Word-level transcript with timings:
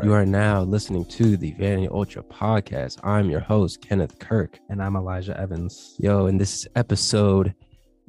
You 0.00 0.12
are 0.14 0.26
now 0.26 0.62
listening 0.62 1.04
to 1.06 1.36
the 1.36 1.52
Vanity 1.52 1.88
Ultra 1.88 2.22
podcast. 2.24 2.98
I'm 3.04 3.30
your 3.30 3.40
host, 3.40 3.80
Kenneth 3.82 4.18
Kirk. 4.18 4.58
And 4.68 4.82
I'm 4.82 4.96
Elijah 4.96 5.38
Evans. 5.38 5.96
Yo, 6.00 6.26
and 6.26 6.40
this 6.40 6.54
is 6.60 6.66
episode 6.74 7.54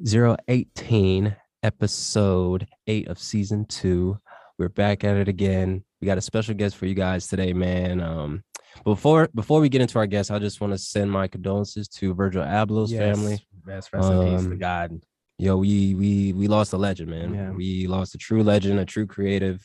018, 0.04 1.36
episode 1.62 2.66
eight 2.86 3.06
of 3.08 3.18
season 3.18 3.64
two. 3.66 4.18
We're 4.58 4.68
back 4.70 5.04
at 5.04 5.16
it 5.16 5.28
again. 5.28 5.84
We 6.00 6.06
got 6.06 6.18
a 6.18 6.22
special 6.22 6.54
guest 6.54 6.76
for 6.76 6.86
you 6.86 6.94
guys 6.94 7.28
today, 7.28 7.52
man. 7.52 8.00
Um, 8.00 8.42
before 8.84 9.28
before 9.34 9.60
we 9.60 9.68
get 9.68 9.80
into 9.82 9.98
our 9.98 10.06
guest, 10.06 10.30
I 10.30 10.38
just 10.40 10.60
want 10.60 10.72
to 10.72 10.78
send 10.78 11.10
my 11.10 11.28
condolences 11.28 11.86
to 11.88 12.14
Virgil 12.14 12.42
Abloh's 12.42 12.90
Yes. 12.92 13.16
family. 13.16 13.38
Rest, 13.64 13.92
rest 13.92 14.10
in 14.10 14.22
peace 14.36 14.44
to 14.44 14.50
Um, 14.52 14.58
God. 14.58 15.00
Yo, 15.38 15.56
we 15.56 15.94
we 15.94 16.32
we 16.32 16.48
lost 16.48 16.72
a 16.72 16.76
legend, 16.76 17.10
man. 17.10 17.34
Yeah. 17.34 17.50
We 17.50 17.86
lost 17.86 18.14
a 18.14 18.18
true 18.18 18.42
legend, 18.42 18.78
a 18.80 18.84
true 18.84 19.06
creative. 19.06 19.62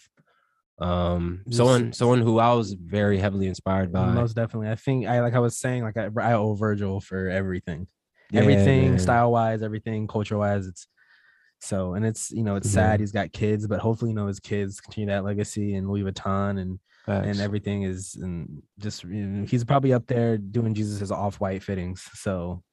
Um, 0.81 1.43
someone 1.51 1.93
someone 1.93 2.21
who 2.21 2.39
I 2.39 2.53
was 2.53 2.73
very 2.73 3.17
heavily 3.17 3.47
inspired 3.47 3.91
by. 3.91 4.11
Most 4.13 4.35
definitely. 4.35 4.69
I 4.69 4.75
think 4.75 5.07
I 5.07 5.19
like 5.21 5.33
I 5.33 5.39
was 5.39 5.57
saying, 5.57 5.83
like 5.83 5.97
I, 5.97 6.09
I 6.21 6.33
owe 6.33 6.53
Virgil 6.55 7.01
for 7.01 7.27
everything. 7.29 7.87
Yeah, 8.31 8.41
everything 8.41 8.91
man. 8.91 8.99
style 8.99 9.31
wise, 9.31 9.61
everything 9.63 10.07
culture 10.07 10.37
wise. 10.37 10.67
It's 10.67 10.87
so 11.61 11.93
and 11.95 12.05
it's 12.05 12.31
you 12.31 12.43
know, 12.43 12.55
it's 12.55 12.69
Mhm. 12.69 12.73
sad 12.73 12.99
he's 13.01 13.11
got 13.11 13.33
kids, 13.33 13.67
but 13.67 13.79
hopefully, 13.79 14.11
you 14.11 14.15
know, 14.15 14.27
his 14.27 14.39
kids 14.39 14.79
continue 14.79 15.07
that 15.09 15.25
legacy 15.25 15.75
and 15.75 15.89
Louis 15.89 16.03
Vuitton 16.03 16.59
and 16.59 16.79
Facts. 17.05 17.27
and 17.27 17.39
everything 17.41 17.83
is 17.83 18.15
and 18.21 18.61
just 18.77 19.03
you 19.03 19.25
know, 19.25 19.45
he's 19.45 19.65
probably 19.65 19.91
up 19.91 20.07
there 20.07 20.37
doing 20.37 20.73
Jesus' 20.73 21.11
off 21.11 21.39
white 21.41 21.63
fittings. 21.63 22.03
So 22.13 22.63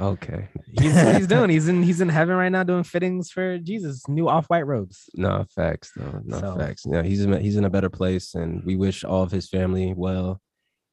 Okay. 0.00 0.48
he's 0.78 1.00
he's 1.16 1.26
doing. 1.34 1.50
He's 1.50 1.68
in 1.68 1.82
he's 1.82 2.00
in 2.00 2.08
heaven 2.08 2.36
right 2.36 2.50
now 2.50 2.62
doing 2.62 2.84
fittings 2.84 3.30
for 3.30 3.58
Jesus, 3.58 4.06
new 4.08 4.28
off 4.28 4.46
white 4.46 4.66
robes. 4.66 5.08
No 5.14 5.46
facts, 5.54 5.92
though. 5.96 6.20
No 6.24 6.40
So- 6.40 6.56
facts. 6.56 6.84
Yeah, 6.86 7.02
he's 7.02 7.22
in, 7.24 7.32
he's 7.40 7.56
in 7.56 7.64
a 7.64 7.70
better 7.70 7.90
place, 7.90 8.34
and 8.34 8.62
we 8.64 8.76
wish 8.76 9.04
all 9.04 9.22
of 9.22 9.30
his 9.32 9.48
family 9.48 9.94
well. 9.96 10.40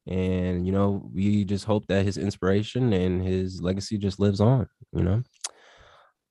And 0.08 0.64
you 0.66 0.72
know, 0.72 1.08
we 1.12 1.44
just 1.44 1.64
hope 1.64 1.86
that 1.88 2.04
his 2.04 2.16
inspiration 2.16 2.92
and 2.92 3.22
his 3.26 3.60
legacy 3.60 3.98
just 3.98 4.18
lives 4.20 4.40
on. 4.40 4.66
You 4.92 5.02
know. 5.02 5.22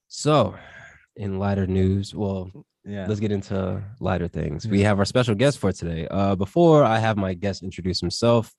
So, 0.07 0.55
in 1.15 1.39
lighter 1.39 1.67
news, 1.67 2.13
well, 2.15 2.49
Yeah. 2.85 3.05
let's 3.07 3.19
get 3.19 3.31
into 3.31 3.83
lighter 3.99 4.27
things. 4.27 4.67
We 4.67 4.81
have 4.81 4.99
our 4.99 5.05
special 5.05 5.35
guest 5.35 5.59
for 5.59 5.71
today. 5.71 6.07
Uh, 6.09 6.35
before 6.35 6.83
I 6.83 6.99
have 6.99 7.17
my 7.17 7.33
guest 7.33 7.63
introduce 7.63 7.99
himself, 7.99 8.53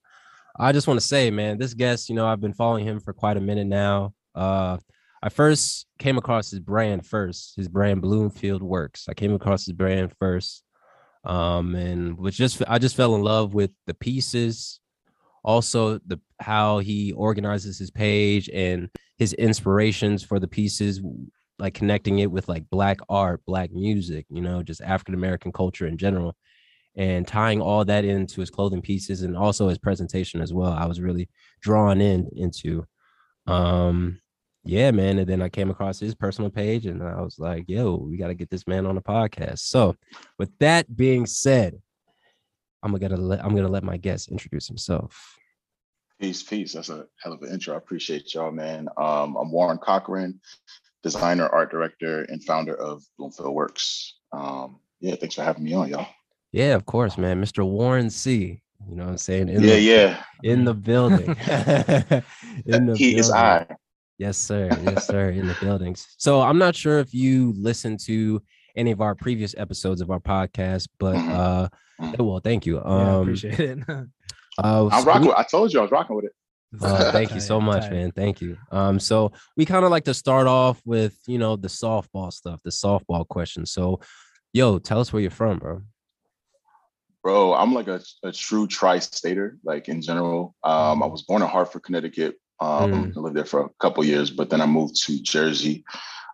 I 0.58 0.72
just 0.72 0.86
want 0.86 1.00
to 1.00 1.06
say, 1.06 1.30
man, 1.30 1.58
this 1.58 1.74
guest, 1.74 2.08
you 2.08 2.14
know, 2.14 2.26
I've 2.26 2.40
been 2.40 2.54
following 2.54 2.86
him 2.86 3.00
for 3.00 3.12
quite 3.12 3.36
a 3.36 3.40
minute 3.40 3.66
now. 3.66 4.14
Uh, 4.34 4.78
I 5.22 5.28
first 5.28 5.86
came 5.98 6.18
across 6.18 6.50
his 6.50 6.60
brand 6.60 7.06
first, 7.06 7.54
his 7.56 7.68
brand 7.68 8.02
Bloomfield 8.02 8.62
Works. 8.62 9.06
I 9.08 9.14
came 9.14 9.34
across 9.34 9.66
his 9.66 9.74
brand 9.74 10.12
first, 10.18 10.62
um, 11.24 11.74
and 11.74 12.16
was 12.16 12.36
just 12.36 12.62
I 12.68 12.78
just 12.78 12.96
fell 12.96 13.14
in 13.16 13.22
love 13.22 13.54
with 13.54 13.70
the 13.86 13.94
pieces, 13.94 14.80
also 15.42 15.98
the 16.06 16.20
how 16.40 16.78
he 16.78 17.12
organizes 17.12 17.78
his 17.78 17.90
page 17.90 18.48
and 18.50 18.88
his 19.18 19.32
inspirations 19.34 20.22
for 20.22 20.38
the 20.38 20.48
pieces 20.48 21.00
like 21.58 21.74
connecting 21.74 22.18
it 22.18 22.30
with 22.30 22.48
like 22.48 22.68
black 22.70 22.98
art, 23.08 23.42
black 23.46 23.72
music, 23.72 24.26
you 24.30 24.42
know, 24.42 24.62
just 24.62 24.82
African 24.82 25.14
American 25.14 25.52
culture 25.52 25.86
in 25.86 25.96
general, 25.96 26.36
and 26.96 27.28
tying 27.28 27.60
all 27.60 27.84
that 27.84 28.04
into 28.04 28.40
his 28.40 28.50
clothing 28.50 28.80
pieces 28.80 29.22
and 29.22 29.36
also 29.36 29.68
his 29.68 29.78
presentation 29.78 30.40
as 30.40 30.52
well. 30.52 30.72
I 30.72 30.86
was 30.86 31.00
really 31.00 31.28
drawn 31.60 32.00
in 32.00 32.28
into. 32.34 32.86
Um, 33.46 34.20
yeah, 34.64 34.90
man. 34.90 35.18
And 35.18 35.28
then 35.28 35.42
I 35.42 35.48
came 35.48 35.70
across 35.70 36.00
his 36.00 36.14
personal 36.14 36.50
page 36.50 36.86
and 36.86 37.02
I 37.02 37.20
was 37.20 37.38
like, 37.38 37.66
yo, 37.68 37.94
we 37.96 38.16
got 38.16 38.28
to 38.28 38.34
get 38.34 38.50
this 38.50 38.66
man 38.66 38.84
on 38.84 38.96
the 38.96 39.00
podcast. 39.00 39.60
So, 39.60 39.94
with 40.38 40.50
that 40.58 40.96
being 40.96 41.24
said, 41.24 41.80
I'm 42.82 42.94
gonna 42.94 43.16
let 43.16 43.44
I'm 43.44 43.54
gonna 43.54 43.68
let 43.68 43.84
my 43.84 43.96
guest 43.96 44.30
introduce 44.30 44.68
himself. 44.68 45.36
Peace, 46.20 46.42
peace. 46.42 46.72
That's 46.72 46.88
a 46.88 47.06
hell 47.22 47.32
of 47.32 47.42
an 47.42 47.52
intro. 47.52 47.74
I 47.74 47.78
appreciate 47.78 48.32
y'all, 48.34 48.50
man. 48.50 48.88
Um, 48.96 49.36
I'm 49.36 49.50
Warren 49.50 49.78
Cochran, 49.78 50.40
designer, 51.02 51.48
art 51.48 51.70
director, 51.70 52.22
and 52.22 52.42
founder 52.42 52.74
of 52.74 53.02
Bloomfield 53.18 53.54
Works. 53.54 54.18
Um, 54.32 54.80
yeah, 55.00 55.16
thanks 55.16 55.34
for 55.34 55.42
having 55.42 55.64
me 55.64 55.74
on, 55.74 55.88
y'all. 55.88 56.08
Yeah, 56.52 56.74
of 56.74 56.86
course, 56.86 57.18
man. 57.18 57.42
Mr. 57.42 57.66
Warren 57.66 58.10
C. 58.10 58.60
You 58.88 58.96
know 58.96 59.04
what 59.04 59.10
I'm 59.12 59.18
saying? 59.18 59.48
In 59.48 59.62
yeah, 59.62 59.70
the, 59.70 59.80
yeah. 59.80 60.22
in 60.42 60.64
the 60.64 60.74
building. 60.74 61.28
in 62.66 62.86
the 62.86 62.94
he 62.96 63.16
is 63.16 63.28
building. 63.28 63.44
I. 63.44 63.66
Yes, 64.18 64.38
sir. 64.38 64.70
Yes, 64.82 65.06
sir. 65.06 65.30
In 65.30 65.46
the 65.46 65.56
buildings. 65.60 66.06
So 66.16 66.40
I'm 66.40 66.58
not 66.58 66.74
sure 66.74 66.98
if 67.00 67.12
you 67.12 67.52
listened 67.56 68.00
to 68.06 68.40
any 68.76 68.90
of 68.90 69.00
our 69.00 69.14
previous 69.14 69.54
episodes 69.58 70.00
of 70.00 70.10
our 70.10 70.20
podcast, 70.20 70.88
but 70.98 71.16
Mhm. 71.16 71.30
uh 71.30 71.68
Mhm. 72.00 72.24
well, 72.26 72.40
thank 72.40 72.64
you. 72.66 72.76
Yeah, 72.76 72.82
I 72.82 73.10
Um 73.14 73.22
appreciate 73.22 73.58
it. 73.60 73.78
uh, 74.58 74.88
I'm 74.92 75.04
rocking. 75.04 75.32
I 75.36 75.42
told 75.42 75.72
you 75.72 75.80
I 75.80 75.82
was 75.82 75.90
rocking 75.90 76.16
with 76.16 76.26
it. 76.26 76.32
uh, 76.82 77.12
thank 77.12 77.34
you 77.34 77.40
so 77.40 77.60
much, 77.60 77.90
man. 77.90 78.10
Thank 78.12 78.40
you. 78.40 78.56
Um, 78.70 78.98
so 79.00 79.32
we 79.56 79.64
kind 79.64 79.84
of 79.84 79.90
like 79.90 80.04
to 80.04 80.14
start 80.14 80.46
off 80.46 80.80
with 80.84 81.16
you 81.26 81.38
know 81.38 81.56
the 81.56 81.68
softball 81.68 82.32
stuff, 82.32 82.60
the 82.62 82.70
softball 82.70 83.26
questions. 83.26 83.70
So, 83.72 84.00
yo, 84.52 84.78
tell 84.78 85.00
us 85.00 85.12
where 85.12 85.22
you're 85.22 85.30
from, 85.30 85.58
bro. 85.58 85.82
Bro, 87.26 87.54
I'm 87.54 87.74
like 87.74 87.88
a, 87.88 88.00
a 88.22 88.30
true 88.30 88.68
tri-stater, 88.68 89.58
like 89.64 89.88
in 89.88 90.00
general. 90.00 90.54
Um, 90.62 91.02
I 91.02 91.06
was 91.06 91.22
born 91.22 91.42
in 91.42 91.48
Hartford, 91.48 91.82
Connecticut. 91.82 92.36
Um, 92.60 92.92
Mm. 92.92 93.16
I 93.16 93.20
lived 93.20 93.34
there 93.34 93.44
for 93.44 93.62
a 93.62 93.68
couple 93.80 94.04
years, 94.04 94.30
but 94.30 94.48
then 94.48 94.60
I 94.60 94.66
moved 94.66 94.94
to 95.06 95.20
Jersey. 95.20 95.84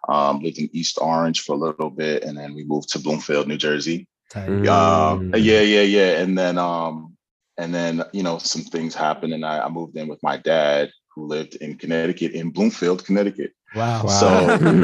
Um, 0.06 0.41
lived 0.41 0.58
in 0.58 0.69
East 0.75 0.98
Orange 1.00 1.41
for 1.41 1.54
a 1.54 1.56
little 1.56 1.88
bit, 1.88 2.25
and 2.25 2.36
then 2.36 2.52
we 2.54 2.64
moved 2.64 2.91
to 2.91 2.98
Bloomfield, 2.98 3.48
New 3.48 3.56
Jersey. 3.56 4.06
Mm. 4.34 4.69
Um, 4.69 5.32
yeah, 5.34 5.62
yeah, 5.62 5.81
yeah. 5.81 6.20
And 6.20 6.36
then, 6.36 6.58
um, 6.58 7.16
and 7.56 7.75
then, 7.75 8.02
you 8.12 8.22
know, 8.22 8.36
some 8.36 8.60
things 8.62 8.94
happened, 8.94 9.32
and 9.32 9.47
I, 9.47 9.60
I 9.60 9.70
moved 9.70 9.97
in 9.97 10.08
with 10.08 10.22
my 10.22 10.36
dad, 10.36 10.91
who 11.14 11.26
lived 11.26 11.54
in 11.54 11.78
Connecticut, 11.78 12.32
in 12.32 12.50
Bloomfield, 12.50 13.06
Connecticut. 13.06 13.52
Wow. 13.75 14.04
Wow. 14.04 14.08
So, 14.08 14.28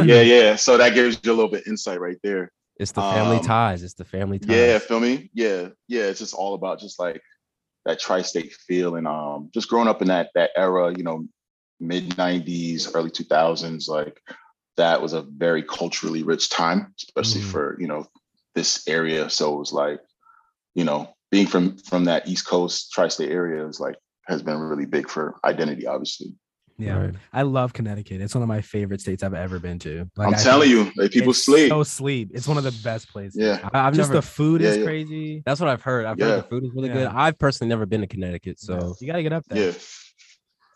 yeah, 0.05 0.23
yeah. 0.35 0.57
So 0.57 0.79
that 0.79 0.95
gives 0.95 1.21
you 1.23 1.33
a 1.33 1.37
little 1.37 1.51
bit 1.51 1.67
insight 1.67 2.01
right 2.01 2.17
there. 2.23 2.51
It's 2.79 2.93
the 2.93 3.03
family 3.03 3.37
Um, 3.39 3.43
ties. 3.43 3.83
It's 3.83 3.95
the 3.95 4.05
family 4.05 4.39
ties. 4.39 4.51
Yeah, 4.51 4.79
feel 4.79 5.01
me? 5.01 5.31
Yeah, 5.35 5.69
yeah. 5.89 6.05
It's 6.05 6.21
just 6.21 6.35
all 6.35 6.55
about 6.55 6.79
just 6.79 6.99
like 6.99 7.21
that 7.85 7.99
tri-state 7.99 8.53
feel, 8.53 8.95
and 8.97 9.09
um, 9.09 9.51
just 9.53 9.69
growing 9.69 9.89
up 9.89 10.01
in 10.03 10.09
that 10.09 10.31
that 10.35 10.51
era, 10.57 10.95
you 10.97 11.03
know, 11.03 11.27
mid 11.81 12.11
'90s, 12.11 12.91
early 12.95 13.11
2000s, 13.11 13.89
like 13.89 14.21
that 14.77 15.03
was 15.03 15.13
a 15.13 15.23
very 15.23 15.63
culturally 15.63 16.23
rich 16.23 16.51
time, 16.51 16.95
especially 16.99 17.41
Mhm. 17.41 17.51
for 17.51 17.77
you 17.81 17.89
know 17.89 18.07
this 18.55 18.87
area. 18.89 19.29
So 19.29 19.55
it 19.55 19.59
was 19.59 19.73
like, 19.73 20.01
you 20.75 20.85
know, 20.85 21.13
being 21.31 21.47
from 21.49 21.77
from 21.79 22.05
that 22.05 22.29
East 22.29 22.47
Coast 22.47 22.93
tri-state 22.93 23.31
area 23.31 23.67
is 23.67 23.81
like 23.81 23.97
has 24.29 24.43
been 24.43 24.59
really 24.59 24.87
big 24.87 25.09
for 25.09 25.37
identity, 25.45 25.87
obviously. 25.87 26.35
Yeah. 26.81 26.97
Right. 27.07 27.15
I 27.33 27.43
love 27.43 27.73
Connecticut. 27.73 28.21
It's 28.21 28.35
one 28.35 28.43
of 28.43 28.49
my 28.49 28.61
favorite 28.61 29.01
states 29.01 29.25
I've 29.25 29.35
ever 29.35 29.59
been 29.59 29.81
to. 29.81 30.09
Like, 30.17 30.29
I'm 30.29 30.35
I 30.35 30.39
telling 30.39 30.71
you, 30.71 30.93
like 30.97 31.11
people 31.11 31.31
it's 31.31 31.45
sleep. 31.45 31.71
So 31.71 31.83
sleep. 31.83 32.31
It's 32.33 32.47
one 32.47 32.57
of 32.57 32.63
the 32.63 32.77
best 32.85 33.11
places. 33.11 33.37
Yeah. 33.37 33.69
I- 33.75 33.89
I've 33.89 33.95
Just 33.95 34.11
never. 34.11 34.21
the 34.21 34.27
food 34.27 34.61
Yeah, 34.61 34.69
is 34.69 34.77
yeah. 34.79 34.85
crazy. 34.85 35.43
that's 35.45 35.59
what 35.61 35.69
I've 35.69 35.83
heard. 35.83 36.07
I've 36.07 36.19
Yeah. 36.19 36.27
heard 36.27 36.45
the 36.45 36.49
food 36.49 36.65
is 36.65 36.71
really 36.75 36.89
good. 36.91 37.09
I've 37.09 37.37
personally 37.37 37.69
never 37.69 37.85
been 37.85 38.01
to 38.03 38.07
Connecticut, 38.07 38.61
so 38.61 38.95
you 39.01 39.09
gotta 39.09 39.25
get 39.25 39.33
up 39.33 39.45
there. 39.49 39.71
Yeah. 39.71 39.79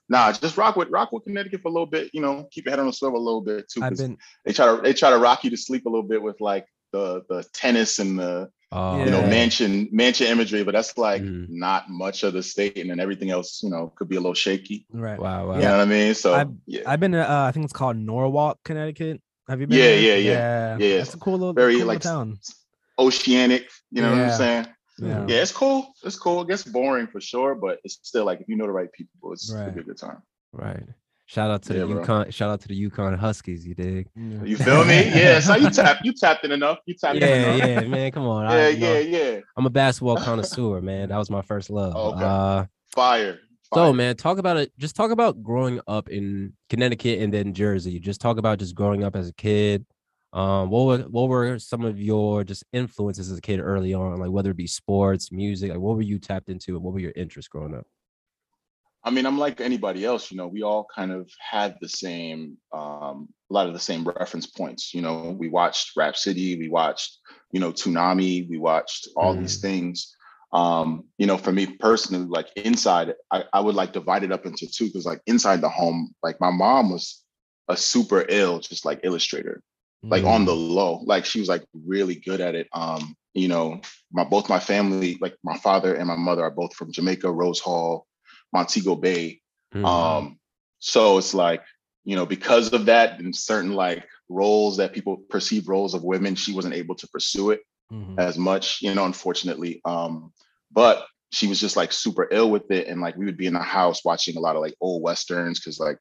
Nah, 0.08 0.32
just 0.32 0.56
rock 0.56 0.75
with 0.76 0.88
rock 0.90 1.12
with 1.12 1.22
Connecticut 1.25 1.62
for 1.62 1.69
a 1.69 1.72
little 1.72 1.87
bit. 1.87 2.10
You 2.12 2.20
know, 2.20 2.48
keep 2.50 2.64
your 2.66 2.72
head 2.72 2.81
on 2.81 2.87
the 2.87 2.93
swivel 2.93 3.19
a 3.19 3.22
little 3.22 3.40
bit 3.40 3.69
too. 3.70 3.82
I've 3.82 3.90
'cause 3.93 4.00
been 4.02 4.19
they 4.44 4.52
try 4.52 4.66
to 4.75 4.82
they 4.82 4.93
try 4.93 5.10
to 5.10 5.19
rock 5.19 5.44
you 5.44 5.50
to 5.50 5.56
sleep 5.56 5.87
a 5.87 5.88
little 5.88 6.02
bit 6.06 6.20
with 6.20 6.40
like 6.40 6.66
the 6.93 7.22
the 7.28 7.44
tennis 7.55 7.98
and 8.00 8.19
the 8.19 8.50
uh, 8.72 9.02
you 9.04 9.10
know 9.10 9.20
Yeah. 9.20 9.28
mansion 9.30 9.88
mansion 9.92 10.26
imagery, 10.28 10.64
but 10.64 10.72
that's 10.72 10.96
like 10.96 11.22
Mhm. 11.22 11.46
not 11.50 11.90
much 11.90 12.22
of 12.24 12.32
the 12.32 12.42
state, 12.42 12.78
and 12.78 12.88
then 12.90 12.98
everything 13.00 13.30
else 13.30 13.62
you 13.62 13.70
know 13.70 13.92
could 13.96 14.08
be 14.08 14.16
a 14.16 14.20
little 14.20 14.34
shaky. 14.34 14.86
right. 14.90 15.19
Wow, 15.20 15.48
wow. 15.48 15.56
You 15.56 15.62
know 15.62 15.72
what 15.78 15.80
I 15.88 15.90
mean? 15.96 16.14
So 16.14 16.34
I've- 16.34 16.54
yeah, 16.66 16.82
I've 16.86 17.00
been 17.00 17.12
to 17.12 17.30
uh, 17.30 17.44
I 17.48 17.52
think 17.52 17.64
it's 17.64 17.72
called 17.72 17.96
Norwalk, 17.96 18.58
Connecticut. 18.64 19.20
Have 19.48 19.60
you 19.60 19.66
been? 19.66 19.76
Yeah, 19.78 19.84
there? 19.84 20.00
yeah, 20.00 20.14
yeah. 20.14 20.76
Yeah, 20.78 20.96
That's 20.98 21.14
a 21.14 21.19
cool 21.19 21.34
little, 21.34 21.52
very, 21.52 21.76
cool 21.78 21.86
like, 21.86 22.00
town. 22.00 22.38
oceanic. 22.98 23.69
You 23.90 24.02
know 24.02 24.10
what 24.12 24.20
I'm 24.20 24.30
saying? 24.32 24.66
Yeah. 24.98 25.26
Yeah, 25.26 25.42
it's 25.42 25.52
cool. 25.52 25.94
It's 26.04 26.16
cool. 26.19 26.42
It 26.42 26.48
gets 26.48 26.62
boring 26.64 27.08
for 27.08 27.20
sure, 27.20 27.54
but 27.54 27.80
it's 27.84 27.98
still 28.02 28.24
like 28.24 28.40
if 28.40 28.48
you 28.48 28.56
know 28.56 28.66
the 28.66 28.72
right 28.72 28.92
people, 28.92 29.32
it's 29.32 29.52
Right. 29.52 29.62
it'll 29.62 29.74
be 29.74 29.80
a 29.80 29.84
good 29.84 29.98
time. 29.98 30.22
Right. 30.52 30.84
Shout 31.32 31.50
out 31.50 31.62
to 31.62 31.73
Yeah, 31.75 31.81
the 31.81 31.87
bro. 31.87 32.05
UConn. 32.05 32.31
Shout 32.34 32.50
out 32.50 32.61
to 32.61 32.69
the 32.69 32.90
UConn 32.90 33.17
Huskies. 33.19 33.67
You 33.67 33.75
dig? 33.75 34.06
You 34.14 34.55
feel 34.58 34.84
me? 34.84 34.96
Yeah. 35.08 35.40
So 35.40 35.55
you 35.56 35.70
tap 35.70 36.00
you 36.05 36.12
tapped 36.12 36.44
in 36.44 36.52
enough. 36.52 36.79
You 36.84 36.93
tapped 36.94 37.17
in 37.17 37.23
Yeah, 37.23 37.52
enough. 37.55 37.69
yeah, 37.69 37.81
man. 37.88 38.12
Come 38.12 38.25
on. 38.26 38.50
Yeah, 38.50 38.56
I, 38.67 38.69
you 38.69 38.79
know, 38.81 38.99
yeah, 38.99 39.19
yeah. 39.32 39.40
I'm 39.56 39.64
a 39.64 39.70
basketball 39.70 40.19
connoisseur, 40.19 40.81
man. 40.90 41.08
That 41.08 41.17
was 41.17 41.31
my 41.31 41.40
first 41.40 41.70
love. 41.70 41.96
Okay. 41.96 42.23
Uh, 42.23 42.64
Fire. 42.94 43.38
so, 43.73 43.94
man, 43.94 44.14
talk 44.17 44.37
about 44.37 44.58
it. 44.58 44.73
Just 44.76 44.94
talk 44.94 45.11
about 45.11 45.43
growing 45.43 45.81
up 45.87 46.11
in 46.11 46.52
Connecticut 46.69 47.20
and 47.20 47.32
then 47.32 47.55
Jersey. 47.55 47.99
Just 47.99 48.20
talk 48.20 48.37
about 48.37 48.58
just 48.58 48.75
growing 48.75 49.02
up 49.02 49.17
as 49.17 49.31
a 49.31 49.32
kid. 49.32 49.87
Um, 50.34 50.69
what 50.69 50.84
were 50.84 50.99
what 51.08 51.29
were 51.31 51.58
some 51.58 51.82
of 51.87 51.99
your 51.99 52.44
just 52.44 52.62
influences 52.75 53.31
as 53.31 53.38
a 53.38 53.40
kid 53.40 53.58
early 53.58 53.94
on, 53.94 54.19
like 54.19 54.31
whether 54.31 54.50
it 54.50 54.56
be 54.58 54.67
sports, 54.67 55.32
music, 55.32 55.70
like 55.70 55.81
what 55.81 55.96
were 55.96 56.02
you 56.02 56.19
tapped 56.19 56.50
into, 56.50 56.75
and 56.75 56.82
what 56.84 56.93
were 56.93 57.00
your 57.00 57.12
interests 57.17 57.49
growing 57.49 57.75
up? 57.75 57.87
I 59.04 59.10
mean, 59.10 59.26
I'm 59.26 59.38
like 59.38 59.60
anybody 59.60 60.04
else, 60.04 60.31
you 60.31 60.37
know, 60.37 60.46
we 60.46 60.62
all 60.62 60.87
kind 60.94 61.10
of 61.10 61.28
had 61.40 61.76
the 61.81 61.88
same, 61.88 62.56
um, 62.72 63.28
a 63.50 63.54
lot 63.54 63.66
of 63.66 63.72
the 63.72 63.81
same 63.81 64.04
reference 64.04 64.46
points. 64.46 64.94
You 64.94 65.02
know, 65.02 65.37
we 65.37 65.49
watched 65.49 65.96
Rap 65.96 66.16
City, 66.16 66.56
we 66.56 66.69
watched, 66.69 67.19
you 67.50 67.60
know, 67.60 67.72
Toonami, 67.72 68.49
we 68.49 68.58
watched 68.58 69.08
all 69.16 69.34
these 69.34 69.60
things. 69.60 70.14
um, 70.52 71.04
you 71.16 71.26
know, 71.26 71.38
for 71.38 71.50
me 71.50 71.66
personally, 71.66 72.26
like 72.26 72.49
inside, 72.56 73.14
I, 73.31 73.44
I 73.52 73.60
would 73.60 73.75
like 73.75 73.93
divide 73.93 74.22
it 74.22 74.32
up 74.32 74.44
into 74.44 74.66
two 74.66 74.87
because 74.87 75.06
like 75.06 75.22
inside 75.26 75.60
the 75.62 75.69
home, 75.69 76.14
like 76.22 76.40
my 76.40 76.50
mom 76.50 76.90
was 76.90 77.22
a 77.69 77.76
super 77.76 78.25
ill, 78.28 78.60
just 78.60 78.84
like 78.84 79.00
illustrator, 79.02 79.62
like 80.02 80.25
on 80.25 80.44
the 80.44 80.55
low. 80.55 81.02
Like 81.06 81.25
she 81.25 81.40
was 81.40 81.48
like 81.48 81.64
really 81.87 82.16
good 82.16 82.40
at 82.40 82.55
it. 82.55 82.69
Um, 82.72 83.16
you 83.34 83.48
know, 83.48 83.81
my 84.12 84.25
both 84.25 84.48
my 84.50 84.58
family, 84.58 85.16
like 85.20 85.37
my 85.43 85.56
father 85.56 85.94
and 85.94 86.06
my 86.06 86.16
mother 86.16 86.43
are 86.43 86.50
both 86.50 86.75
from 86.75 86.93
Jamaica, 86.93 87.31
Rose 87.31 87.60
Hall, 87.60 88.06
Montego 88.52 88.94
Bay. 88.96 89.40
Mhm. 89.75 89.84
Um, 89.84 90.38
so 90.78 91.19
it's 91.19 91.34
like, 91.34 91.62
you 92.04 92.16
know, 92.16 92.26
because 92.26 92.72
of 92.72 92.87
that 92.87 93.19
and 93.20 93.34
certain 93.34 93.72
like 93.75 94.06
roles 94.28 94.76
that 94.78 94.93
people 94.93 95.19
perceive 95.28 95.69
roles 95.69 95.94
of 95.94 96.02
women, 96.04 96.34
she 96.34 96.52
wasn't 96.52 96.75
able 96.75 96.94
to 96.96 97.08
pursue 97.08 97.50
it 97.50 97.60
Mhm. 97.93 98.19
as 98.19 98.37
much, 98.38 98.82
you 98.82 98.94
know, 98.94 99.04
unfortunately. 99.04 99.81
Um, 99.84 100.32
but 100.70 101.06
she 101.31 101.46
was 101.46 101.60
just 101.60 101.76
like 101.76 101.93
super 101.93 102.28
ill 102.31 102.50
with 102.50 102.70
it. 102.70 102.88
And 102.88 103.00
like 103.00 103.16
we 103.16 103.25
would 103.25 103.37
be 103.37 103.46
in 103.46 103.54
the 103.54 103.60
house 103.60 104.04
watching 104.04 104.37
a 104.37 104.40
lot 104.40 104.56
of 104.56 104.62
like 104.62 104.75
old 104.81 105.02
westerns 105.02 105.60
because 105.60 105.78
like 105.78 105.98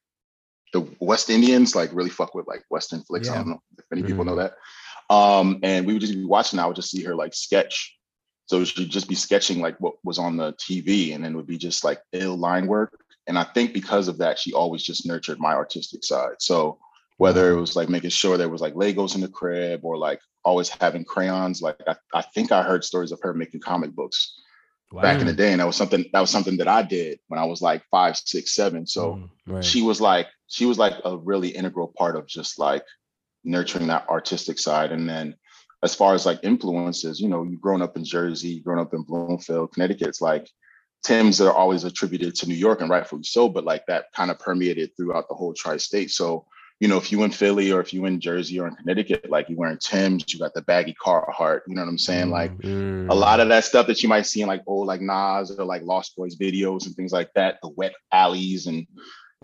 the 0.72 0.86
West 1.00 1.30
Indians 1.30 1.74
like 1.74 1.90
really 1.92 2.10
fuck 2.10 2.34
with 2.34 2.46
like 2.46 2.64
Western 2.68 3.02
flicks. 3.02 3.28
I 3.30 3.36
don't 3.36 3.48
know 3.48 3.62
if 3.78 3.84
any 3.92 4.02
people 4.02 4.24
know 4.24 4.36
that. 4.36 4.54
Um, 5.10 5.60
and 5.62 5.86
we 5.86 5.92
would 5.92 6.00
just 6.00 6.14
be 6.14 6.24
watching, 6.24 6.58
I 6.58 6.66
would 6.66 6.76
just 6.76 6.90
see 6.90 7.02
her 7.04 7.14
like 7.14 7.34
sketch. 7.34 7.96
So 8.52 8.64
she'd 8.64 8.90
just 8.90 9.08
be 9.08 9.14
sketching 9.14 9.62
like 9.62 9.80
what 9.80 9.94
was 10.04 10.18
on 10.18 10.36
the 10.36 10.52
TV 10.52 11.14
and 11.14 11.24
then 11.24 11.34
would 11.36 11.46
be 11.46 11.56
just 11.56 11.84
like 11.84 12.02
ill 12.12 12.36
line 12.36 12.66
work. 12.66 13.02
And 13.26 13.38
I 13.38 13.44
think 13.44 13.72
because 13.72 14.08
of 14.08 14.18
that, 14.18 14.38
she 14.38 14.52
always 14.52 14.82
just 14.82 15.06
nurtured 15.06 15.40
my 15.40 15.54
artistic 15.54 16.04
side. 16.04 16.34
So 16.38 16.78
whether 17.16 17.50
it 17.50 17.58
was 17.58 17.76
like 17.76 17.88
making 17.88 18.10
sure 18.10 18.36
there 18.36 18.50
was 18.50 18.60
like 18.60 18.74
Legos 18.74 19.14
in 19.14 19.22
the 19.22 19.28
crib 19.28 19.86
or 19.86 19.96
like 19.96 20.20
always 20.44 20.68
having 20.68 21.02
crayons, 21.02 21.62
like 21.62 21.80
I, 21.86 21.96
I 22.12 22.20
think 22.34 22.52
I 22.52 22.62
heard 22.62 22.84
stories 22.84 23.10
of 23.10 23.20
her 23.22 23.32
making 23.32 23.60
comic 23.60 23.92
books 23.92 24.38
back 25.00 25.22
in 25.22 25.26
the 25.26 25.32
day. 25.32 25.52
And 25.52 25.60
that 25.62 25.66
was 25.66 25.76
something 25.76 26.04
that 26.12 26.20
was 26.20 26.28
something 26.28 26.58
that 26.58 26.68
I 26.68 26.82
did 26.82 27.20
when 27.28 27.40
I 27.40 27.46
was 27.46 27.62
like 27.62 27.82
five, 27.90 28.18
six, 28.18 28.54
seven. 28.54 28.86
So 28.86 29.14
Mhm. 29.14 29.30
Right. 29.46 29.64
she 29.64 29.80
was 29.80 29.98
like 29.98 30.26
she 30.48 30.66
was 30.66 30.78
like 30.78 30.96
a 31.06 31.16
really 31.16 31.48
integral 31.48 31.88
part 31.96 32.16
of 32.16 32.26
just 32.26 32.58
like 32.58 32.84
nurturing 33.44 33.86
that 33.86 34.10
artistic 34.10 34.58
side 34.58 34.92
and 34.92 35.08
then 35.08 35.36
as 35.82 35.94
far 35.94 36.14
as 36.14 36.24
like 36.26 36.40
influences 36.42 37.20
you 37.20 37.28
know 37.28 37.42
you've 37.42 37.60
grown 37.60 37.82
up 37.82 37.96
in 37.96 38.04
jersey 38.04 38.48
you've 38.48 38.64
grown 38.64 38.78
up 38.78 38.94
in 38.94 39.02
bloomfield 39.02 39.72
connecticut 39.72 40.08
it's 40.08 40.20
like 40.20 40.48
tim's 41.02 41.38
that 41.38 41.48
are 41.48 41.54
always 41.54 41.84
attributed 41.84 42.34
to 42.34 42.48
new 42.48 42.54
york 42.54 42.80
and 42.80 42.90
rightfully 42.90 43.22
so 43.24 43.48
but 43.48 43.64
like 43.64 43.84
that 43.86 44.06
kind 44.14 44.30
of 44.30 44.38
permeated 44.38 44.90
throughout 44.96 45.28
the 45.28 45.34
whole 45.34 45.52
tri-state 45.52 46.10
so 46.10 46.46
you 46.80 46.88
know 46.88 46.96
if 46.96 47.10
you 47.10 47.22
in 47.24 47.30
philly 47.30 47.72
or 47.72 47.80
if 47.80 47.92
you 47.92 48.04
in 48.06 48.20
jersey 48.20 48.58
or 48.60 48.68
in 48.68 48.74
connecticut 48.76 49.28
like 49.30 49.48
you 49.48 49.56
wearing 49.56 49.78
tim's 49.78 50.32
you 50.32 50.38
got 50.38 50.54
the 50.54 50.62
baggy 50.62 50.94
carhartt 51.04 51.60
you 51.66 51.74
know 51.74 51.82
what 51.82 51.88
i'm 51.88 51.98
saying 51.98 52.30
like 52.30 52.52
Mm. 53.02 53.10
a 53.10 53.14
lot 53.14 53.40
of 53.40 53.48
that 53.48 53.64
stuff 53.64 53.88
that 53.88 54.00
you 54.04 54.08
might 54.08 54.26
see 54.26 54.42
in 54.42 54.46
like 54.48 54.62
old 54.68 54.86
like 54.86 55.00
Nas 55.00 55.50
or 55.58 55.64
like 55.64 55.82
Lost 55.82 56.16
Boyz 56.16 56.38
videos 56.38 56.86
and 56.86 56.94
things 56.94 57.10
like 57.12 57.32
that, 57.34 57.58
the 57.60 57.68
wet 57.70 57.94
alleys 58.12 58.68
and 58.68 58.86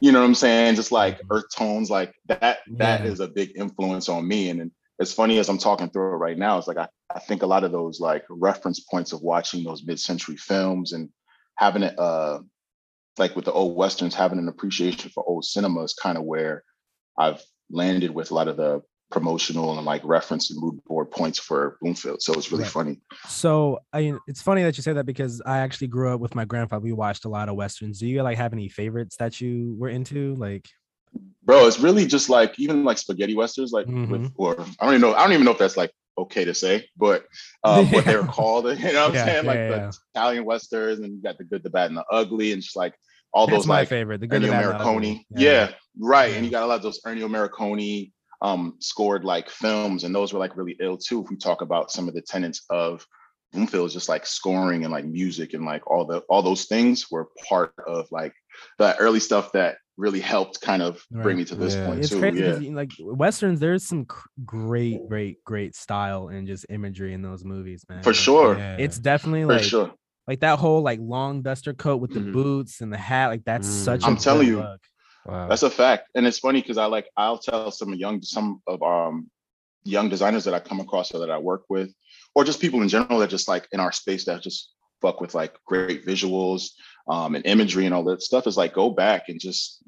you 0.01 0.13
know 0.13 0.21
what 0.21 0.27
I'm 0.27 0.37
saying, 0.37 0.77
just 0.77 0.93
like 0.93 1.21
earth 1.29 1.47
tones, 1.57 1.91
like 1.91 2.15
that. 2.27 2.59
That 2.77 3.05
is 3.05 3.19
Yeah. 3.19 3.25
a 3.25 3.29
big 3.29 3.51
influence 3.57 4.09
on 4.09 4.29
me. 4.29 4.51
And 4.51 4.71
as 5.01 5.13
funny 5.13 5.39
as 5.39 5.49
I'm 5.49 5.59
talking 5.59 5.91
through 5.91 6.15
it 6.15 6.17
right 6.19 6.39
now, 6.39 6.59
it's 6.59 6.67
like 6.67 6.77
I, 6.77 6.89
I 7.15 7.21
think 7.21 7.43
a 7.43 7.47
lot 7.47 7.65
of 7.65 7.73
those 7.73 8.01
like 8.01 8.25
reference 8.29 8.81
points 8.81 9.13
of 9.13 9.23
watching 9.23 9.65
those 9.65 9.85
mid-century 9.85 10.37
films 10.37 10.93
and 10.93 11.09
having 11.57 11.83
it 11.83 11.99
uh 11.99 12.41
like 13.19 13.35
with 13.35 13.45
the 13.45 13.53
old 13.53 13.77
westerns, 13.77 14.15
having 14.15 14.39
an 14.39 14.49
appreciation 14.49 15.11
for 15.11 15.25
old 15.27 15.45
cinema 15.45 15.83
is 15.83 15.95
kind 15.95 16.17
of 16.17 16.25
where 16.25 16.63
I've 17.19 17.43
landed 17.71 18.13
with 18.13 18.31
a 18.31 18.35
lot 18.35 18.49
of 18.49 18.57
the 18.57 18.83
promotional 19.11 19.77
and 19.77 19.87
like 19.87 20.03
reference 20.05 20.51
and 20.51 20.61
mood 20.61 20.79
board 20.85 21.11
points 21.11 21.39
for 21.39 21.79
Bloomfield. 21.81 22.23
So 22.23 22.35
it's 22.35 22.53
really 22.53 22.65
Right. 22.65 22.73
funny. 22.73 23.01
So 23.27 23.81
I 23.93 24.01
mean, 24.03 24.19
it's 24.27 24.43
funny 24.43 24.63
that 24.63 24.77
you 24.77 24.83
say 24.83 24.93
that 24.93 25.07
because 25.07 25.41
I 25.45 25.59
actually 25.59 25.89
grew 25.89 26.13
up 26.13 26.21
with 26.21 26.35
my 26.35 26.45
grandfather. 26.45 26.83
We 26.83 26.93
watched 26.93 27.25
a 27.25 27.29
lot 27.29 27.49
of 27.49 27.57
westerns. 27.57 27.99
Do 27.99 28.07
you 28.07 28.23
like 28.23 28.37
have 28.37 28.53
any 28.53 28.69
favorites 28.69 29.17
that 29.17 29.41
you 29.41 29.75
were 29.79 29.89
into? 29.89 30.35
Like, 30.37 30.69
bro 31.45 31.67
it's 31.67 31.81
really 31.81 32.07
just 32.07 32.29
like 32.29 32.59
even 32.59 32.85
like 32.85 32.99
spaghetti 32.99 33.35
westerns 33.35 33.73
like 33.73 33.87
Mhm. 33.87 34.11
with 34.11 34.33
or 34.37 34.61
i 34.81 34.85
don't 34.85 34.95
even 34.95 35.01
know 35.01 35.15
i 35.15 35.23
don't 35.23 35.33
even 35.33 35.45
know 35.45 35.53
if 35.53 35.59
that's 35.59 35.77
like 35.77 35.91
okay 36.19 36.45
to 36.45 36.55
say 36.55 36.85
but 36.97 37.25
um 37.65 37.91
what 37.93 38.05
they're 38.05 38.25
called 38.39 38.65
you 38.79 38.93
know 38.93 39.07
what 39.07 39.11
i'm 39.11 39.15
Yeah, 39.15 39.25
saying 39.25 39.47
like 39.47 39.59
yeah, 39.59 39.69
the 39.69 39.99
italian 40.15 40.45
westerns 40.45 40.99
and 41.01 41.13
you 41.15 41.23
got 41.23 41.39
the 41.39 41.45
good 41.45 41.63
the 41.63 41.71
bad 41.71 41.91
and 41.91 41.97
the 41.97 42.05
ugly 42.11 42.53
and 42.53 42.63
just 42.63 42.77
like 42.77 42.95
all 43.33 43.47
that's 43.47 43.59
those 43.59 43.67
my 43.67 43.81
like 43.81 43.89
favorite. 43.89 44.21
The 44.21 44.27
good, 44.27 44.43
the 44.43 44.49
Ennio 44.49 44.51
bad, 44.51 44.81
Morricone. 44.81 45.25
Yeah, 45.37 45.71
right. 46.01 46.31
Yeah. 46.31 46.37
And 46.37 46.45
you 46.47 46.51
got 46.51 46.63
a 46.63 46.67
lot 46.67 46.77
of 46.77 46.83
those 46.83 47.01
Ennio 47.03 47.29
Morricone 47.29 48.11
um 48.41 48.77
scored 48.81 49.23
like 49.25 49.51
films, 49.51 50.05
and 50.05 50.15
those 50.15 50.33
were 50.33 50.39
like 50.39 50.57
really 50.57 50.77
ill 50.81 50.97
too. 50.97 51.23
If 51.25 51.31
we 51.31 51.37
talk 51.37 51.61
about 51.61 51.91
some 51.91 52.09
of 52.09 52.15
the 52.15 52.23
tenets 52.23 52.63
of 52.71 53.05
Bloomfield, 53.53 53.87
is 53.87 53.95
just 53.95 54.09
like 54.09 54.27
scoring 54.27 54.85
and 54.85 54.93
like 54.93 55.05
music 55.07 55.55
and 55.55 55.65
like 55.65 55.87
all 55.91 56.05
the 56.05 56.19
all 56.29 56.43
those 56.43 56.67
things 56.67 57.11
were 57.11 57.29
part 57.49 57.73
of 57.87 58.07
like 58.11 58.33
the 58.79 58.97
early 58.99 59.21
stuff 59.21 59.53
that 59.53 59.77
really 59.97 60.21
helped 60.21 60.61
kind 60.61 60.83
of 60.83 61.03
bring 61.11 61.37
me 61.37 61.45
to 61.45 61.55
this 61.57 61.75
Yeah. 61.75 61.87
point 61.87 62.01
It's 62.01 62.11
too. 62.11 62.19
crazy 62.21 62.41
Yeah. 62.41 62.53
'cause, 62.53 62.63
you 62.63 62.75
like 62.75 62.91
westerns. 63.01 63.59
There's 63.59 63.83
some 63.85 64.05
cr- 64.05 64.29
great, 64.45 65.09
great, 65.09 65.43
great 65.45 65.75
style 65.75 66.29
and 66.29 66.47
just 66.47 66.67
imagery 66.69 67.15
in 67.15 67.23
those 67.23 67.45
movies, 67.45 67.85
man. 67.89 68.03
For 68.03 68.11
Like, 68.11 68.17
sure. 68.17 68.57
Yeah. 68.59 68.77
It's 68.79 68.99
definitely 68.99 69.43
For 69.43 69.47
like 69.55 69.63
sure. 69.65 69.93
like 70.29 70.41
that 70.41 70.59
whole 70.59 70.83
like 70.83 71.01
long 71.03 71.43
duster 71.43 71.73
coat 71.73 71.97
with 71.97 72.13
the 72.13 72.21
Mhm. 72.21 72.33
boots 72.33 72.81
and 72.81 72.93
the 72.93 72.99
hat. 72.99 73.29
Like 73.29 73.45
that's 73.45 73.67
Mm. 73.67 73.85
such. 73.85 74.05
I'm 74.05 74.15
a 74.15 74.19
telling 74.19 74.47
good 74.47 74.53
you. 74.53 74.57
look. 74.59 74.81
Wow. 75.27 75.49
That's 75.49 75.63
a 75.63 75.71
fact. 75.71 76.09
And 76.15 76.27
it's 76.27 76.39
funny 76.39 76.61
because 76.61 76.79
I 76.79 76.85
like 76.87 77.09
I'll 77.17 77.39
tell 77.39 77.71
some 77.71 77.93
young 77.95 78.23
some 78.23 78.61
of 78.67 78.83
um 78.83 79.31
young 79.85 80.09
designers 80.11 80.45
that 80.45 80.55
I 80.55 80.61
come 80.61 80.81
across 80.81 81.13
or 81.15 81.19
that 81.21 81.31
I 81.31 81.39
work 81.39 81.63
with, 81.71 81.91
or 82.39 82.45
just 82.45 82.61
people 82.61 82.83
in 82.83 82.89
general 82.89 83.19
that 83.19 83.31
just 83.31 83.49
like 83.49 83.67
in 83.73 83.81
our 83.81 83.91
space 83.91 84.25
that 84.27 84.41
just 84.43 84.71
fuck 85.03 85.21
with 85.21 85.35
like 85.35 85.55
great 85.67 86.07
visuals 86.07 86.71
um 87.09 87.35
and 87.35 87.45
imagery 87.47 87.85
and 87.85 87.93
all 87.95 88.05
that 88.05 88.23
stuff 88.23 88.47
is 88.47 88.57
like 88.57 88.73
go 88.73 88.91
back 88.91 89.25
and 89.29 89.41
just 89.41 89.83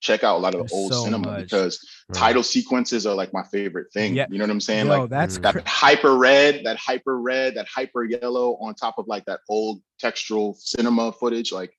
check 0.00 0.22
out 0.22 0.36
a 0.36 0.38
lot 0.44 0.54
of 0.54 0.58
the 0.60 0.64
There's 0.64 0.72
old 0.72 0.92
so 0.92 1.04
cinema 1.04 1.30
much. 1.30 1.44
because 1.44 1.78
Right. 2.10 2.18
title 2.18 2.42
sequences 2.42 3.06
are 3.06 3.14
like 3.14 3.32
my 3.32 3.42
favorite 3.50 3.86
thing. 3.94 4.14
Yeah. 4.14 4.26
You 4.30 4.36
know 4.36 4.44
what 4.44 4.50
I'm 4.50 4.60
saying? 4.60 4.86
Yo, 4.86 4.98
like 5.00 5.08
that's 5.10 5.38
that 5.38 5.52
cra- 5.54 5.62
hyper 5.66 6.18
red, 6.18 6.60
that 6.66 6.76
hyper 6.76 7.18
red, 7.18 7.54
that 7.54 7.66
hyper 7.74 8.04
yellow 8.04 8.58
on 8.60 8.74
top 8.74 8.96
of 8.98 9.06
like 9.08 9.24
that 9.24 9.40
old 9.48 9.80
textural 10.02 10.54
cinema 10.58 11.10
footage, 11.12 11.50
like 11.52 11.72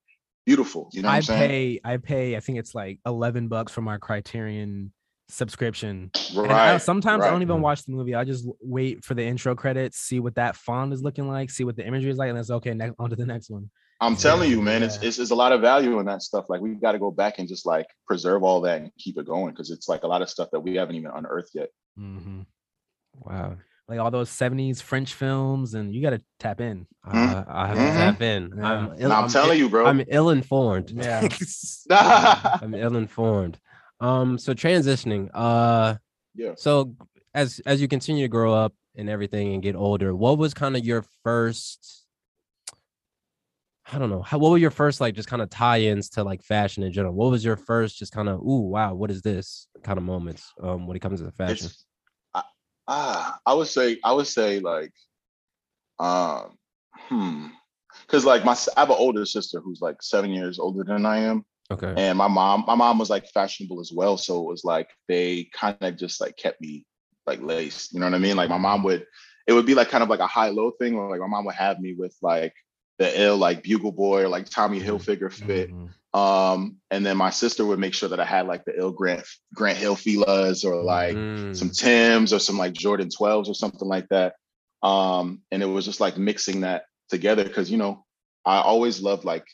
beautiful. 0.47 0.89
You 0.93 1.03
know 1.03 1.09
what 1.09 1.13
I 1.13 1.17
I'm 1.17 1.21
saying? 1.23 1.49
pay. 1.49 1.81
I 1.83 1.97
pay. 1.97 2.35
I 2.35 2.39
think 2.39 2.57
it's 2.57 2.73
like 2.73 2.97
eleven 3.05 3.47
bucks 3.47 3.71
from 3.71 3.87
our 3.87 3.99
Criterion 3.99 4.91
subscription. 5.27 6.11
right. 6.35 6.73
I, 6.73 6.77
sometimes 6.77 7.23
I 7.23 7.29
don't 7.31 7.41
even 7.41 7.57
Mm. 7.57 7.61
watch 7.61 7.83
the 7.85 7.91
movie. 7.91 8.15
I 8.15 8.23
just 8.23 8.47
wait 8.61 9.03
for 9.03 9.13
the 9.13 9.23
intro 9.23 9.55
credits, 9.55 9.97
see 9.97 10.19
what 10.19 10.35
that 10.35 10.55
font 10.55 10.93
is 10.93 11.01
looking 11.01 11.27
like, 11.27 11.49
see 11.49 11.63
what 11.63 11.75
the 11.75 11.85
imagery 11.85 12.11
is 12.11 12.17
like, 12.17 12.29
and 12.29 12.37
that's 12.37 12.51
okay. 12.51 12.73
Next, 12.73 12.95
on 12.99 13.09
to 13.09 13.15
the 13.15 13.25
next 13.25 13.49
one. 13.49 13.69
I'm 14.01 14.13
Yeah, 14.13 14.17
telling 14.19 14.51
you, 14.51 14.61
man, 14.61 14.83
it's, 14.83 15.01
yeah. 15.01 15.07
it's 15.07 15.19
it's 15.19 15.31
a 15.31 15.35
lot 15.35 15.51
of 15.53 15.61
value 15.61 15.99
in 15.99 16.05
that 16.07 16.21
stuff. 16.21 16.45
Like 16.49 16.59
we've 16.61 16.81
got 16.81 16.91
to 16.91 16.99
go 16.99 17.11
back 17.11 17.39
and 17.39 17.47
just 17.47 17.65
like 17.65 17.87
preserve 18.05 18.43
all 18.43 18.59
that 18.61 18.81
and 18.81 18.91
keep 18.97 19.17
it 19.17 19.25
going 19.25 19.51
because 19.53 19.71
it's 19.71 19.87
like 19.87 20.03
a 20.03 20.07
lot 20.07 20.21
of 20.21 20.29
stuff 20.29 20.49
that 20.51 20.59
we 20.59 20.75
haven't 20.75 20.95
even 20.95 21.11
unearthed 21.15 21.51
yet. 21.53 21.69
hmm 21.97 22.41
Wow. 23.17 23.55
Like 23.87 23.99
all 23.99 24.11
those 24.11 24.29
'70s 24.29 24.81
French 24.81 25.13
films, 25.13 25.75
and 25.75 25.93
you 25.93 26.01
got 26.01 26.09
to 26.09 26.21
tap 26.39 26.59
in. 26.59 26.87
Uh, 27.07 27.43
I 27.47 27.67
have 27.67 27.77
to 27.77 27.83
Mhm. 27.83 27.95
tap 27.95 28.21
in. 28.21 28.51
Yeah. 28.57 28.67
I'm, 28.71 28.91
And 28.99 29.13
I'm, 29.13 29.29
telling 29.29 29.51
ill, 29.51 29.55
you, 29.65 29.69
bro. 29.69 29.85
I'm 29.85 30.03
ill 30.07 30.31
informed. 30.31 30.89
Yeah. 30.91 31.21
I'm 31.91 32.73
ill 32.73 32.95
informed. 32.97 33.59
Um, 33.99 34.37
so 34.37 34.53
transitioning. 34.53 35.29
Uh, 35.33 35.95
yeah. 36.35 36.53
so 36.57 36.95
as 37.33 37.61
as 37.65 37.81
you 37.81 37.87
continue 37.87 38.23
to 38.23 38.29
grow 38.29 38.53
up 38.53 38.73
and 38.95 39.09
everything 39.09 39.53
and 39.53 39.63
get 39.63 39.75
older, 39.75 40.15
what 40.15 40.37
was 40.37 40.53
kind 40.53 40.75
of 40.75 40.85
your 40.85 41.05
first? 41.23 42.05
I 43.91 43.99
don't 43.99 44.09
know. 44.09 44.23
How, 44.23 44.39
what 44.39 44.49
were 44.49 44.57
your 44.57 44.71
first 44.71 44.99
like 44.99 45.13
just 45.13 45.29
kind 45.29 45.41
of 45.41 45.49
tie-ins 45.49 46.09
to 46.11 46.23
like 46.23 46.41
fashion 46.41 46.81
in 46.83 46.91
general? 46.91 47.13
What 47.13 47.31
was 47.31 47.45
your 47.45 47.55
first 47.57 47.99
just 47.99 48.11
kind 48.11 48.27
of 48.27 48.39
ooh 48.39 48.69
wow 48.69 48.95
what 48.95 49.11
is 49.11 49.21
this 49.21 49.67
kind 49.83 49.97
of 49.97 50.03
moments 50.03 50.51
um 50.61 50.87
when 50.87 50.97
it 50.97 51.01
comes 51.01 51.19
to 51.19 51.25
the 51.25 51.31
fashion? 51.31 51.67
It's, 51.67 51.85
I, 52.33 52.43
ah, 52.87 53.39
I 53.45 53.53
would 53.53 53.67
say 53.67 53.99
I 54.03 54.13
would 54.13 54.27
say 54.27 54.59
like, 54.59 54.91
um, 55.99 56.57
hmm, 56.93 57.47
because 58.01 58.25
like 58.25 58.43
my 58.43 58.55
i 58.75 58.79
have 58.79 58.89
an 58.89 58.97
older 58.97 59.25
sister 59.25 59.59
who's 59.59 59.81
like 59.81 60.01
seven 60.01 60.31
years 60.31 60.59
older 60.59 60.83
than 60.83 61.05
I 61.05 61.19
am, 61.19 61.45
Okay. 61.71 61.93
and 61.97 62.17
my 62.17 62.27
mom 62.27 62.63
my 62.67 62.75
mom 62.75 62.99
was 62.99 63.09
like 63.09 63.27
fashionable 63.33 63.79
as 63.79 63.91
well, 63.91 64.17
so 64.17 64.39
it 64.41 64.45
was 64.47 64.63
like 64.63 64.89
they 65.07 65.49
kind 65.53 65.77
of 65.81 65.97
just 65.97 66.21
like 66.21 66.37
kept 66.37 66.61
me 66.61 66.85
like 67.25 67.41
laced. 67.41 67.93
You 67.93 67.99
know 67.99 68.05
what 68.05 68.13
I 68.15 68.19
mean? 68.19 68.35
Like 68.35 68.49
my 68.49 68.57
mom 68.57 68.83
would, 68.83 69.05
it 69.47 69.53
would 69.53 69.65
be 69.65 69.73
like 69.73 69.89
kind 69.89 70.03
of 70.03 70.09
like 70.09 70.19
a 70.19 70.27
high 70.27 70.49
low 70.49 70.71
thing, 70.71 70.95
where 70.95 71.09
like 71.09 71.19
my 71.19 71.27
mom 71.27 71.45
would 71.45 71.55
have 71.55 71.79
me 71.79 71.93
with 71.97 72.15
like 72.21 72.53
the 72.99 73.19
ill 73.21 73.37
like 73.37 73.63
bugle 73.63 73.91
boy 73.91 74.23
or 74.23 74.27
like 74.29 74.49
Tommy 74.49 74.79
Hilfiger 74.79 75.31
fit. 75.31 75.69
Mhm. 75.69 75.89
Um, 76.17 76.77
and 76.91 77.05
then 77.05 77.17
my 77.17 77.29
sister 77.29 77.65
would 77.65 77.79
make 77.79 77.93
sure 77.93 78.07
that 78.09 78.21
I 78.21 78.25
had 78.25 78.47
like 78.47 78.63
the 78.63 78.77
ill 78.77 78.91
Grant 78.91 79.25
Grant 79.53 79.77
Hill 79.77 79.95
Filas 79.95 80.63
or 80.63 80.81
like 80.83 81.15
Mm, 81.15 81.55
some 81.55 81.69
Tims 81.71 82.31
or 82.31 82.39
some 82.39 82.57
like 82.57 82.73
Jordan 82.73 83.09
12s 83.09 83.49
or 83.49 83.55
something 83.55 83.87
like 83.87 84.07
that. 84.09 84.35
Um, 84.81 85.41
and 85.51 85.61
it 85.61 85.65
was 85.65 85.83
just 85.83 85.99
like 85.99 86.17
mixing 86.17 86.61
that 86.61 86.85
together 87.09 87.43
because 87.43 87.69
you 87.69 87.77
know, 87.77 88.05
I 88.45 88.61
always 88.61 89.01
loved 89.01 89.25
like 89.25 89.45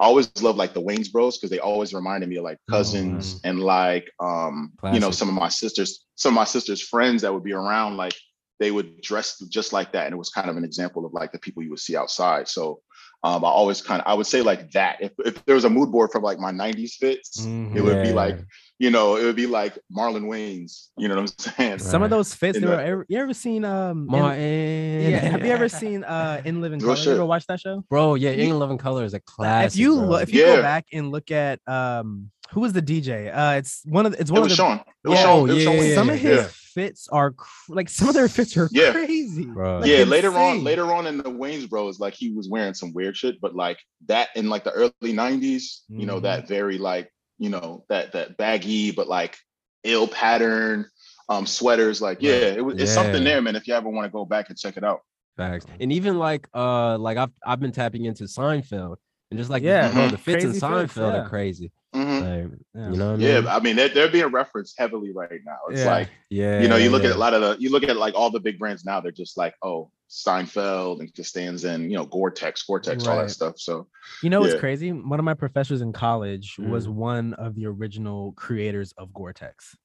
I 0.00 0.06
always 0.06 0.30
loved 0.42 0.58
like 0.58 0.74
the 0.74 0.82
Wayans 0.82 1.10
Bros 1.12 1.38
because 1.38 1.50
they 1.50 1.60
always 1.60 1.94
reminded 1.94 2.28
me 2.28 2.36
of 2.36 2.44
like 2.44 2.58
cousins 2.68 3.40
and 3.44 3.60
like 3.60 4.10
um, 4.20 4.72
you 4.92 5.00
know, 5.00 5.10
some 5.10 5.28
of 5.28 5.34
my 5.34 5.48
sisters, 5.48 6.04
some 6.16 6.32
of 6.32 6.36
my 6.36 6.44
sisters' 6.44 6.82
friends 6.82 7.22
that 7.22 7.32
would 7.32 7.44
be 7.44 7.52
around, 7.52 7.96
like 7.96 8.14
they 8.60 8.70
would 8.70 9.00
dress 9.02 9.38
just 9.48 9.72
like 9.72 9.92
that, 9.92 10.06
and 10.06 10.14
it 10.14 10.18
was 10.18 10.30
kind 10.30 10.50
of 10.50 10.56
an 10.56 10.64
example 10.64 11.04
of 11.06 11.12
like 11.12 11.32
the 11.32 11.38
people 11.38 11.62
you 11.62 11.70
would 11.70 11.78
see 11.78 11.96
outside. 11.96 12.48
So 12.48 12.80
um, 13.22 13.44
I 13.44 13.48
always 13.48 13.80
kind 13.80 14.00
of 14.02 14.06
I 14.06 14.14
would 14.14 14.26
say 14.26 14.42
like 14.42 14.70
that. 14.72 14.98
If 15.00 15.12
if 15.24 15.44
there 15.44 15.54
was 15.54 15.64
a 15.64 15.70
mood 15.70 15.90
board 15.92 16.10
from 16.10 16.22
like 16.22 16.38
my 16.38 16.50
'90s 16.52 16.94
fits, 16.94 17.40
Mhm. 17.46 17.76
it 17.76 17.80
would 17.80 18.02
be 18.02 18.12
like 18.12 18.38
you 18.78 18.90
know 18.90 19.16
it 19.16 19.24
would 19.24 19.36
be 19.36 19.46
like 19.46 19.78
Marlon 19.96 20.24
Wayans. 20.24 20.88
You 20.98 21.08
know 21.08 21.14
what 21.16 21.20
I'm 21.22 21.26
saying? 21.56 21.78
Some 21.78 22.02
of 22.02 22.10
those 22.10 22.34
fits. 22.34 22.56
In 22.58 22.64
They 22.64 22.68
were, 22.68 22.80
ever- 22.80 23.06
you 23.08 23.18
ever 23.18 23.34
seen 23.34 23.64
um? 23.64 24.08
In- 24.12 25.10
yeah. 25.12 25.18
Have 25.18 25.44
you 25.44 25.52
ever 25.52 25.68
seen 25.82 26.04
uh 26.04 26.42
In 26.44 26.60
Living 26.60 26.78
Real 26.80 26.88
Color? 26.88 26.96
You 26.98 27.02
shit. 27.04 27.12
ever 27.14 27.24
watch 27.26 27.46
that 27.46 27.60
show? 27.60 27.84
Bro, 27.88 28.14
yeah, 28.16 28.30
In 28.30 28.58
Living 28.58 28.78
Color 28.78 29.04
is 29.04 29.14
a 29.14 29.20
classic. 29.20 29.72
if 29.74 29.78
you 29.80 29.96
bro. 29.96 30.14
if 30.16 30.32
you 30.32 30.40
Yeah. 30.40 30.56
go 30.56 30.62
back 30.62 30.86
and 30.92 31.10
look 31.10 31.30
at 31.30 31.60
um, 31.68 32.30
who 32.50 32.60
was 32.60 32.72
the 32.72 32.82
DJ? 32.82 33.34
Uh, 33.34 33.56
it's 33.58 33.82
one 33.84 34.06
of 34.06 34.12
the, 34.12 34.20
it's 34.20 34.30
It 34.30 34.34
one 34.34 34.42
of 34.42 34.48
the 34.48 34.54
Shawn. 34.54 34.80
It 35.04 35.08
was 35.08 35.18
Yeah. 35.18 35.24
Shawn. 35.24 35.50
It 35.50 35.52
was 35.54 35.62
Oh, 35.62 35.64
Shawn 35.64 35.76
yeah, 35.76 35.82
yeah, 35.82 35.94
some 35.94 36.10
of 36.10 36.18
his 36.18 36.38
yeah. 36.38 36.48
fits 36.52 37.08
are 37.08 37.30
cr- 37.32 37.46
like 37.72 37.88
some 37.88 38.08
of 38.08 38.14
their 38.14 38.28
fits 38.28 38.56
are 38.56 38.68
Yeah. 38.72 38.92
crazy. 38.92 39.44
Bro. 39.46 39.78
Like, 39.80 39.88
yeah, 39.90 40.04
later 40.04 40.36
on, 40.36 40.62
later 40.62 40.92
on 40.92 41.06
in 41.06 41.18
the 41.18 41.24
Wayans 41.24 41.68
Bros, 41.68 41.98
like 42.00 42.14
he 42.14 42.32
was 42.32 42.48
wearing 42.48 42.74
some 42.74 42.92
weird 42.92 43.16
shit, 43.16 43.40
but 43.40 43.54
like 43.56 43.78
that 44.06 44.28
in 44.36 44.48
like 44.48 44.64
the 44.64 44.72
early 44.72 44.92
'90s, 45.02 45.80
you 45.88 46.06
know, 46.06 46.18
Mhm. 46.18 46.22
that 46.22 46.48
very 46.48 46.78
like, 46.78 47.10
you 47.38 47.50
know, 47.50 47.84
that 47.88 48.12
that 48.12 48.36
baggy 48.36 48.90
but 48.90 49.08
like 49.08 49.36
ill 49.82 50.08
pattern 50.08 50.86
um 51.28 51.46
sweaters. 51.46 52.00
Like, 52.02 52.18
yeah, 52.20 52.32
it 52.32 52.64
was 52.64 52.80
it's 52.80 52.92
something 52.92 53.24
there, 53.24 53.40
man. 53.42 53.56
If 53.56 53.66
you 53.66 53.74
ever 53.74 53.88
want 53.88 54.06
to 54.06 54.10
go 54.10 54.24
back 54.24 54.50
and 54.50 54.58
check 54.58 54.76
it 54.76 54.84
out. 54.84 55.00
Facts. 55.36 55.66
And 55.80 55.92
even 55.92 56.18
like 56.18 56.48
uh 56.54 56.96
like 56.98 57.16
I've 57.16 57.32
I've 57.44 57.60
been 57.60 57.72
tapping 57.72 58.04
into 58.04 58.24
Seinfeld 58.24 58.96
and 59.30 59.38
just 59.38 59.50
like 59.50 59.62
Yeah, 59.62 59.90
bro, 59.90 60.08
mhm. 60.08 60.10
the 60.12 60.18
fits 60.18 60.44
in 60.44 60.52
Seinfeld 60.52 60.80
fits, 60.90 60.96
yeah. 60.98 61.22
are 61.22 61.28
crazy. 61.28 61.72
Mhm. 61.94 62.20
Like, 62.20 62.58
Yeah. 62.74 62.90
you 62.90 62.96
know 62.96 63.10
what 63.12 63.20
I 63.20 63.22
Yeah, 63.22 63.40
mean? 63.40 63.48
I 63.48 63.60
mean, 63.60 63.76
they're, 63.76 63.88
they're 63.88 64.10
being 64.10 64.26
referenced 64.26 64.74
heavily 64.78 65.12
right 65.12 65.40
now. 65.44 65.58
It's 65.70 65.80
Yeah. 65.80 65.90
like, 65.90 66.08
Yeah. 66.28 66.60
you 66.60 66.68
know, 66.68 66.76
you 66.76 66.90
look 66.90 67.04
yeah. 67.04 67.10
at 67.10 67.16
a 67.16 67.18
lot 67.18 67.34
of 67.34 67.40
the, 67.40 67.56
you 67.62 67.70
look 67.70 67.84
at 67.84 67.96
like 67.96 68.14
all 68.14 68.30
the 68.30 68.40
big 68.40 68.58
brands 68.58 68.84
now, 68.84 69.00
they're 69.00 69.12
just 69.12 69.36
like, 69.36 69.54
oh, 69.62 69.90
Seinfeld 70.14 71.00
and 71.00 71.12
Costanza 71.14 71.70
and, 71.70 71.90
you 71.90 71.96
know, 71.96 72.04
Gore-Tex, 72.06 72.62
Gore-Tex, 72.62 73.04
all 73.06 73.16
Right. 73.16 73.22
that 73.24 73.30
stuff. 73.30 73.58
So, 73.58 73.88
You 74.22 74.30
know 74.30 74.40
what's 74.40 74.54
crazy? 74.54 74.92
One 74.92 75.18
of 75.18 75.24
my 75.24 75.34
professors 75.34 75.80
in 75.80 75.92
college 75.92 76.54
was 76.58 76.86
Mm. 76.86 76.94
one 76.94 77.34
of 77.34 77.56
the 77.56 77.66
original 77.66 78.32
creators 78.32 78.92
of 78.96 79.12
Gore-Tex. 79.12 79.76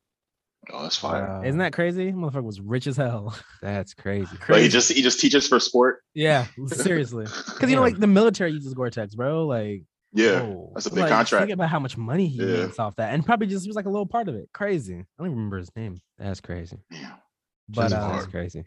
oh, 0.71 0.83
that's 0.83 0.98
fire. 0.98 1.25
Wow. 1.25 1.41
Isn't 1.43 1.57
that 1.59 1.74
crazy? 1.74 2.12
Motherfucker 2.12 2.43
was 2.43 2.59
rich 2.62 2.86
as 2.86 2.95
hell. 2.98 3.36
That's 3.62 3.93
crazy. 3.95 4.38
But 4.48 4.62
he 4.62 4.67
just, 4.67 4.91
he 4.91 5.01
just 5.01 5.19
teaches 5.19 5.48
for 5.48 5.59
sport. 5.59 6.01
yeah, 6.13 6.45
seriously. 6.67 7.25
Because 7.25 7.69
you 7.71 7.75
know, 7.75 7.81
like 7.81 7.98
the 7.98 8.05
military 8.07 8.51
uses 8.51 8.74
Gore-Tex, 8.75 9.15
bro. 9.15 9.48
Like, 9.48 9.83
Yeah. 10.13 10.41
whoa. 10.43 10.71
that's 10.75 10.86
a 10.86 10.89
big 10.91 11.00
Like, 11.00 11.09
contract. 11.09 11.43
Think 11.48 11.53
about 11.53 11.69
how 11.69 11.79
much 11.79 11.98
money 11.98 12.27
he 12.27 12.38
Yeah. 12.39 12.65
makes 12.65 12.77
off 12.77 12.95
that, 12.98 13.13
and 13.15 13.25
probably 13.25 13.48
just 13.48 13.65
was 13.65 13.75
like 13.75 13.86
a 13.86 13.89
little 13.89 14.05
part 14.05 14.27
of 14.27 14.36
it. 14.36 14.48
Crazy. 14.53 14.95
I 14.95 15.05
don't 15.17 15.27
even 15.27 15.38
remember 15.38 15.57
his 15.57 15.75
name, 15.75 16.01
That's 16.19 16.39
crazy. 16.41 16.77
Yeah. 16.91 17.15
but 17.69 17.91
uh. 17.93 18.12
That's 18.12 18.27
crazy. 18.27 18.63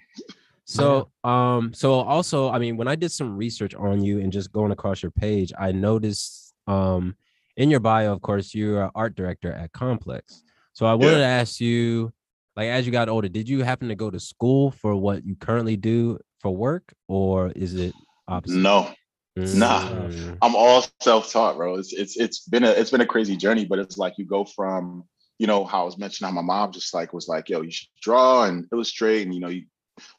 So, 0.64 1.10
um, 1.24 1.74
so 1.74 1.94
also, 1.94 2.50
I 2.50 2.58
mean, 2.58 2.76
when 2.76 2.88
I 2.88 2.94
did 2.94 3.12
some 3.12 3.36
research 3.36 3.74
on 3.74 4.02
you 4.02 4.20
and 4.20 4.32
just 4.32 4.52
going 4.52 4.72
across 4.72 5.02
your 5.02 5.10
page, 5.10 5.52
I 5.58 5.72
noticed, 5.72 6.54
um, 6.66 7.16
in 7.56 7.70
your 7.70 7.80
bio, 7.80 8.12
of 8.12 8.22
course, 8.22 8.54
you're 8.54 8.84
an 8.84 8.90
art 8.94 9.14
director 9.14 9.52
at 9.52 9.72
Complex. 9.72 10.42
So 10.72 10.86
I 10.86 10.94
wanted 10.94 11.18
Yeah. 11.18 11.18
to 11.18 11.24
ask 11.26 11.60
you, 11.60 12.12
like, 12.56 12.68
as 12.68 12.86
you 12.86 12.92
got 12.92 13.08
older, 13.08 13.28
did 13.28 13.48
you 13.48 13.62
happen 13.62 13.88
to 13.88 13.94
go 13.94 14.10
to 14.10 14.20
school 14.20 14.70
for 14.70 14.94
what 14.94 15.26
you 15.26 15.34
currently 15.36 15.76
do 15.76 16.18
for 16.40 16.54
work, 16.54 16.94
or 17.08 17.50
is 17.50 17.74
it 17.74 17.94
opposite? 18.28 18.56
No, 18.56 18.90
Nah. 19.36 19.80
Mm, 19.88 20.38
I'm 20.42 20.54
all 20.54 20.84
self-taught, 21.00 21.56
bro. 21.56 21.76
It's 21.76 21.92
it's 21.92 22.16
it's 22.18 22.40
been 22.40 22.64
a 22.64 22.70
it's 22.70 22.90
been 22.90 23.00
a 23.00 23.06
crazy 23.06 23.36
journey, 23.36 23.64
but 23.64 23.78
it's 23.78 23.96
like 23.96 24.14
you 24.18 24.26
go 24.26 24.44
from 24.44 25.04
you 25.38 25.46
know 25.46 25.64
how 25.64 25.82
I 25.82 25.84
was 25.84 25.96
mentioning 25.98 26.28
how 26.28 26.34
my 26.34 26.42
mom 26.42 26.70
just 26.70 26.92
like 26.92 27.12
was 27.14 27.28
like, 27.28 27.48
yo, 27.48 27.62
you 27.62 27.70
should 27.70 27.88
draw 28.00 28.44
and 28.44 28.66
illustrate, 28.72 29.22
and 29.22 29.34
you 29.34 29.40
know, 29.40 29.48
you 29.48 29.64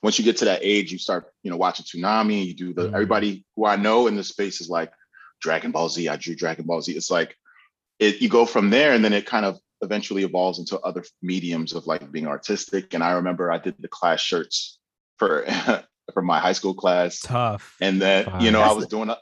once 0.01 0.17
you 0.19 0.25
get 0.25 0.37
to 0.37 0.45
that 0.45 0.59
age, 0.63 0.91
you 0.91 0.97
start 0.97 1.31
you 1.43 1.51
know 1.51 1.57
watching 1.57 1.85
Toonami, 1.85 2.45
You 2.47 2.53
do 2.53 2.73
the 2.73 2.89
Mhm. 2.89 2.93
everybody 2.93 3.45
who 3.55 3.65
I 3.65 3.75
know 3.75 4.07
in 4.07 4.15
the 4.15 4.23
space 4.23 4.61
is 4.61 4.69
like 4.69 4.91
Dragon 5.41 5.71
Ball 5.71 5.89
Z. 5.89 6.07
I 6.07 6.15
drew 6.15 6.35
Dragon 6.35 6.65
Ball 6.65 6.81
Z. 6.81 6.93
It's 6.93 7.11
like 7.11 7.35
it 7.99 8.21
you 8.21 8.29
go 8.29 8.45
from 8.45 8.69
there, 8.69 8.93
and 8.93 9.03
then 9.03 9.13
it 9.13 9.25
kind 9.25 9.45
of 9.45 9.57
eventually 9.81 10.23
evolves 10.23 10.59
into 10.59 10.79
other 10.79 11.03
mediums 11.21 11.73
of 11.73 11.85
like 11.87 12.09
being 12.11 12.27
artistic. 12.27 12.93
And 12.93 13.03
I 13.03 13.11
remember 13.13 13.51
I 13.51 13.57
did 13.57 13.75
the 13.79 13.87
class 13.89 14.21
shirts 14.21 14.79
for 15.17 15.45
for 16.13 16.21
my 16.21 16.39
high 16.39 16.53
school 16.53 16.73
class. 16.73 17.19
tough. 17.19 17.75
And 17.81 18.01
then, 18.01 18.27
you 18.41 18.51
know, 18.51 18.61
I 18.61 18.71
was 18.73 18.87
doing 18.87 19.09
a, 19.09 19.17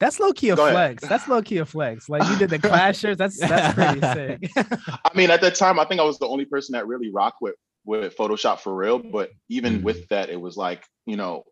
That's 0.00 0.18
low 0.18 0.32
key 0.32 0.48
a 0.50 0.56
Go 0.56 0.62
ahead. 0.66 1.00
flex. 1.00 1.08
That's 1.08 1.28
low 1.28 1.40
key 1.42 1.58
a 1.58 1.64
flex. 1.66 2.08
Like 2.08 2.28
you 2.28 2.36
did 2.36 2.50
the 2.50 2.58
class 2.68 2.98
shirts. 2.98 3.18
That's 3.18 3.38
that's 3.38 3.74
pretty 3.74 4.00
sick. 4.00 4.50
I 4.56 5.10
mean, 5.14 5.30
at 5.30 5.40
that 5.42 5.54
time, 5.54 5.78
I 5.78 5.84
think 5.84 6.00
I 6.00 6.04
was 6.04 6.18
the 6.18 6.26
only 6.26 6.44
person 6.44 6.72
that 6.72 6.86
really 6.86 7.10
rocked 7.10 7.38
with 7.40 7.54
with 7.84 8.16
Photoshop 8.16 8.60
for 8.60 8.74
real. 8.74 8.98
But 8.98 9.30
even 9.48 9.82
with 9.82 10.08
that, 10.08 10.30
it 10.30 10.40
was 10.40 10.56
like, 10.56 10.84
you 11.06 11.16
know, 11.16 11.44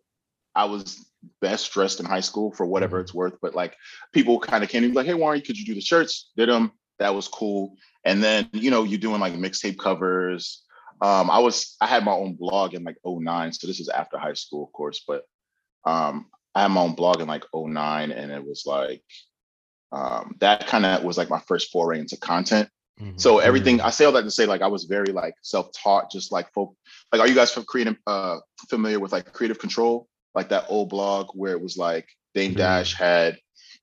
I 0.54 0.64
was 0.66 1.08
best 1.40 1.72
dressed 1.72 2.00
in 2.00 2.06
high 2.06 2.20
school 2.20 2.52
for 2.52 2.66
whatever 2.66 2.98
Mhm. 2.98 3.02
it's 3.02 3.14
worth. 3.14 3.34
But 3.40 3.54
like, 3.54 3.76
people 4.12 4.38
kind 4.40 4.62
of 4.64 4.70
came 4.70 4.82
to 4.82 4.88
me 4.88 4.94
like, 4.94 5.06
"Hey, 5.06 5.14
Warren, 5.14 5.40
could 5.40 5.58
you 5.58 5.64
do 5.64 5.74
the 5.74 5.80
shirts?" 5.80 6.30
Did 6.36 6.48
them. 6.48 6.72
That 6.98 7.14
was 7.14 7.28
cool. 7.28 7.76
And 8.04 8.22
then, 8.22 8.48
you 8.52 8.70
know, 8.70 8.84
you're 8.84 8.98
doing 8.98 9.20
like 9.20 9.34
mixtape 9.34 9.78
covers. 9.78 10.62
Um, 11.00 11.30
I 11.30 11.38
was 11.38 11.76
I 11.80 11.86
had 11.86 12.04
my 12.04 12.12
own 12.12 12.34
blog 12.34 12.74
in 12.74 12.84
like 12.84 12.96
09. 13.04 13.52
So 13.52 13.66
this 13.66 13.80
is 13.80 13.88
after 13.88 14.18
high 14.18 14.34
school, 14.34 14.64
of 14.64 14.72
course. 14.72 15.02
But 15.06 15.24
um, 15.84 16.30
I 16.54 16.62
had 16.62 16.68
my 16.68 16.82
own 16.82 16.94
blog 16.94 17.20
in 17.20 17.26
like 17.28 17.44
09, 17.54 18.12
and 18.12 18.30
it 18.30 18.44
was 18.44 18.64
like 18.66 19.02
um, 19.90 20.36
that 20.40 20.66
kind 20.66 20.86
of 20.86 21.02
was 21.04 21.18
like 21.18 21.30
my 21.30 21.40
first 21.40 21.70
foray 21.70 21.98
into 21.98 22.16
content. 22.16 22.68
Mhm. 23.00 23.20
So 23.20 23.38
everything 23.38 23.80
I 23.80 23.90
say 23.90 24.04
all 24.04 24.12
that 24.12 24.22
to 24.22 24.30
say, 24.30 24.46
like 24.46 24.62
I 24.62 24.66
was 24.68 24.84
very 24.84 25.12
like 25.12 25.34
self-taught, 25.42 26.10
just 26.10 26.32
like 26.32 26.52
folk. 26.52 26.76
Like, 27.10 27.20
are 27.20 27.28
you 27.28 27.34
guys 27.34 27.52
from 27.52 27.64
creative 27.64 27.96
uh 28.06 28.38
familiar 28.68 29.00
with 29.00 29.12
like 29.12 29.32
creative 29.32 29.58
control? 29.58 30.08
Like 30.34 30.48
that 30.50 30.66
old 30.68 30.90
blog 30.90 31.30
where 31.34 31.52
it 31.52 31.60
was 31.60 31.76
like 31.76 32.08
Dame 32.34 32.52
Mhm. 32.52 32.58
Dash 32.58 32.94
had, 32.94 33.38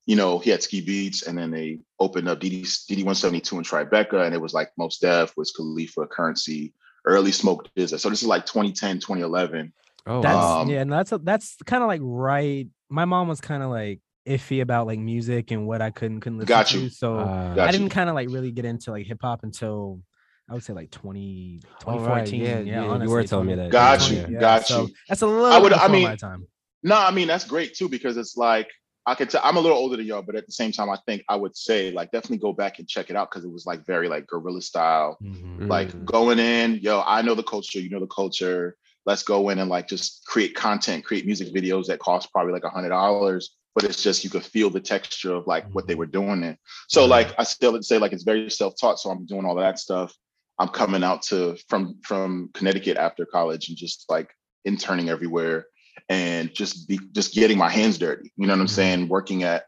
you 0.06 0.16
know, 0.16 0.40
he 0.40 0.50
had 0.50 0.64
Ski 0.64 0.82
Beatz 0.86 1.26
and 1.28 1.38
then 1.38 1.52
they 1.52 1.80
opened 2.00 2.28
up 2.28 2.40
DD 2.40 2.64
DD 2.88 3.04
172 3.04 3.58
in 3.58 3.64
Tribeca, 3.64 4.26
and 4.26 4.34
it 4.34 4.42
was 4.42 4.54
like 4.54 4.72
Mos 4.78 4.98
Def 5.00 5.36
was 5.38 5.52
Khalifa 5.52 6.08
currency, 6.08 6.74
early 7.06 7.32
smoke 7.32 7.70
Dizza. 7.76 8.00
So 8.00 8.10
this 8.10 8.22
is 8.22 8.28
like 8.28 8.46
2010, 8.46 9.00
2011. 9.00 9.74
Oh, 10.08 10.22
That's. 10.22 10.46
Um, 10.46 10.70
yeah, 10.70 10.82
and 10.82 10.92
that's 10.92 11.12
a, 11.12 11.18
that's 11.20 11.58
kind 11.66 11.84
of 11.84 11.88
like 11.88 12.02
right. 12.04 12.68
My 12.90 13.06
mom 13.06 13.28
was 13.28 13.42
kind 13.42 13.62
of 13.62 13.70
like 13.70 14.00
iffy 14.28 14.62
about 14.62 14.88
like 14.88 15.00
music 15.00 15.52
and 15.52 15.66
what 15.68 15.82
I 15.82 15.92
couldn't 15.92 16.20
couldn't 16.22 16.40
listen 16.40 16.48
Got 16.50 16.68
to. 16.68 16.80
you. 16.82 16.90
So 16.90 17.18
Uh, 17.18 17.56
Got 17.56 17.68
I 17.70 17.72
didn't 17.72 17.90
kind 17.90 18.10
of 18.10 18.16
like 18.16 18.30
really 18.30 18.52
get 18.52 18.66
into 18.66 18.92
like 18.92 19.06
hip 19.06 19.20
hop 19.22 19.44
until 19.44 20.02
I 20.50 20.54
would 20.54 20.64
say 20.64 20.74
like 20.74 20.90
20, 20.92 21.62
Oh, 21.86 22.00
right. 22.00 22.26
2014. 22.26 22.42
Yeah, 22.42 22.60
Yeah, 22.60 22.64
yeah, 22.98 23.04
you 23.04 23.10
were 23.10 23.24
telling 23.24 23.48
me 23.48 23.56
that. 23.56 23.70
Got 23.70 24.02
Yeah, 24.02 24.08
you, 24.08 24.16
yeah. 24.22 24.28
yeah, 24.30 24.40
got 24.40 24.66
so 24.68 24.82
you. 24.88 24.94
That's 25.08 25.22
a 25.22 25.28
little. 25.28 25.46
I 25.46 25.60
would- 25.60 25.74
I 25.74 25.88
mean, 25.88 26.04
my 26.04 26.16
time. 26.16 26.48
No, 26.82 26.96
I 26.96 27.12
mean 27.12 27.28
that's 27.28 27.46
great 27.46 27.74
too 27.76 27.90
because 27.90 28.18
it's 28.18 28.36
like 28.38 28.68
I 29.06 29.16
could 29.16 29.30
tell 29.30 29.42
I'm 29.44 29.58
a 29.58 29.60
little 29.60 29.78
older 29.78 29.98
than 29.98 30.06
y'all, 30.06 30.22
but 30.22 30.36
at 30.36 30.46
the 30.46 30.52
same 30.52 30.72
time, 30.72 30.90
I 30.90 30.98
think 31.06 31.24
I 31.28 31.36
would 31.36 31.56
say 31.56 31.92
like 31.92 32.12
definitely 32.12 32.38
go 32.38 32.54
back 32.54 32.80
and 32.80 32.88
check 32.88 33.10
it 33.10 33.16
out 33.16 33.30
because 33.30 33.44
it 33.44 33.52
was 33.52 33.66
like 33.66 33.86
very 33.86 34.08
like 34.08 34.28
guerrilla 34.28 34.62
style. 34.62 35.18
Mhm. 35.24 35.68
Like 35.68 35.90
Mm. 35.92 36.06
going 36.06 36.40
in, 36.40 36.76
yo, 36.82 37.02
I 37.06 37.22
know 37.22 37.36
the 37.36 37.44
culture, 37.44 37.80
you 37.80 37.90
know 37.90 38.00
the 38.00 38.08
culture. 38.08 38.76
Let's 39.06 39.24
go 39.24 39.50
in 39.50 39.60
and 39.60 39.70
like 39.70 39.88
just 39.88 40.26
create 40.26 40.56
content, 40.56 41.04
create 41.06 41.26
music 41.26 41.54
videos 41.54 41.88
that 41.88 42.00
cost 42.00 42.32
probably 42.32 42.54
like 42.54 42.64
a 42.66 42.70
hundred 42.70 42.90
dollars, 42.90 43.56
but 43.76 43.84
it's 43.84 44.02
just 44.02 44.24
you 44.24 44.30
could 44.30 44.44
feel 44.44 44.70
the 44.70 44.80
texture 44.80 45.34
of 45.34 45.48
like 45.48 45.66
what 45.74 45.88
they 45.88 45.96
were 45.96 46.06
doing 46.06 46.44
it. 46.44 46.58
So 46.88 47.06
like 47.06 47.34
I 47.38 47.44
still 47.44 47.72
would 47.74 47.86
say 47.86 47.98
like 47.98 48.14
it's 48.14 48.24
very 48.24 48.50
self-taught. 48.50 49.00
So 49.00 49.10
I'm 49.10 49.26
doing 49.26 49.46
all 49.46 49.56
that 49.56 49.80
stuff. 49.80 50.14
I'm 50.58 50.70
coming 50.70 51.04
out 51.04 51.22
to 51.24 51.58
from 51.68 52.00
from 52.04 52.50
Connecticut 52.54 52.98
after 52.98 53.26
college 53.26 53.70
and 53.70 53.78
just 53.78 54.06
like 54.10 54.30
interning 54.66 55.10
everywhere 55.10 55.68
and 56.10 56.54
just 56.54 56.88
be 56.88 57.00
just 57.14 57.34
getting 57.34 57.58
my 57.58 57.70
hands 57.70 57.98
dirty. 57.98 58.32
You 58.36 58.48
know 58.48 58.54
what 58.54 58.62
I'm 58.62 58.68
Mhm. 58.68 58.72
saying? 58.72 59.08
Working 59.08 59.44
at 59.44 59.66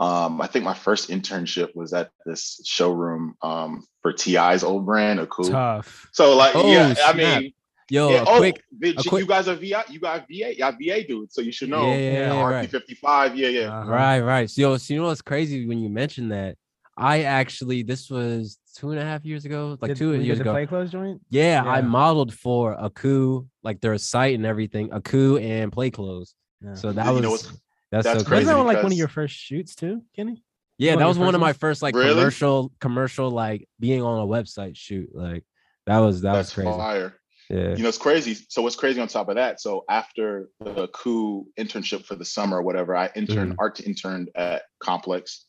um, 0.00 0.40
I 0.40 0.48
think 0.48 0.64
my 0.64 0.74
first 0.74 1.08
internship 1.08 1.74
was 1.76 1.92
at 1.92 2.10
this 2.26 2.60
showroom 2.64 3.36
um, 3.42 3.84
for 4.02 4.12
TI's 4.12 4.64
old 4.64 4.84
brand, 4.84 5.20
AKOO. 5.20 5.52
Tough. 5.52 6.08
So 6.12 6.36
like, 6.36 6.56
Oh, 6.56 6.68
yeah, 6.68 6.94
I 7.04 7.12
mean, 7.12 7.52
Yo, 7.90 8.10
yeah, 8.10 8.22
a 8.22 8.24
oh, 8.26 8.38
quick. 8.38 8.62
V- 8.72 8.96
a 8.96 9.18
you 9.18 9.26
guys 9.26 9.46
are 9.48 9.54
VI, 9.56 9.84
you 9.90 10.00
got 10.00 10.26
VA, 10.28 10.56
y'all 10.58 10.72
VA 10.72 11.06
dudes, 11.06 11.34
so 11.34 11.40
you 11.42 11.52
should 11.52 11.68
know. 11.68 11.88
Yeah, 11.88 11.96
yeah, 11.96 12.12
yeah, 12.12 12.42
RP 12.42 12.50
right. 12.50 12.70
55, 12.70 13.36
yeah, 13.36 13.48
yeah. 13.48 13.60
Uh-huh. 13.80 13.90
Right, 13.90 14.20
right. 14.20 14.50
So, 14.50 14.76
so 14.78 14.94
you 14.94 15.00
know 15.00 15.06
what's 15.08 15.20
crazy 15.22 15.66
when 15.66 15.78
you 15.78 15.88
mentioned 15.90 16.32
that? 16.32 16.56
I 16.96 17.24
actually 17.24 17.82
this 17.82 18.08
was 18.08 18.58
two 18.76 18.92
and 18.92 19.00
a 19.00 19.04
half 19.04 19.24
years 19.24 19.44
ago, 19.44 19.76
like 19.82 19.90
Did- 19.90 19.96
two 19.98 20.14
years 20.14 20.40
ago. 20.40 20.52
Play 20.52 20.66
Cloths 20.66 20.92
joint. 20.92 21.20
Yeah, 21.28 21.62
I 21.64 21.80
modeled 21.82 22.32
for 22.32 22.76
AKOO, 22.76 23.46
like 23.62 23.80
their 23.80 23.98
site 23.98 24.34
and 24.36 24.46
everything, 24.46 24.90
AKOO 24.90 25.42
and 25.42 25.72
Play 25.72 25.90
Cloths. 25.90 26.34
Yeah. 26.62 26.74
So 26.74 26.92
that 26.92 27.06
You 27.06 27.12
was 27.12 27.22
know 27.22 27.30
what's- 27.32 27.42
that's, 27.90 28.04
that's 28.04 28.06
so 28.06 28.10
Wasn't 28.14 28.28
crazy. 28.28 28.44
that 28.46 28.56
one, 28.56 28.66
like 28.66 28.82
one 28.82 28.92
of 28.92 28.98
your 28.98 29.08
first 29.08 29.34
shoots 29.36 29.74
too, 29.74 30.02
Kenny? 30.16 30.42
Yeah, 30.78 30.92
one 30.92 30.98
that 31.00 31.06
was 31.08 31.16
your 31.16 31.26
one 31.26 31.32
first 31.32 31.36
of 31.36 31.40
my 31.42 31.52
first 31.52 31.82
like 31.82 31.94
Really? 31.94 32.14
commercial, 32.14 32.72
commercial 32.80 33.30
like 33.30 33.68
being 33.78 34.02
on 34.02 34.20
a 34.20 34.26
website 34.26 34.76
shoot. 34.76 35.10
Like 35.14 35.44
that 35.86 35.98
was 35.98 36.22
that 36.22 36.32
That's 36.32 36.56
was 36.56 36.64
crazy. 36.64 36.78
fire. 36.78 37.14
Yeah. 37.50 37.76
You 37.76 37.82
know, 37.82 37.88
it's 37.88 37.98
crazy. 37.98 38.36
So 38.48 38.62
what's 38.62 38.76
crazy 38.76 39.00
on 39.00 39.08
top 39.08 39.28
of 39.28 39.36
that? 39.36 39.60
So 39.60 39.84
after 39.88 40.48
the 40.74 40.88
coup 40.88 41.46
internship 41.58 42.04
for 42.04 42.14
the 42.14 42.24
summer 42.24 42.58
or 42.58 42.62
whatever, 42.62 42.96
I 42.96 43.10
interned 43.14 43.52
Mm-hmm. 43.52 43.60
art 43.60 43.80
interned 43.80 44.30
at 44.34 44.62
Complex. 44.80 45.44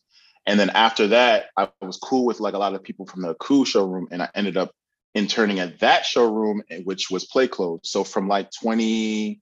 And 0.46 0.60
then 0.60 0.70
after 0.70 1.08
that, 1.08 1.46
I 1.56 1.68
was 1.80 1.96
cool 1.96 2.24
with 2.26 2.38
like 2.40 2.54
a 2.54 2.58
lot 2.58 2.74
of 2.74 2.82
people 2.82 3.06
from 3.06 3.22
the 3.22 3.34
coup 3.34 3.64
showroom, 3.64 4.08
and 4.12 4.22
I 4.22 4.28
ended 4.34 4.56
up 4.56 4.70
interning 5.14 5.58
at 5.60 5.80
that 5.80 6.04
showroom, 6.06 6.62
eh, 6.70 6.80
which 6.84 7.10
was 7.10 7.24
Play 7.26 7.48
Cloths. 7.48 7.90
So 7.90 8.04
from 8.04 8.28
like 8.28 8.50
2012 8.52 9.38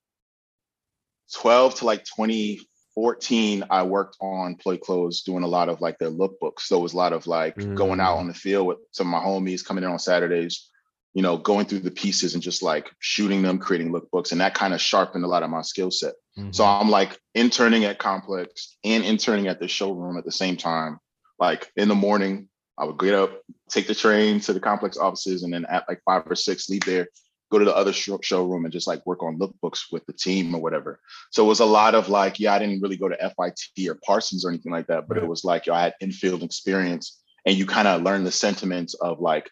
to 1.77 1.85
like 1.85 2.05
2014, 2.05 3.65
I 3.71 3.83
worked 3.83 4.17
on 4.21 4.57
Play 4.57 4.79
Cloths, 4.79 5.23
doing 5.23 5.43
a 5.43 5.49
lot 5.49 5.69
of 5.69 5.81
like 5.81 5.99
their 5.99 6.11
lookbooks. 6.11 6.61
So 6.61 6.79
it 6.79 6.83
was 6.83 6.95
a 6.95 6.97
lot 6.99 7.13
of 7.13 7.27
like 7.27 7.67
going 7.75 8.01
out 8.01 8.17
Mm. 8.17 8.21
on 8.21 8.29
the 8.29 8.35
field 8.35 8.67
with 8.67 8.79
some 8.93 9.13
of 9.13 9.21
my 9.21 9.27
homies 9.29 9.65
coming 9.65 9.85
in 9.85 9.91
on 9.91 9.99
Saturdays, 9.99 10.71
you 11.15 11.23
know, 11.23 11.37
going 11.37 11.65
through 11.65 11.79
the 11.79 11.91
pieces 11.91 12.35
and 12.35 12.43
just 12.43 12.63
like 12.63 12.91
shooting 12.99 13.41
them, 13.43 13.59
creating 13.59 13.93
lookbooks. 13.93 14.33
And 14.33 14.41
that 14.41 14.55
kind 14.55 14.75
of 14.75 14.81
sharpened 14.81 15.25
a 15.25 15.29
lot 15.29 15.45
of 15.45 15.51
my 15.51 15.63
skill 15.63 15.91
set. 15.91 16.15
So 16.37 16.43
mm-hmm. 16.43 16.83
I'm 16.83 16.91
like 16.91 17.19
interning 17.37 17.85
at 17.85 18.01
Complex 18.01 18.77
and 18.83 19.05
interning 19.05 19.47
at 19.47 19.61
the 19.61 19.69
showroom 19.69 20.19
at 20.19 20.25
the 20.25 20.33
same 20.33 20.57
time. 20.57 20.99
Like 21.39 21.71
in 21.77 21.89
the 21.89 21.95
morning, 21.95 22.49
I 22.77 22.85
would 22.85 22.99
get 22.99 23.15
up, 23.15 23.41
take 23.71 23.87
the 23.87 23.95
train 23.95 24.41
to 24.41 24.53
the 24.53 24.59
Complex 24.59 24.97
offices, 24.97 25.45
and 25.45 25.53
then 25.53 25.65
at 25.67 25.85
like 25.89 26.01
five 26.05 26.25
or 26.27 26.35
six, 26.35 26.69
leave 26.69 26.85
there, 26.85 27.07
go 27.53 27.61
to 27.61 27.65
the 27.65 27.77
other 27.77 27.93
show- 27.93 28.19
showroom 28.21 28.65
and 28.65 28.73
just 28.73 28.89
like 28.89 29.07
work 29.07 29.23
on 29.23 29.39
lookbooks 29.39 29.93
with 29.93 30.05
the 30.07 30.13
team 30.13 30.53
or 30.53 30.61
whatever. 30.61 30.99
So 31.31 31.45
it 31.45 31.49
was 31.49 31.61
a 31.61 31.65
lot 31.65 31.95
of 31.95 32.09
like, 32.09 32.41
yeah, 32.41 32.55
I 32.55 32.59
didn't 32.59 32.83
really 32.83 32.97
go 32.97 33.09
to 33.09 33.17
FIT 33.17 33.89
or 33.89 33.99
Parsons 34.05 34.45
or 34.45 34.49
anything 34.49 34.73
like 34.73 34.89
that, 34.89 35.07
but 35.07 35.19
it 35.19 35.27
was 35.27 35.45
like, 35.45 35.67
yo, 35.67 35.75
I 35.75 35.83
had 35.83 35.95
infield 36.01 36.43
experience 36.43 37.23
and 37.47 37.57
you 37.57 37.67
kind 37.67 37.87
of 37.87 38.03
learn 38.03 38.25
the 38.25 38.33
sentiments 38.33 38.95
of 38.95 39.21
like 39.21 39.49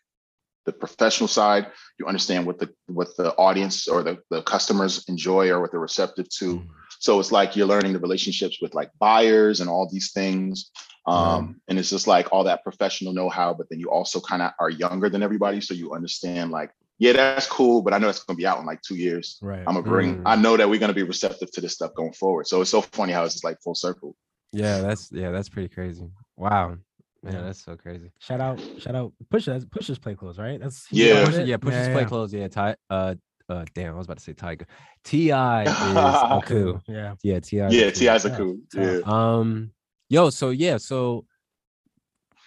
the 0.65 0.73
professional 0.73 1.29
side. 1.29 1.67
You 1.99 2.07
understand 2.07 2.47
what 2.47 2.59
the 2.59 2.71
what 2.87 3.17
the 3.17 3.35
audience 3.35 3.89
or 3.89 4.03
the, 4.03 4.19
the 4.31 4.43
customers 4.43 5.05
enjoy 5.09 5.51
or 5.51 5.61
what 5.61 5.71
they're 5.71 5.81
receptive 5.81 6.29
to. 6.39 6.59
Mm. 6.59 6.69
So 6.99 7.19
it's 7.19 7.33
like 7.33 7.57
you're 7.57 7.67
learning 7.67 7.95
the 7.95 7.99
relationships 7.99 8.59
with 8.63 8.75
like 8.75 8.91
buyers 8.99 9.61
and 9.61 9.69
all 9.69 9.89
these 9.91 10.13
things. 10.13 10.71
Um, 11.05 11.61
and 11.67 11.81
it's 11.81 11.91
just 11.91 12.07
like 12.07 12.29
all 12.33 12.45
that 12.45 12.63
professional 12.63 13.13
know-how, 13.13 13.55
but 13.55 13.69
then 13.69 13.81
you 13.81 13.91
also 13.91 14.21
kind 14.21 14.41
of 14.41 14.53
are 14.61 14.71
younger 14.71 15.09
than 15.09 15.21
everybody. 15.21 15.61
So 15.61 15.75
you 15.75 15.95
understand 15.95 16.53
like, 16.53 16.71
yeah, 16.99 17.13
that's 17.13 17.49
cool, 17.49 17.83
but 17.83 17.93
I 17.93 17.99
know 17.99 18.09
it's 18.09 18.23
gonna 18.23 18.37
be 18.37 18.47
out 18.47 18.61
in 18.61 18.67
like 18.67 18.83
two 18.83 18.95
years. 18.95 19.37
right. 19.43 19.59
I'm 19.67 19.75
gonna 19.75 19.83
bring, 19.83 20.19
Mm. 20.19 20.23
I 20.27 20.37
know 20.37 20.57
that 20.57 20.71
we're 20.71 20.79
gonna 20.79 20.93
be 20.93 21.03
receptive 21.03 21.51
to 21.53 21.61
this 21.61 21.75
stuff 21.75 21.93
going 21.95 22.13
forward. 22.13 22.47
So 22.47 22.61
it's 22.61 22.71
so 22.71 22.83
funny 22.83 23.13
how 23.13 23.25
it's 23.25 23.35
just 23.35 23.43
like 23.45 23.61
full 23.63 23.75
circle. 23.75 24.15
Yeah, 24.53 24.81
that's 24.81 25.11
yeah, 25.11 25.33
that's 25.33 25.49
pretty 25.49 25.71
crazy. 25.71 26.09
Wow. 26.37 26.77
Man, 27.23 27.35
Yeah. 27.35 27.43
that's 27.43 27.63
so 27.65 27.77
crazy. 27.77 28.11
Shout 28.19 28.41
out, 28.41 28.61
shout 28.79 28.95
out, 28.97 29.13
push 29.31 29.45
that's 29.47 29.65
pushes 29.65 29.99
Play 29.99 30.15
Cloths, 30.15 30.39
right? 30.39 30.61
That's 30.61 30.87
Yeah. 30.91 31.25
Push, 31.25 31.39
yeah, 31.47 31.57
push 31.57 31.75
his 31.75 31.89
Play 31.89 32.05
Cloths. 32.05 32.33
Yeah, 32.33 32.49
Ty 32.49 32.77
uh 32.91 33.15
uh 33.49 33.65
damn, 33.75 33.95
I 33.95 33.97
was 33.99 34.07
about 34.07 34.19
to 34.19 34.25
say 34.25 34.33
Tiger. 34.33 34.67
Ti 35.05 35.29
is 35.31 35.33
AKOO. 35.33 36.81
Yeah. 36.89 37.15
Yeah, 37.23 37.41
Ti. 37.41 37.57
Yeah, 37.71 37.91
Ti's 37.91 38.25
a 38.25 38.29
tough, 38.31 38.39
cool. 38.39 38.57
tough. 38.75 38.83
Yeah. 38.85 39.01
Um 39.05 39.71
yo, 40.09 40.31
so 40.31 40.51
yeah, 40.51 40.77
so 40.79 41.25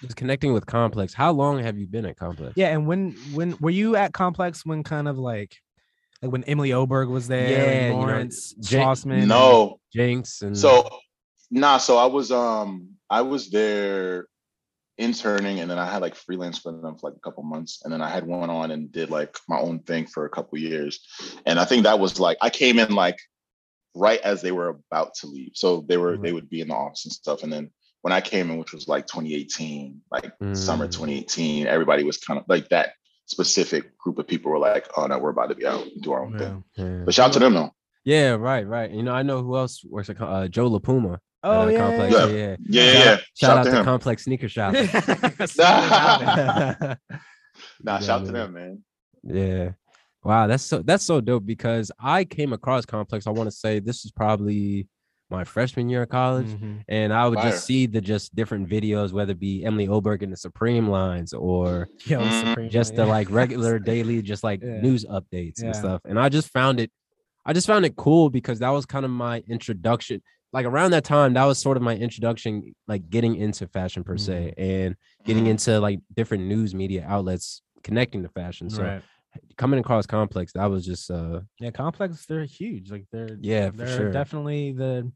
just 0.02 0.16
connecting 0.18 0.52
with 0.54 0.66
Complex. 0.66 1.14
How 1.14 1.32
long 1.32 1.60
have 1.60 1.78
you 1.78 1.88
been 1.88 2.06
at 2.06 2.18
Complex? 2.18 2.54
Yeah, 2.58 2.70
and 2.74 2.86
when 2.86 3.12
when 3.34 3.56
were 3.62 3.70
you 3.70 3.96
at 3.96 4.14
Complex 4.14 4.66
when 4.66 4.84
kind 4.84 5.08
of 5.08 5.18
like 5.18 5.56
like 6.22 6.32
when 6.32 6.44
Emily 6.46 6.74
Oberg 6.74 7.08
was 7.08 7.28
there, 7.28 7.50
Yeah, 7.50 7.58
and 7.64 7.86
you 7.94 8.02
know, 8.02 8.08
Lawrence 8.08 8.54
Jake- 8.60 8.82
Schlossman? 8.82 9.20
and- 9.20 9.28
No, 9.30 9.80
Jinx 9.94 10.42
and 10.42 10.58
So 10.58 10.88
nah, 11.50 11.78
so 11.78 11.98
I 11.98 12.06
was 12.08 12.32
um 12.32 12.90
I 13.10 13.22
was 13.22 13.50
there 13.52 14.28
interning 14.98 15.60
and 15.60 15.70
then 15.70 15.78
I 15.78 15.86
had 15.92 16.02
like 16.02 16.16
freelance 16.16 16.58
for 16.60 16.72
them 16.72 16.96
for 16.98 17.10
like 17.10 17.18
a 17.18 17.20
couple 17.20 17.44
months 17.44 17.82
and 17.84 17.92
then 17.92 18.02
I 18.02 18.10
had 18.10 18.26
one 18.26 18.50
on 18.50 18.72
and 18.72 18.92
did 18.92 19.10
like 19.10 19.38
my 19.50 19.60
own 19.60 19.80
thing 19.80 20.06
for 20.08 20.26
a 20.26 20.30
couple 20.30 20.58
years. 20.58 21.00
And 21.46 21.60
I 21.60 21.66
think 21.66 21.84
that 21.84 22.00
was 22.00 22.20
like 22.20 22.38
I 22.42 22.50
came 22.50 22.80
in 22.80 22.96
like 22.96 23.18
right 23.94 24.22
as 24.22 24.42
they 24.42 24.52
were 24.52 24.70
about 24.90 25.16
to 25.16 25.28
leave. 25.28 25.52
So 25.56 25.86
they 25.88 25.98
were 25.98 26.18
they 26.18 26.32
would 26.32 26.50
be 26.50 26.62
in 26.62 26.70
the 26.70 26.76
office 26.76 27.06
and 27.06 27.12
stuff. 27.14 27.44
And 27.44 27.52
then 27.52 27.72
when 28.02 28.14
I 28.14 28.22
came 28.22 28.50
in, 28.52 28.58
which 28.58 28.72
was 28.72 28.88
like 28.88 29.08
2018, 29.08 30.02
like 30.12 30.32
summer 30.54 30.88
Mm. 30.88 30.92
2018, 30.92 31.68
everybody 31.68 32.04
was 32.04 32.18
kind 32.18 32.40
of 32.40 32.46
like 32.48 32.70
that 32.70 32.94
specific 33.26 33.98
group 33.98 34.20
of 34.20 34.28
people 34.28 34.52
were 34.52 34.60
like, 34.60 34.88
oh 34.96 35.08
no, 35.08 35.18
we're 35.20 35.32
about 35.32 35.50
to 35.50 35.56
be 35.56 35.66
out 35.66 35.82
and 35.88 36.02
do 36.02 36.12
our 36.14 36.24
own 36.24 36.34
Yeah. 36.34 36.40
thing. 36.40 36.64
yeah. 36.76 37.04
But 37.06 37.14
shout 37.14 37.28
out 37.30 37.34
to 37.34 37.40
them 37.40 37.54
though. 37.54 37.72
Yeah, 38.04 38.32
right, 38.36 38.68
right. 38.68 38.92
You 38.92 39.02
know, 39.02 39.14
I 39.14 39.24
know 39.24 39.42
who 39.42 39.58
else 39.58 39.84
works 39.84 40.10
at 40.12 40.22
uh, 40.22 40.48
Joe 40.48 40.70
LaPuma. 40.70 41.18
Oh 41.46 41.62
at, 41.62 41.68
uh, 41.68 41.72
yeah, 41.72 41.78
Complex. 41.78 42.14
Yeah. 42.14 42.26
yeah. 42.28 42.56
Yeah, 42.68 42.86
Shout 42.92 43.06
yeah. 43.06 43.12
out- 43.14 43.20
Shout, 43.36 43.58
out 43.58 43.64
to, 43.66 43.72
him. 43.78 43.84
Complex 43.86 44.24
Sneaker 44.24 44.50
Shop. 44.50 44.74
Nah, 45.58 46.96
Yeah, 47.84 48.00
shout 48.00 48.22
out 48.22 48.26
to 48.26 48.32
them, 48.32 48.54
man. 48.54 48.84
Yeah. 49.24 49.72
Wow, 50.24 50.48
that's 50.48 50.64
so 50.64 50.80
that's 50.82 51.04
so 51.04 51.22
dope 51.22 51.46
because 51.46 51.92
I 52.00 52.26
came 52.26 52.52
across 52.52 52.86
Complex. 52.86 53.28
I 53.28 53.30
want 53.30 53.48
to 53.50 53.56
say 53.56 53.80
this 53.80 54.06
is 54.06 54.12
probably 54.12 54.88
my 55.30 55.44
freshman 55.44 55.88
year 55.90 56.04
of 56.04 56.10
college. 56.10 56.48
Mhm. 56.48 56.84
And 56.88 57.14
I 57.14 57.28
would 57.28 57.40
Fire. 57.40 57.52
just 57.52 57.66
see 57.66 57.86
the 57.86 58.02
just 58.02 58.36
different 58.36 58.68
videos, 58.70 59.12
whether 59.14 59.32
it 59.32 59.40
be 59.40 59.64
Emily 59.66 59.88
Oberg 59.88 60.22
in 60.24 60.30
the 60.32 60.38
Supreme 60.38 60.88
lines 60.90 61.34
or 61.34 61.88
Yo, 62.06 62.20
Mhm. 62.20 62.48
Supreme, 62.50 62.70
just 62.70 62.94
yeah. 62.94 62.98
the 62.98 63.06
like 63.08 63.30
regular 63.32 63.80
daily, 63.80 64.22
just 64.22 64.44
like 64.44 64.62
Yeah. 64.62 64.82
news 64.82 65.06
updates 65.06 65.60
Yeah. 65.60 65.68
and 65.68 65.76
stuff. 65.76 66.02
And 66.06 66.20
I 66.20 66.30
just 66.30 66.50
found 66.52 66.80
it, 66.80 66.92
I 67.46 67.54
just 67.54 67.68
found 67.68 67.86
it 67.86 67.96
cool 67.96 68.30
because 68.30 68.60
that 68.60 68.70
was 68.70 68.86
kind 68.86 69.06
of 69.06 69.12
my 69.12 69.44
introduction. 69.48 70.22
Like 70.56 70.66
around 70.66 70.92
that 70.92 71.04
time, 71.04 71.34
that 71.34 71.44
was 71.44 71.60
sort 71.60 71.76
of 71.76 71.84
my 71.84 71.98
introduction, 71.98 72.74
like 72.88 73.10
getting 73.10 73.36
into 73.36 73.68
fashion 73.68 74.06
per 74.06 74.16
se 74.16 74.54
and 74.58 74.96
getting 75.26 75.48
into 75.48 75.82
like 75.82 76.00
different 76.14 76.46
news 76.46 76.74
media 76.74 77.06
outlets 77.06 77.62
connecting 77.84 78.24
to 78.24 78.30
fashion. 78.30 78.70
So 78.70 78.84
Right. 78.84 79.02
coming 79.58 79.82
across 79.82 80.06
complex, 80.06 80.54
that 80.54 80.68
was 80.68 80.86
just 80.86 81.12
uh 81.12 81.42
Yeah, 81.60 81.72
Complex, 81.72 82.26
they're 82.26 82.46
huge. 82.46 82.90
Like 82.90 83.06
they're 83.12 83.38
yeah, 83.42 83.70
for 83.70 83.80
they're 83.80 83.86
sure. 83.86 84.12
definitely 84.14 84.72
the 84.72 85.12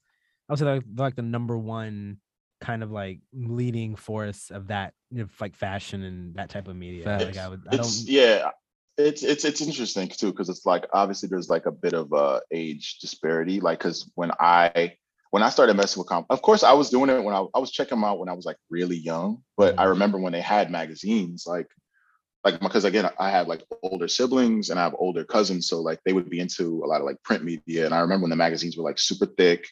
I 0.49 0.51
would 0.51 0.59
say 0.59 0.65
like, 0.65 0.83
like 0.97 1.15
the 1.15 1.21
number 1.21 1.57
one 1.57 2.17
kind 2.59 2.83
of 2.83 2.91
like 2.91 3.21
leading 3.31 3.95
force 3.95 4.51
of 4.51 4.67
that 4.67 4.93
you 5.09 5.19
know, 5.19 5.29
like 5.39 5.55
fashion 5.55 6.03
and 6.03 6.35
that 6.35 6.49
type 6.49 6.67
of 6.67 6.75
media. 6.75 7.05
Like 7.07 7.37
I 7.37 7.47
would 7.47 7.61
I 7.71 7.77
don't 7.77 7.93
yeah 8.05 8.51
it's 8.97 9.23
it's 9.23 9.45
it's 9.45 9.61
interesting 9.61 10.09
too 10.09 10.31
because 10.31 10.49
it's 10.49 10.65
like 10.65 10.85
obviously 10.91 11.29
there's 11.29 11.49
like 11.49 11.65
a 11.65 11.71
bit 11.71 11.93
of 11.93 12.11
uh 12.11 12.41
age 12.51 12.99
disparity 12.99 13.61
like 13.61 13.79
because 13.79 14.11
when 14.15 14.29
i 14.41 14.93
when 15.31 15.43
i 15.43 15.49
started 15.49 15.75
messing 15.75 15.99
with 15.99 16.07
comp 16.07 16.25
of 16.29 16.41
course 16.41 16.63
i 16.63 16.73
was 16.73 16.89
doing 16.89 17.09
it 17.09 17.23
when 17.23 17.35
I, 17.35 17.45
I 17.53 17.59
was 17.59 17.71
checking 17.71 17.97
them 17.97 18.03
out 18.03 18.19
when 18.19 18.29
i 18.29 18.33
was 18.33 18.45
like 18.45 18.57
really 18.69 18.97
young 18.97 19.43
but 19.57 19.77
i 19.79 19.85
Mhm. 19.85 19.89
remember 19.89 20.17
when 20.19 20.33
they 20.33 20.41
had 20.41 20.71
magazines 20.71 21.45
like 21.47 21.67
like 22.43 22.59
because 22.59 22.85
again 22.85 23.09
i 23.19 23.29
have 23.29 23.47
like 23.47 23.63
older 23.83 24.07
siblings 24.07 24.69
and 24.69 24.79
i 24.79 24.83
have 24.83 24.95
older 24.97 25.23
cousins 25.23 25.67
so 25.67 25.81
like 25.81 25.99
they 26.05 26.13
would 26.13 26.29
be 26.29 26.39
into 26.39 26.81
a 26.83 26.87
lot 26.87 27.01
of 27.01 27.05
like 27.05 27.21
print 27.23 27.43
media 27.43 27.85
and 27.85 27.93
i 27.93 27.99
remember 27.99 28.23
when 28.23 28.29
the 28.29 28.35
magazines 28.35 28.77
were 28.77 28.83
like 28.83 28.99
super 28.99 29.25
thick 29.25 29.67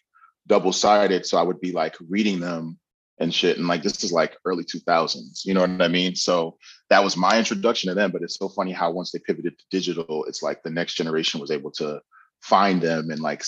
double 0.47 0.73
sided 0.73 1.25
so 1.25 1.37
i 1.37 1.41
would 1.41 1.59
be 1.59 1.71
like 1.71 1.95
reading 2.09 2.39
them 2.39 2.77
and 3.19 3.33
shit 3.33 3.57
and 3.57 3.67
like 3.67 3.81
this 3.81 4.03
is 4.03 4.11
like 4.11 4.37
early 4.45 4.63
2000s 4.63 5.45
you 5.45 5.53
know 5.53 5.61
what 5.61 5.81
i 5.81 5.87
mean 5.87 6.15
so 6.15 6.57
that 6.89 7.03
was 7.03 7.17
my 7.17 7.37
introduction 7.37 7.89
to 7.89 7.95
them. 7.95 8.11
But 8.11 8.21
it's 8.21 8.37
so 8.37 8.47
funny 8.47 8.71
how 8.71 8.91
once 8.91 9.11
they 9.11 9.19
pivoted 9.19 9.57
to 9.57 9.65
digital, 9.69 10.23
it's 10.25 10.41
like 10.41 10.63
the 10.63 10.69
next 10.69 10.93
generation 10.93 11.41
was 11.41 11.51
able 11.51 11.71
to 11.71 12.01
find 12.41 12.81
them 12.81 13.09
and 13.11 13.19
like 13.19 13.43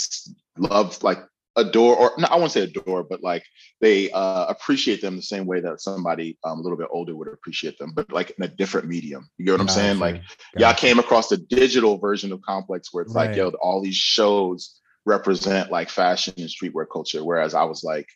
love, 0.58 1.02
like 1.04 1.20
adore, 1.60 1.96
or 1.96 2.12
no, 2.18 2.28
I 2.30 2.36
won't 2.38 2.52
say 2.52 2.62
adore, 2.62 3.04
but 3.04 3.22
like 3.24 3.44
they 3.82 4.10
uh, 4.12 4.46
appreciate 4.48 5.02
them 5.02 5.16
the 5.16 5.22
same 5.22 5.46
way 5.46 5.60
that 5.62 5.82
somebody 5.82 6.38
um, 6.44 6.60
a 6.60 6.62
little 6.62 6.78
bit 6.78 6.88
older 6.92 7.16
would 7.16 7.28
appreciate 7.28 7.78
them, 7.78 7.94
but 7.96 8.12
like 8.12 8.32
in 8.38 8.44
a 8.44 8.48
different 8.48 8.88
medium. 8.88 9.30
You 9.38 9.46
get 9.46 9.52
what 9.54 9.62
I'm 9.62 9.68
saying? 9.70 10.00
Like, 10.00 10.22
yeah, 10.58 10.70
I 10.70 10.74
came 10.74 11.00
across 11.00 11.30
the 11.30 11.38
digital 11.38 11.98
version 11.98 12.32
of 12.32 12.42
Complex 12.42 12.90
where 12.92 13.04
it's 13.04 13.14
like, 13.14 13.30
Right. 13.30 13.38
yo, 13.38 13.50
all 13.62 13.82
these 13.82 13.96
shows 13.96 14.80
represent 15.06 15.72
like 15.72 15.90
fashion 15.90 16.34
and 16.38 16.50
streetwear 16.50 16.86
culture. 16.92 17.24
Whereas 17.24 17.54
I 17.54 17.64
was 17.64 17.84
like, 17.84 18.08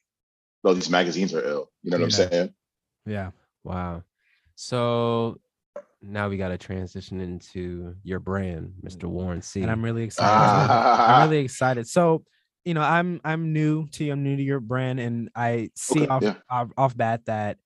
no, 0.63 0.73
these 0.73 0.89
magazines 0.89 1.34
are 1.34 1.43
ill. 1.45 1.69
You 1.84 1.91
know 1.91 1.97
what 1.97 2.12
Yeah. 2.12 2.23
I'm 2.23 2.32
saying? 2.32 2.53
yeah. 3.06 3.32
Wow. 3.63 4.03
So 4.56 5.39
now 6.01 6.29
we 6.29 6.38
got 6.38 6.49
to 6.49 6.58
transition 6.58 7.21
into 7.21 7.95
your 8.03 8.19
brand, 8.19 8.73
Mr. 8.86 9.06
Warren 9.06 9.41
C. 9.41 9.62
And 9.62 9.71
I'm 9.71 9.84
really 9.84 10.03
excited. 10.03 10.34
I'm 10.69 10.69
Ah, 10.73 11.23
really 11.23 11.38
excited. 11.43 11.88
So, 11.88 12.23
you 12.65 12.73
know, 12.73 12.82
I'm 12.82 13.19
I'm 13.23 13.54
new 13.54 13.88
to 13.89 14.04
you, 14.04 14.12
I'm 14.13 14.23
new 14.23 14.36
to 14.38 14.43
your 14.43 14.60
brand, 14.60 14.99
and 14.99 15.30
I 15.36 15.69
see 15.76 16.02
Okay, 16.02 16.08
off, 16.08 16.23
yeah. 16.23 16.36
off 16.49 16.69
off 16.78 16.97
bat 16.97 17.26
that 17.26 17.58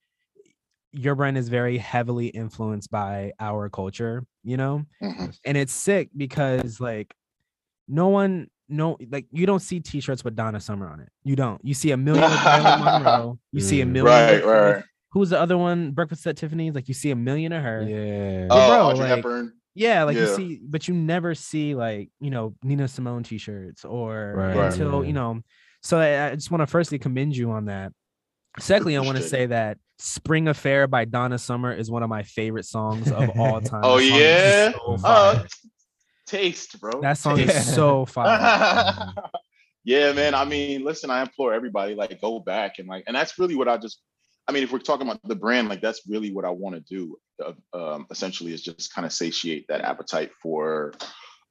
your 0.92 1.14
brand 1.14 1.36
is 1.38 1.48
very 1.48 1.76
heavily 1.78 2.28
influenced 2.28 2.90
by 2.90 3.32
our 3.38 3.68
culture, 3.68 4.24
you 4.42 4.56
know, 4.56 4.84
mhm. 5.02 5.36
and 5.44 5.56
it's 5.56 5.72
sick 5.72 6.08
because 6.16 6.80
like 6.80 7.14
no 7.86 8.08
one 8.08 8.48
no 8.70 8.96
like 9.10 9.26
you 9.30 9.46
don't 9.46 9.60
see 9.60 9.80
t-shirts 9.80 10.24
with 10.24 10.34
Donna 10.34 10.60
Summer 10.60 10.88
on 10.88 11.00
it. 11.00 11.08
You 11.24 11.36
don't. 11.36 11.62
You 11.64 11.74
see 11.74 11.90
a 11.92 11.96
million 11.96 12.30
with 12.30 12.44
Marilyn 12.44 12.80
Monroe. 12.84 13.38
You 13.52 13.60
see 13.60 13.80
a 13.80 13.84
Mm. 13.86 13.90
million. 13.90 14.06
Right, 14.14 14.32
with- 14.36 14.44
right, 14.44 14.64
with- 14.66 14.74
right. 14.76 14.84
Who's 15.12 15.30
the 15.30 15.40
other 15.40 15.56
one? 15.56 15.92
Breakfast 15.92 16.26
at 16.26 16.36
Tiffany's. 16.36 16.74
Like 16.74 16.86
you 16.86 16.92
see 16.92 17.10
a 17.10 17.16
million 17.16 17.52
of 17.52 17.62
her. 17.62 17.82
yeah. 17.88 18.46
Oh, 18.50 18.68
bro, 18.68 18.86
Audrey 18.88 18.98
like- 19.00 19.08
Hepburn. 19.08 19.52
Yeah, 19.78 20.02
like 20.04 20.16
you 20.16 20.26
see, 20.34 20.60
but 20.62 20.88
you 20.88 20.94
never 20.94 21.34
see 21.34 21.74
like 21.74 22.10
you 22.20 22.30
know 22.30 22.54
Nina 22.62 22.88
Simone 22.88 23.22
t-shirts 23.22 23.84
or 23.84 24.34
Right, 24.36 24.56
Right. 24.56 24.72
until 24.72 25.02
yeah. 25.02 25.06
you 25.06 25.12
know. 25.12 25.40
So 25.82 25.98
I, 25.98 26.30
I 26.30 26.34
just 26.34 26.50
want 26.50 26.62
to 26.62 26.66
firstly 26.66 26.98
commend 26.98 27.36
you 27.36 27.52
on 27.52 27.66
that. 27.66 27.92
Secondly, 28.58 28.96
I 28.96 29.00
want 29.00 29.18
to 29.18 29.22
say 29.22 29.46
that 29.46 29.78
"Spring 29.98 30.48
Affair" 30.48 30.88
by 30.88 31.04
Donna 31.04 31.38
Summer 31.38 31.72
is 31.72 31.90
one 31.90 32.02
of 32.02 32.08
my 32.08 32.24
favorite 32.24 32.64
songs 32.66 33.10
of 33.12 33.30
all 33.38 33.60
time. 33.72 33.82
Oh 33.84 34.00
song 34.00 34.18
yeah. 34.18 34.72
so 34.72 34.94
uh, 35.04 35.34
fire. 35.34 35.46
taste, 36.26 36.80
bro. 36.80 37.00
that 37.02 37.16
song 37.18 37.38
Yeah. 37.38 37.44
is 37.50 37.74
so 37.74 38.04
fire. 38.04 39.14
yeah, 39.84 40.12
man. 40.12 40.34
I 40.34 40.44
mean, 40.44 40.82
listen, 40.84 41.08
I 41.10 41.22
implore 41.22 41.54
everybody 41.54 41.94
like 41.94 42.20
go 42.20 42.40
back 42.40 42.80
and 42.80 42.88
like, 42.88 43.04
and 43.06 43.14
that's 43.14 43.38
really 43.38 43.54
what 43.54 43.68
I 43.68 43.76
just 43.76 44.00
I 44.48 44.52
mean, 44.52 44.62
if 44.62 44.72
we're 44.72 44.78
talking 44.78 45.06
about 45.06 45.20
the 45.22 45.36
brand, 45.36 45.68
like 45.68 45.82
that's 45.82 46.02
really 46.08 46.32
what 46.32 46.46
I 46.46 46.50
want 46.50 46.74
to 46.74 46.80
do. 46.80 47.18
Uh, 47.44 47.52
um, 47.76 48.06
essentially, 48.10 48.52
is 48.52 48.62
just 48.62 48.94
kind 48.94 49.04
of 49.04 49.12
satiate 49.12 49.66
that 49.68 49.82
appetite 49.82 50.30
for 50.42 50.94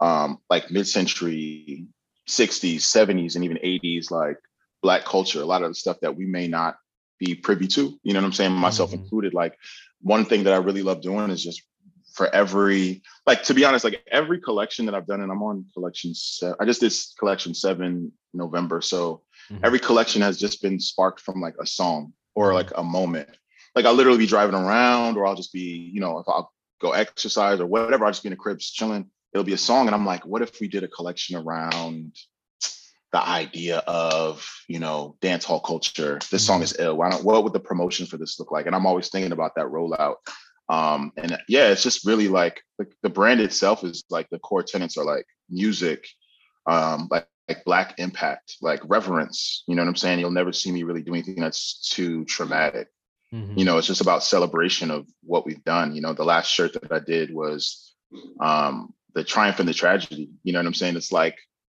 um, 0.02 0.40
like 0.50 0.72
mid-century 0.72 1.86
60s, 2.28 2.78
70s, 2.78 3.36
and 3.36 3.46
even 3.46 3.58
80s, 3.58 4.10
like 4.10 4.38
black 4.82 5.06
culture. 5.06 5.42
A 5.42 5.46
lot 5.46 5.62
of 5.62 5.70
the 5.70 5.76
stuff 5.76 6.00
that 6.02 6.18
we 6.18 6.26
may 6.26 6.48
not 6.48 6.78
be 7.20 7.36
privy 7.36 7.68
to. 7.68 7.98
You 8.04 8.14
know 8.14 8.20
what 8.20 8.26
I'm 8.26 8.34
saying? 8.34 8.52
Myself 8.52 8.92
mm-hmm. 8.92 9.04
included. 9.04 9.34
Like 9.34 9.58
one 10.02 10.26
thing 10.26 10.44
that 10.46 10.54
I 10.54 10.58
really 10.58 10.84
love 10.84 11.02
doing 11.02 11.30
is 11.30 11.44
just 11.44 11.62
for 12.14 12.34
every 12.34 13.04
like 13.28 13.44
to 13.44 13.54
be 13.54 13.64
honest, 13.64 13.86
like 13.86 14.02
every 14.12 14.42
collection 14.42 14.88
that 14.88 14.96
I've 14.96 15.06
done, 15.06 15.22
and 15.22 15.32
I'm 15.32 15.44
on 15.44 15.66
collection. 15.74 16.16
Se- 16.16 16.54
I 16.60 16.66
just 16.66 16.82
did 16.82 16.94
collection 17.20 17.54
seven 17.54 18.12
November, 18.34 18.82
so 18.82 19.22
mm-hmm. 19.52 19.64
every 19.64 19.80
collection 19.80 20.24
has 20.24 20.40
just 20.40 20.64
been 20.64 20.80
sparked 20.80 21.20
from 21.20 21.42
like 21.42 21.56
a 21.62 21.66
song 21.68 22.14
or 22.38 22.54
like 22.54 22.72
a 22.76 22.84
moment. 22.84 23.28
Like 23.76 23.86
I'll 23.86 23.96
literally 23.96 24.20
be 24.20 24.28
driving 24.28 24.54
around, 24.54 25.18
or 25.18 25.26
I'll 25.26 25.36
just 25.36 25.52
be, 25.52 25.92
you 25.92 26.00
know, 26.00 26.20
if 26.20 26.26
I'll 26.28 26.54
go 26.80 26.92
exercise 26.92 27.60
or 27.60 27.66
whatever, 27.66 28.06
I'll 28.06 28.12
just 28.12 28.22
be 28.22 28.28
in 28.28 28.34
the 28.34 28.38
cribs 28.38 28.70
chilling. 28.70 29.10
It'll 29.34 29.44
be 29.44 29.54
a 29.54 29.58
song, 29.58 29.88
and 29.88 29.96
I'm 29.96 30.06
like, 30.06 30.24
what 30.24 30.44
if 30.44 30.62
we 30.62 30.68
did 30.68 30.84
a 30.84 30.88
collection 30.88 31.36
around 31.36 32.16
the 33.12 33.28
idea 33.28 33.80
of, 33.88 34.48
you 34.68 34.80
know, 34.80 35.18
dance 35.20 35.46
hall 35.46 35.60
culture? 35.60 36.20
This 36.30 36.46
song 36.46 36.62
is 36.62 36.76
ill. 36.78 36.98
Why 36.98 37.10
don't? 37.10 37.24
What 37.24 37.44
would 37.44 37.54
the 37.54 37.60
promotion 37.60 38.06
for 38.06 38.18
this 38.18 38.40
look 38.40 38.52
like? 38.52 38.68
And 38.68 38.76
I'm 38.76 38.86
always 38.86 39.10
thinking 39.10 39.32
about 39.32 39.56
that 39.56 39.66
rollout. 39.66 40.18
Um, 40.70 41.12
and 41.18 41.40
yeah, 41.48 41.70
it's 41.70 41.82
just 41.82 42.06
really 42.06 42.28
like 42.28 42.62
the, 42.78 42.86
the 43.02 43.10
brand 43.10 43.40
itself 43.40 43.84
is 43.84 44.04
like 44.12 44.30
the 44.30 44.40
core 44.40 44.64
tenants 44.64 44.98
are 44.98 45.06
like 45.06 45.26
music, 45.50 46.08
um, 46.68 47.08
like 47.10 47.28
like 47.48 47.64
black 47.64 47.96
impact, 47.98 48.58
like 48.62 48.82
reverence. 48.86 49.64
You 49.68 49.76
know 49.76 49.84
what 49.84 49.90
I'm 49.90 49.96
saying? 49.96 50.20
You'll 50.20 50.32
never 50.32 50.52
see 50.52 50.72
me 50.72 50.84
really 50.84 51.02
do 51.02 51.14
anything 51.14 51.36
that's 51.36 51.90
too 51.90 52.26
traumatic. 52.26 52.90
Mm-hmm. 53.34 53.60
You 53.60 53.66
know, 53.66 53.78
it's 53.78 53.88
just 53.88 54.02
about 54.02 54.24
celebration 54.24 54.92
of 54.92 55.08
what 55.24 55.46
we've 55.46 55.64
done. 55.64 55.96
You 55.96 56.02
know, 56.02 56.14
the 56.14 56.24
last 56.24 56.48
shirt 56.48 56.74
that 56.74 56.92
I 56.92 57.00
did 57.00 57.34
was 57.34 57.94
um 58.40 58.94
the 59.14 59.24
triumph 59.24 59.60
and 59.60 59.68
the 59.68 59.74
tragedy. 59.74 60.30
You 60.44 60.54
know 60.54 60.60
what 60.60 60.68
I'm 60.68 60.74
saying? 60.74 60.96
It's 60.96 61.12
like, 61.12 61.38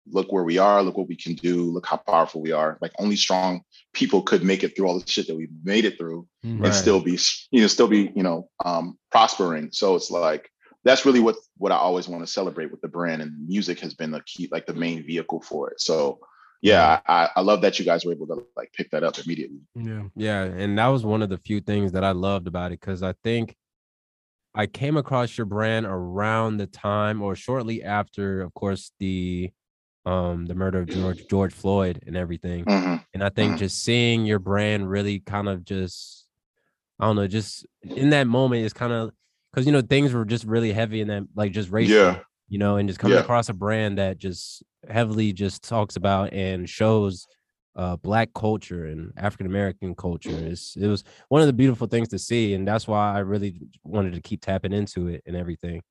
look 0.10 0.32
where 0.32 0.44
we 0.44 0.58
are, 0.58 0.82
look 0.82 0.98
what 0.98 1.08
we 1.08 1.16
can 1.16 1.36
do, 1.36 1.64
look 1.64 1.86
how 1.86 1.98
powerful 1.98 2.42
we 2.42 2.52
are. 2.52 2.78
Like 2.82 2.94
only 3.00 3.16
strong 3.16 3.62
people 3.94 4.22
could 4.22 4.44
make 4.44 4.64
it 4.64 4.76
through 4.76 4.88
all 4.88 5.00
the 5.00 5.08
shit 5.08 5.28
that 5.28 5.36
we've 5.36 5.50
made 5.64 5.86
it 5.86 5.98
through 5.98 6.28
right. 6.44 6.66
and 6.66 6.74
still 6.74 7.02
be, 7.02 7.20
you 7.52 7.62
know, 7.62 7.68
still 7.68 7.88
be, 7.88 8.12
you 8.16 8.24
know, 8.24 8.50
um 8.64 8.98
prospering. 9.12 9.70
So 9.72 9.96
it's 9.96 10.12
like 10.12 10.50
that's 10.84 11.06
really 11.06 11.20
what 11.20 11.36
what 11.58 11.72
I 11.72 11.78
always 11.78 12.08
want 12.08 12.26
to 12.26 12.32
celebrate 12.32 12.72
with 12.72 12.82
the 12.82 12.88
brand, 12.88 13.22
and 13.22 13.48
music 13.48 13.80
has 13.82 13.94
been 13.94 14.12
the 14.12 14.22
key, 14.22 14.48
like 14.52 14.66
the 14.66 14.74
main 14.74 15.06
vehicle 15.06 15.42
for 15.42 15.70
it. 15.72 15.82
So 15.82 16.20
yeah, 16.62 17.02
I, 17.08 17.30
I 17.36 17.42
love 17.42 17.62
that 17.62 17.78
you 17.78 17.86
guys 17.86 18.06
were 18.06 18.14
able 18.14 18.28
to 18.28 18.46
like 18.56 18.72
pick 18.74 18.90
that 18.92 19.04
up 19.04 19.18
immediately. 19.20 19.60
Yeah, 19.76 20.04
yeah, 20.16 20.44
and 20.44 20.78
that 20.78 20.88
was 20.88 21.06
one 21.06 21.22
of 21.22 21.30
the 21.30 21.38
few 21.38 21.62
things 21.62 21.92
that 21.92 22.04
I 22.04 22.12
loved 22.12 22.48
about 22.48 22.72
it 22.72 22.80
because 22.80 23.04
I 23.04 23.14
think 23.24 23.56
I 24.56 24.66
came 24.66 24.98
across 24.98 25.38
your 25.38 25.46
brand 25.46 25.86
around 25.86 26.58
the 26.58 26.66
time 26.66 27.22
or 27.22 27.36
shortly 27.36 27.84
after, 27.84 28.42
of 28.42 28.54
course, 28.54 28.92
the 29.00 29.52
um 30.06 30.46
the 30.46 30.56
murder 30.56 30.80
of 30.80 30.88
George 30.88 31.28
George 31.28 31.54
Floyd 31.54 32.02
and 32.08 32.18
everything. 32.18 32.66
Mm-hmm. 32.66 32.96
And 33.14 33.24
I 33.24 33.30
think 33.30 33.52
mm-hmm. 33.52 33.60
just 33.60 33.84
seeing 33.84 34.26
your 34.26 34.40
brand 34.40 34.90
really 34.90 35.20
kind 35.20 35.48
of 35.48 35.64
just 35.64 36.26
I 37.00 37.06
don't 37.06 37.18
know, 37.18 37.28
just 37.28 37.68
in 37.84 38.10
that 38.10 38.26
moment 38.26 38.66
is 38.66 38.74
kind 38.74 38.94
of 38.94 39.12
because 39.58 39.66
you 39.66 39.72
know 39.72 39.82
things 39.82 40.14
were 40.14 40.24
just 40.24 40.46
really 40.46 40.72
heavy 40.72 41.02
in 41.02 41.08
that 41.08 41.24
like 41.36 41.52
just 41.52 41.72
race 41.72 41.90
yeah. 41.90 42.20
you 42.48 42.60
know 42.60 42.78
and 42.78 42.88
just 42.88 43.00
coming 43.00 43.18
yeah. 43.18 43.24
across 43.24 43.50
a 43.50 43.54
brand 43.54 43.98
that 43.98 44.20
just 44.20 44.64
heavily 44.88 45.34
just 45.34 45.64
talks 45.64 45.96
about 45.96 46.32
and 46.32 46.70
shows 46.70 47.26
uh 47.76 47.96
black 47.96 48.30
culture 48.36 48.86
and 48.86 49.12
african 49.18 49.48
american 49.48 49.96
culture. 49.96 50.30
Is 50.30 50.78
it 50.80 50.86
was 50.86 51.04
one 51.30 51.42
of 51.42 51.48
the 51.48 51.54
beautiful 51.54 51.88
things 51.88 52.08
to 52.10 52.20
see 52.20 52.54
and 52.54 52.68
that's 52.68 52.88
why 52.88 53.16
i 53.16 53.20
really 53.20 53.60
wanted 53.84 54.14
to 54.14 54.22
keep 54.22 54.42
tapping 54.42 54.74
into 54.74 55.08
it 55.08 55.24
and 55.26 55.36
everything. 55.36 55.82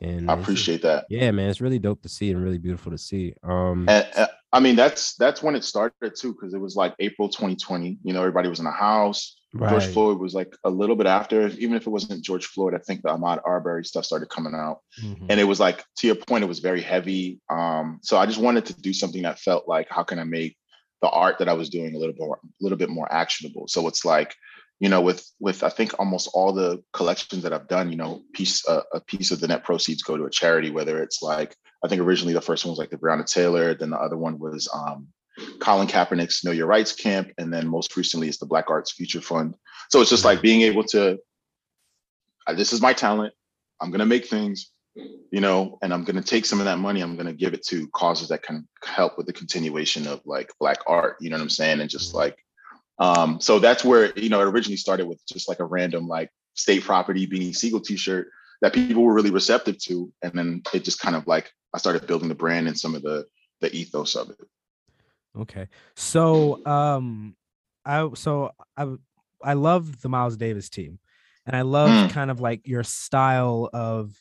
And 0.00 0.28
i 0.28 0.34
appreciate 0.34 0.82
that. 0.82 1.06
Yeah 1.08 1.30
man 1.30 1.48
it's 1.48 1.60
really 1.60 1.78
dope 1.78 2.02
to 2.02 2.08
see 2.08 2.32
and 2.32 2.42
really 2.42 2.58
beautiful 2.58 2.90
to 2.90 2.98
see. 2.98 3.34
Um 3.44 3.88
and, 3.88 4.04
and, 4.16 4.28
i 4.52 4.60
mean 4.60 4.76
that's 4.76 5.14
that's 5.16 5.42
when 5.42 5.54
it 5.54 5.64
started 5.64 6.14
too 6.16 6.32
because 6.32 6.54
it 6.54 6.60
was 6.60 6.76
like 6.76 6.94
april 6.98 7.28
2020 7.28 7.98
you 8.02 8.12
know 8.12 8.20
everybody 8.20 8.48
was 8.48 8.58
in 8.58 8.64
the 8.64 8.70
house 8.70 9.36
Right. 9.54 9.70
George 9.70 9.86
Floyd 9.86 10.18
was 10.18 10.34
like 10.34 10.56
a 10.64 10.70
little 10.70 10.96
bit 10.96 11.06
after, 11.06 11.48
even 11.48 11.74
if 11.74 11.86
it 11.86 11.90
wasn't 11.90 12.24
George 12.24 12.46
Floyd, 12.46 12.74
I 12.74 12.78
think 12.78 13.02
the 13.02 13.10
Ahmaud 13.10 13.42
Arbery 13.44 13.84
stuff 13.84 14.06
started 14.06 14.30
coming 14.30 14.54
out. 14.54 14.78
Mm-hmm. 15.02 15.26
And 15.28 15.38
it 15.38 15.44
was 15.44 15.60
like, 15.60 15.84
to 15.98 16.06
your 16.06 16.16
point, 16.16 16.42
it 16.42 16.46
was 16.46 16.60
very 16.60 16.80
heavy. 16.80 17.38
Um, 17.50 18.00
so 18.02 18.16
I 18.16 18.24
just 18.24 18.40
wanted 18.40 18.64
to 18.66 18.80
do 18.80 18.94
something 18.94 19.22
that 19.22 19.38
felt 19.38 19.68
like, 19.68 19.88
how 19.90 20.04
can 20.04 20.18
I 20.18 20.24
make 20.24 20.56
the 21.02 21.10
art 21.10 21.38
that 21.38 21.50
I 21.50 21.52
was 21.52 21.68
doing 21.68 21.94
a 21.94 21.98
little 21.98 22.14
bit 22.14 22.22
more, 22.22 22.40
a 22.42 22.48
little 22.62 22.78
bit 22.78 22.88
more 22.88 23.12
actionable? 23.12 23.68
So 23.68 23.86
it's 23.88 24.06
like, 24.06 24.34
you 24.80 24.88
know, 24.88 25.02
with 25.02 25.24
with 25.38 25.62
I 25.62 25.68
think 25.68 25.92
almost 25.98 26.30
all 26.32 26.52
the 26.52 26.82
collections 26.92 27.42
that 27.42 27.52
I've 27.52 27.68
done, 27.68 27.90
you 27.90 27.96
know, 27.96 28.22
piece 28.32 28.66
uh, 28.66 28.82
a 28.92 29.00
piece 29.00 29.30
of 29.30 29.38
the 29.38 29.46
net 29.48 29.64
proceeds 29.64 30.02
go 30.02 30.16
to 30.16 30.24
a 30.24 30.30
charity, 30.30 30.70
whether 30.70 31.00
it's 31.00 31.22
like 31.22 31.54
I 31.84 31.88
think 31.88 32.00
originally 32.00 32.34
the 32.34 32.40
first 32.40 32.64
one 32.64 32.70
was 32.70 32.78
like 32.78 32.90
the 32.90 32.96
Breonna 32.96 33.26
Taylor, 33.26 33.74
then 33.74 33.90
the 33.90 33.98
other 34.00 34.16
one 34.16 34.38
was 34.38 34.68
um, 34.72 35.08
Colin 35.60 35.88
Kaepernick's 35.88 36.44
Know 36.44 36.50
Your 36.50 36.66
Rights 36.66 36.92
camp, 36.92 37.30
and 37.38 37.52
then 37.52 37.66
most 37.66 37.96
recently 37.96 38.28
it's 38.28 38.38
the 38.38 38.46
Black 38.46 38.70
Arts 38.70 38.92
Future 38.92 39.20
Fund. 39.20 39.56
So 39.90 40.00
it's 40.00 40.10
just 40.10 40.24
like 40.24 40.40
being 40.40 40.62
able 40.62 40.84
to, 40.84 41.18
this 42.54 42.72
is 42.72 42.80
my 42.80 42.92
talent. 42.92 43.34
I'm 43.80 43.90
gonna 43.90 44.06
make 44.06 44.26
things, 44.26 44.70
you 44.94 45.40
know, 45.40 45.78
and 45.82 45.92
I'm 45.92 46.04
gonna 46.04 46.22
take 46.22 46.44
some 46.44 46.60
of 46.60 46.66
that 46.66 46.78
money. 46.78 47.00
I'm 47.00 47.16
gonna 47.16 47.32
give 47.32 47.52
it 47.54 47.64
to 47.66 47.88
causes 47.88 48.28
that 48.28 48.42
can 48.42 48.68
help 48.84 49.16
with 49.16 49.26
the 49.26 49.32
continuation 49.32 50.06
of 50.06 50.20
like 50.24 50.52
Black 50.60 50.78
art. 50.86 51.16
You 51.20 51.30
know 51.30 51.36
what 51.36 51.42
I'm 51.42 51.50
saying? 51.50 51.80
And 51.80 51.90
just 51.90 52.14
like, 52.14 52.36
um, 52.98 53.40
so 53.40 53.58
that's 53.58 53.84
where 53.84 54.16
you 54.16 54.28
know 54.28 54.40
it 54.40 54.46
originally 54.46 54.76
started 54.76 55.06
with 55.06 55.20
just 55.26 55.48
like 55.48 55.58
a 55.58 55.64
random 55.64 56.06
like 56.06 56.30
state 56.54 56.84
property 56.84 57.26
Beanie 57.26 57.56
Sigel 57.56 57.80
T-shirt 57.80 58.28
that 58.62 58.72
people 58.72 59.02
were 59.02 59.12
really 59.12 59.30
receptive 59.30 59.78
to, 59.80 60.10
and 60.22 60.32
then 60.32 60.62
it 60.72 60.84
just 60.84 61.00
kind 61.00 61.14
of 61.14 61.26
like 61.26 61.50
I 61.74 61.78
started 61.78 62.06
building 62.06 62.28
the 62.28 62.34
brand 62.34 62.68
and 62.68 62.78
some 62.78 62.94
of 62.94 63.02
the 63.02 63.26
the 63.60 63.74
ethos 63.74 64.14
of 64.14 64.30
it. 64.30 64.36
Okay. 65.38 65.68
So 65.94 66.64
um 66.66 67.36
I 67.84 68.08
so 68.14 68.52
I 68.76 68.94
I 69.42 69.54
love 69.54 70.00
the 70.00 70.08
Miles 70.08 70.36
Davis 70.36 70.68
team. 70.68 70.98
And 71.44 71.56
I 71.56 71.62
love 71.62 71.90
mm. 71.90 72.10
kind 72.10 72.30
of 72.30 72.40
like 72.40 72.66
your 72.66 72.84
style 72.84 73.68
of 73.72 74.14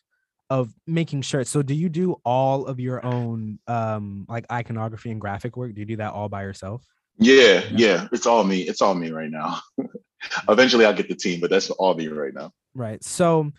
of 0.50 0.74
making 0.88 1.22
shirts. 1.22 1.50
So 1.50 1.62
do 1.62 1.74
you 1.74 1.88
do 1.88 2.16
all 2.26 2.66
of 2.66 2.80
your 2.80 3.06
own 3.06 3.60
um 3.68 4.26
like 4.28 4.46
iconography 4.52 5.12
and 5.12 5.22
graphic 5.22 5.56
work? 5.56 5.74
Do 5.74 5.82
you 5.82 5.86
do 5.86 5.98
that 5.98 6.14
all 6.14 6.30
by 6.30 6.42
yourself? 6.44 6.84
Yeah, 7.18 7.64
yeah. 7.72 8.08
It's 8.12 8.26
all 8.26 8.44
me. 8.44 8.62
It's 8.62 8.82
all 8.82 8.96
me 8.96 9.12
right 9.12 9.30
now. 9.30 9.60
Eventually 10.50 10.86
I'll 10.86 10.94
get 10.94 11.10
the 11.10 11.16
team, 11.16 11.40
but 11.40 11.50
that's 11.50 11.70
all 11.70 11.94
me 11.94 12.08
right 12.08 12.34
now. 12.34 12.52
Right. 12.74 13.04
So 13.04 13.52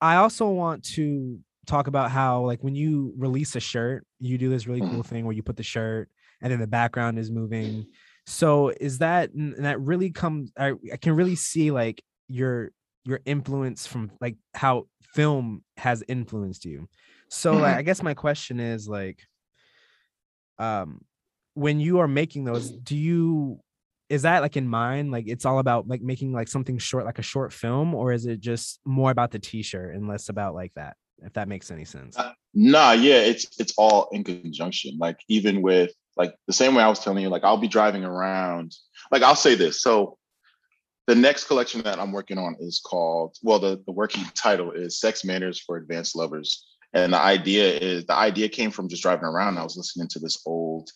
I 0.00 0.16
also 0.16 0.48
want 0.48 0.84
to 0.94 1.38
talk 1.66 1.88
about 1.88 2.10
how 2.10 2.42
like 2.42 2.62
when 2.62 2.74
you 2.74 3.12
release 3.16 3.56
a 3.56 3.60
shirt, 3.60 4.06
you 4.20 4.38
do 4.38 4.48
this 4.48 4.66
really 4.66 4.80
cool 4.80 5.02
mm. 5.02 5.06
thing 5.06 5.24
where 5.24 5.34
you 5.34 5.42
put 5.42 5.56
the 5.56 5.62
shirt 5.62 6.08
and 6.40 6.52
then 6.52 6.60
the 6.60 6.66
background 6.66 7.18
is 7.18 7.30
moving. 7.30 7.86
So 8.26 8.72
is 8.80 8.98
that 8.98 9.32
and 9.32 9.64
that 9.64 9.80
really 9.80 10.10
comes 10.10 10.52
I, 10.58 10.72
I 10.92 10.96
can 10.96 11.14
really 11.14 11.36
see 11.36 11.70
like 11.70 12.02
your 12.28 12.70
your 13.04 13.20
influence 13.24 13.86
from 13.86 14.10
like 14.20 14.36
how 14.54 14.86
film 15.14 15.62
has 15.76 16.02
influenced 16.08 16.64
you. 16.64 16.88
So 17.28 17.52
like 17.52 17.70
mm-hmm. 17.70 17.78
I 17.78 17.82
guess 17.82 18.02
my 18.02 18.14
question 18.14 18.60
is 18.60 18.88
like 18.88 19.20
um 20.58 21.00
when 21.54 21.80
you 21.80 22.00
are 22.00 22.08
making 22.08 22.44
those 22.44 22.70
do 22.70 22.96
you 22.96 23.60
is 24.08 24.22
that 24.22 24.42
like 24.42 24.56
in 24.56 24.68
mind 24.68 25.10
like 25.10 25.24
it's 25.26 25.44
all 25.44 25.58
about 25.58 25.88
like 25.88 26.02
making 26.02 26.32
like 26.32 26.48
something 26.48 26.78
short 26.78 27.04
like 27.04 27.18
a 27.18 27.22
short 27.22 27.52
film 27.52 27.94
or 27.94 28.12
is 28.12 28.26
it 28.26 28.40
just 28.40 28.80
more 28.84 29.10
about 29.10 29.30
the 29.30 29.38
t-shirt 29.38 29.94
and 29.94 30.08
less 30.08 30.28
about 30.28 30.54
like 30.54 30.72
that 30.74 30.96
if 31.22 31.32
that 31.32 31.48
makes 31.48 31.70
any 31.70 31.84
sense 31.84 32.16
uh, 32.18 32.32
nah 32.54 32.92
yeah 32.92 33.18
it's 33.18 33.58
it's 33.58 33.74
all 33.76 34.08
in 34.12 34.22
conjunction 34.22 34.96
like 34.98 35.18
even 35.28 35.62
with 35.62 35.90
like 36.16 36.34
the 36.46 36.52
same 36.52 36.74
way 36.74 36.82
I 36.82 36.88
was 36.88 37.00
telling 37.00 37.22
you, 37.22 37.28
like 37.28 37.44
I'll 37.44 37.56
be 37.56 37.68
driving 37.68 38.04
around. 38.04 38.74
Like 39.10 39.22
I'll 39.22 39.36
say 39.36 39.54
this. 39.54 39.82
So 39.82 40.16
the 41.06 41.14
next 41.14 41.44
collection 41.44 41.82
that 41.82 42.00
I'm 42.00 42.12
working 42.12 42.38
on 42.38 42.56
is 42.58 42.80
called, 42.84 43.36
well, 43.42 43.58
the, 43.58 43.82
the 43.86 43.92
working 43.92 44.24
title 44.34 44.72
is 44.72 44.98
Sex 44.98 45.24
Manners 45.24 45.60
for 45.60 45.76
Advanced 45.76 46.16
Lovers. 46.16 46.64
And 46.92 47.12
the 47.12 47.20
idea 47.20 47.76
is 47.76 48.06
the 48.06 48.14
idea 48.14 48.48
came 48.48 48.70
from 48.70 48.88
just 48.88 49.02
driving 49.02 49.26
around. 49.26 49.58
I 49.58 49.64
was 49.64 49.76
listening 49.76 50.08
to 50.08 50.18
this 50.18 50.42
old 50.46 50.90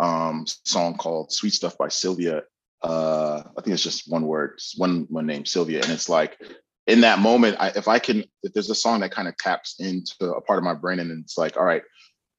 um, 0.00 0.46
song 0.64 0.96
called 0.96 1.32
Sweet 1.32 1.52
Stuff 1.52 1.76
by 1.78 1.88
Sylvia. 1.88 2.42
Uh, 2.82 3.42
I 3.56 3.62
think 3.62 3.74
it's 3.74 3.82
just 3.82 4.10
one 4.10 4.26
word, 4.26 4.58
one 4.76 5.06
one 5.10 5.26
name, 5.26 5.44
Sylvia. 5.44 5.82
And 5.82 5.92
it's 5.92 6.08
like 6.08 6.40
in 6.86 7.02
that 7.02 7.18
moment, 7.18 7.58
I, 7.60 7.68
if 7.76 7.86
I 7.86 7.98
can, 7.98 8.24
if 8.42 8.52
there's 8.54 8.70
a 8.70 8.74
song 8.74 9.00
that 9.00 9.12
kind 9.12 9.28
of 9.28 9.36
taps 9.36 9.78
into 9.78 10.32
a 10.32 10.40
part 10.40 10.58
of 10.58 10.64
my 10.64 10.74
brain 10.74 10.98
and 10.98 11.22
it's 11.22 11.36
like, 11.36 11.56
all 11.58 11.64
right, 11.64 11.82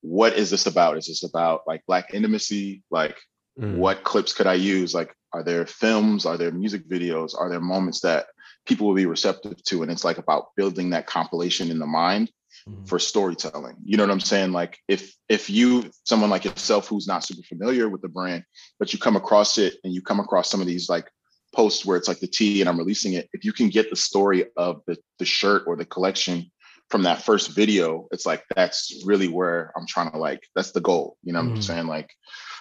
what 0.01 0.33
is 0.33 0.49
this 0.49 0.65
about? 0.65 0.97
Is 0.97 1.07
this 1.07 1.23
about 1.23 1.61
like 1.67 1.85
black 1.85 2.13
intimacy? 2.13 2.81
Like 2.89 3.15
mm. 3.59 3.75
what 3.75 4.03
clips 4.03 4.33
could 4.33 4.47
I 4.47 4.55
use? 4.55 4.95
Like 4.95 5.15
are 5.31 5.43
there 5.43 5.65
films? 5.67 6.25
Are 6.25 6.37
there 6.37 6.51
music 6.51 6.89
videos? 6.89 7.39
Are 7.39 7.49
there 7.49 7.61
moments 7.61 8.01
that 8.01 8.25
people 8.65 8.87
will 8.87 8.95
be 8.95 9.05
receptive 9.05 9.63
to? 9.65 9.83
And 9.83 9.91
it's 9.91 10.03
like 10.03 10.17
about 10.17 10.55
building 10.57 10.89
that 10.89 11.05
compilation 11.05 11.69
in 11.69 11.77
the 11.77 11.85
mind 11.85 12.31
mm. 12.69 12.87
for 12.87 12.99
storytelling. 12.99 13.75
You 13.83 13.97
know 13.97 14.03
what 14.03 14.11
I'm 14.11 14.19
saying? 14.19 14.51
Like 14.51 14.77
if 14.87 15.13
if 15.29 15.49
you 15.49 15.91
someone 16.05 16.29
like 16.29 16.45
yourself 16.45 16.87
who's 16.87 17.07
not 17.07 17.23
super 17.23 17.43
familiar 17.43 17.89
with 17.89 18.01
the 18.01 18.09
brand, 18.09 18.43
but 18.79 18.93
you 18.93 18.99
come 18.99 19.15
across 19.15 19.57
it 19.57 19.75
and 19.83 19.93
you 19.93 20.01
come 20.01 20.19
across 20.19 20.49
some 20.49 20.61
of 20.61 20.67
these 20.67 20.89
like 20.89 21.09
posts 21.53 21.85
where 21.85 21.97
it's 21.97 22.07
like 22.07 22.19
the 22.19 22.27
T 22.27 22.61
and 22.61 22.69
I'm 22.69 22.77
releasing 22.77 23.13
it, 23.13 23.29
if 23.33 23.43
you 23.43 23.53
can 23.53 23.69
get 23.69 23.89
the 23.89 23.95
story 23.95 24.45
of 24.57 24.81
the 24.87 24.97
the 25.19 25.25
shirt 25.25 25.63
or 25.67 25.75
the 25.75 25.85
collection 25.85 26.51
from 26.89 27.03
that 27.03 27.21
first 27.21 27.55
video, 27.55 28.07
it's 28.11 28.25
like 28.25 28.43
that's 28.55 29.01
really 29.05 29.29
where 29.29 29.71
I'm 29.77 29.87
trying 29.87 30.11
to 30.11 30.17
like 30.17 30.43
that's 30.55 30.71
the 30.71 30.81
goal. 30.81 31.17
You 31.23 31.33
know 31.33 31.39
what 31.39 31.49
Mhm. 31.49 31.55
I'm 31.55 31.61
saying? 31.61 31.87
Like, 31.87 32.09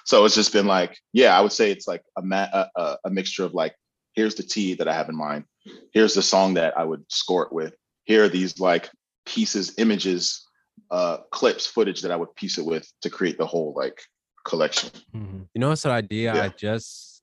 so 0.05 0.25
it's 0.25 0.37
just 0.37 0.53
been 0.53 0.67
like, 0.67 0.97
yeah, 1.13 1.37
I 1.37 1.41
would 1.41 1.53
say 1.53 1.71
it's 1.71 1.89
like 1.89 2.03
a 2.17 2.23
ma- 2.23 2.49
a, 2.53 2.69
a, 2.77 2.97
a 3.07 3.11
mixture 3.11 3.45
of 3.45 3.55
like, 3.55 3.75
here's 4.15 4.37
the 4.37 4.43
T 4.45 4.75
that 4.75 4.89
I 4.89 4.93
have 4.93 5.09
in 5.09 5.17
mind, 5.17 5.45
here's 5.93 6.15
the 6.15 6.23
song 6.23 6.55
that 6.55 6.79
I 6.79 6.85
would 6.85 7.05
score 7.09 7.45
it 7.45 7.53
with, 7.53 7.75
here 8.05 8.25
are 8.25 8.29
these 8.29 8.59
like 8.61 8.89
pieces, 9.27 9.75
images, 9.79 10.47
uh, 10.91 11.19
clips, 11.31 11.67
footage 11.67 12.03
that 12.03 12.11
I 12.11 12.17
would 12.17 12.35
piece 12.35 12.59
it 12.59 12.65
with 12.65 12.91
to 13.03 13.11
create 13.11 13.39
the 13.39 13.47
whole 13.47 13.75
like 13.77 14.01
collection. 14.45 14.91
Mhm. 15.15 15.49
You 15.55 15.61
know 15.61 15.73
it's 15.73 15.85
an 15.85 15.91
idea 15.91 16.35
Yeah. 16.35 16.43
I 16.45 16.49
just 16.49 17.23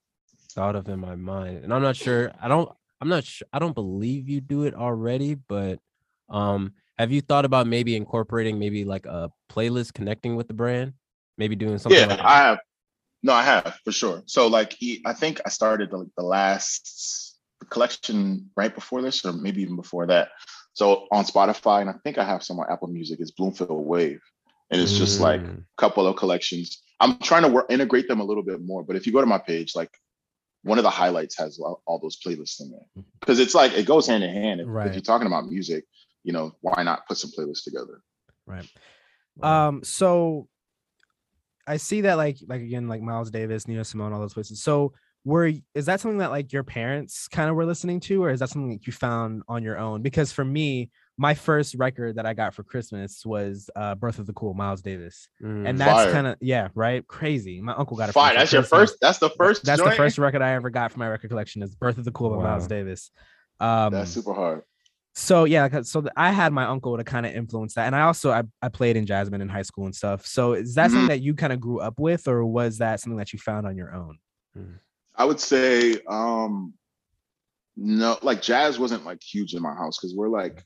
thought 0.51 0.75
of 0.75 0.87
in 0.89 0.99
my 0.99 1.15
mind, 1.15 1.63
and 1.63 1.73
I'm 1.73 1.81
not 1.81 1.95
sure. 1.95 2.31
I 2.41 2.47
don't. 2.47 2.69
I'm 2.99 3.09
not 3.09 3.23
sure. 3.23 3.47
I 3.53 3.59
don't 3.59 3.75
believe 3.75 4.27
you 4.27 4.41
do 4.41 4.63
it 4.63 4.73
already, 4.73 5.35
but 5.35 5.79
um, 6.29 6.73
have 6.97 7.11
you 7.11 7.21
thought 7.21 7.45
about 7.45 7.67
maybe 7.67 7.95
incorporating 7.95 8.57
maybe 8.57 8.83
like 8.83 9.05
a 9.05 9.31
playlist 9.51 9.93
connecting 9.93 10.35
with 10.35 10.47
the 10.47 10.53
brand? 10.53 10.93
Maybe 11.37 11.55
doing 11.55 11.77
something 11.77 11.99
yeah, 11.99 12.07
like 12.07 12.19
I 12.19 12.37
have. 12.37 12.59
No, 13.21 13.33
I 13.33 13.43
have 13.43 13.79
for 13.83 13.91
sure. 13.91 14.23
So 14.25 14.47
like, 14.47 14.75
I 15.05 15.13
think 15.13 15.41
I 15.45 15.49
started 15.49 15.91
the, 15.91 16.09
the 16.17 16.23
last 16.23 17.37
collection 17.69 18.49
right 18.55 18.73
before 18.73 19.01
this, 19.01 19.23
or 19.25 19.33
maybe 19.33 19.61
even 19.61 19.75
before 19.75 20.07
that. 20.07 20.29
So 20.77 21.07
on 21.11 21.25
Spotify, 21.25 21.81
and 21.81 21.89
I 21.89 21.93
think 22.03 22.19
I 22.19 22.23
have 22.23 22.43
some 22.43 22.59
on 22.59 22.67
Apple 22.69 22.87
Music. 22.87 23.19
Is 23.19 23.31
Bloomfield 23.31 23.83
Wave, 23.83 24.21
and 24.69 24.79
it's 24.79 24.95
just 24.95 25.19
like 25.19 25.41
Mm, 25.41 25.57
a 25.61 25.81
couple 25.81 26.05
of 26.05 26.15
collections. 26.17 26.83
I'm 26.99 27.17
trying 27.17 27.41
to 27.41 27.47
work 27.47 27.65
integrate 27.71 28.07
them 28.07 28.19
a 28.19 28.23
little 28.23 28.43
bit 28.43 28.61
more. 28.61 28.83
But 28.83 28.95
if 28.95 29.07
you 29.07 29.11
go 29.11 29.19
to 29.19 29.25
my 29.25 29.39
page, 29.39 29.75
like 29.75 29.89
one 30.61 30.77
of 30.77 30.83
the 30.83 30.91
highlights 30.91 31.35
has 31.39 31.57
all, 31.57 31.81
all 31.87 31.97
those 31.97 32.19
playlists 32.23 32.61
in 32.61 32.69
there 32.69 33.03
because 33.19 33.39
it's 33.39 33.55
like 33.55 33.73
it 33.73 33.87
goes 33.87 34.05
hand 34.05 34.23
in 34.23 34.31
hand. 34.31 34.61
If, 34.61 34.67
Right. 34.67 34.85
if 34.85 34.93
you're 34.93 35.01
talking 35.01 35.25
about 35.25 35.47
music, 35.49 35.83
you 36.23 36.31
know, 36.31 36.55
why 36.61 36.83
not 36.83 37.07
put 37.07 37.17
some 37.17 37.31
playlists 37.35 37.63
together? 37.63 38.03
Right. 38.45 38.69
Um, 39.41 39.83
so 39.83 40.47
I 41.65 41.77
see 41.77 42.01
that 42.01 42.17
like 42.17 42.37
like 42.47 42.61
again, 42.61 42.87
like 42.87 43.01
Miles 43.01 43.31
Davis, 43.31 43.67
Nina 43.67 43.83
Simone, 43.83 44.13
all 44.13 44.19
those 44.19 44.35
places. 44.35 44.61
So 44.61 44.93
were 45.27 45.51
is 45.75 45.85
that 45.87 45.99
something 45.99 46.19
that 46.19 46.31
like 46.31 46.53
your 46.53 46.63
parents 46.63 47.27
kind 47.27 47.49
of 47.49 47.55
were 47.57 47.65
listening 47.65 47.99
to, 48.07 48.23
or 48.23 48.29
is 48.29 48.39
that 48.39 48.49
something 48.49 48.69
that 48.71 48.87
you 48.87 48.93
found 48.93 49.43
on 49.47 49.61
your 49.61 49.77
own? 49.77 50.01
Because 50.01 50.31
for 50.31 50.45
me, 50.45 50.89
my 51.17 51.33
first 51.33 51.75
record 51.75 52.15
that 52.15 52.25
I 52.25 52.33
got 52.33 52.53
for 52.53 52.63
Christmas 52.63 53.25
was 53.25 53.69
uh 53.75 53.95
Birth 53.95 54.19
of 54.19 54.25
the 54.25 54.33
Cool, 54.33 54.53
Miles 54.53 54.81
Davis. 54.81 55.27
Mm, 55.43 55.67
And 55.67 55.77
that's 55.79 56.11
kind 56.13 56.27
of 56.27 56.35
yeah, 56.39 56.69
right? 56.75 57.05
Crazy. 57.07 57.59
My 57.61 57.73
uncle 57.73 57.97
got 57.97 58.09
it. 58.09 58.13
Fine, 58.13 58.35
that's 58.35 58.53
your 58.53 58.63
first. 58.63 58.97
That's 59.01 59.19
the 59.19 59.29
first. 59.31 59.65
That's 59.65 59.81
the 59.83 59.91
first 59.91 60.17
record 60.17 60.41
I 60.41 60.53
ever 60.53 60.69
got 60.69 60.91
for 60.93 60.99
my 60.99 61.09
record 61.09 61.29
collection 61.29 61.61
is 61.61 61.75
Birth 61.75 61.97
of 61.97 62.05
the 62.05 62.11
Cool 62.11 62.29
by 62.29 62.43
Miles 62.43 62.67
Davis. 62.67 63.11
Um 63.59 63.91
That's 63.93 64.11
super 64.11 64.33
hard. 64.33 64.61
so 65.15 65.45
yeah 65.45 65.81
so 65.81 66.05
i 66.15 66.31
had 66.31 66.53
my 66.53 66.65
uncle 66.65 66.95
to 66.95 67.03
kind 67.03 67.25
of 67.25 67.33
influence 67.33 67.73
that 67.73 67.87
and 67.87 67.95
i 67.95 68.01
also 68.01 68.29
I, 68.31 68.43
I 68.61 68.69
played 68.69 68.95
in 68.95 69.07
jasmine 69.07 69.41
in 69.41 69.49
high 69.49 69.63
school 69.63 69.85
and 69.85 69.95
stuff 69.95 70.27
so 70.27 70.53
is 70.53 70.75
that 70.75 70.85
Mm-hmm. 70.85 70.93
something 70.93 71.07
that 71.07 71.21
you 71.21 71.33
kind 71.33 71.51
of 71.51 71.59
grew 71.59 71.79
up 71.79 71.99
with 71.99 72.27
or 72.27 72.45
was 72.45 72.77
that 72.77 72.99
something 72.99 73.17
that 73.17 73.33
you 73.33 73.39
found 73.39 73.65
on 73.65 73.75
your 73.75 73.91
own 73.95 74.19
I 75.17 75.25
would 75.25 75.39
say 75.39 75.99
um 76.07 76.73
no, 77.75 78.17
like 78.21 78.41
jazz 78.41 78.79
wasn't 78.79 79.05
like 79.05 79.21
huge 79.21 79.53
in 79.53 79.61
my 79.61 79.73
house 79.73 79.97
because 79.97 80.15
we're 80.15 80.29
like 80.29 80.63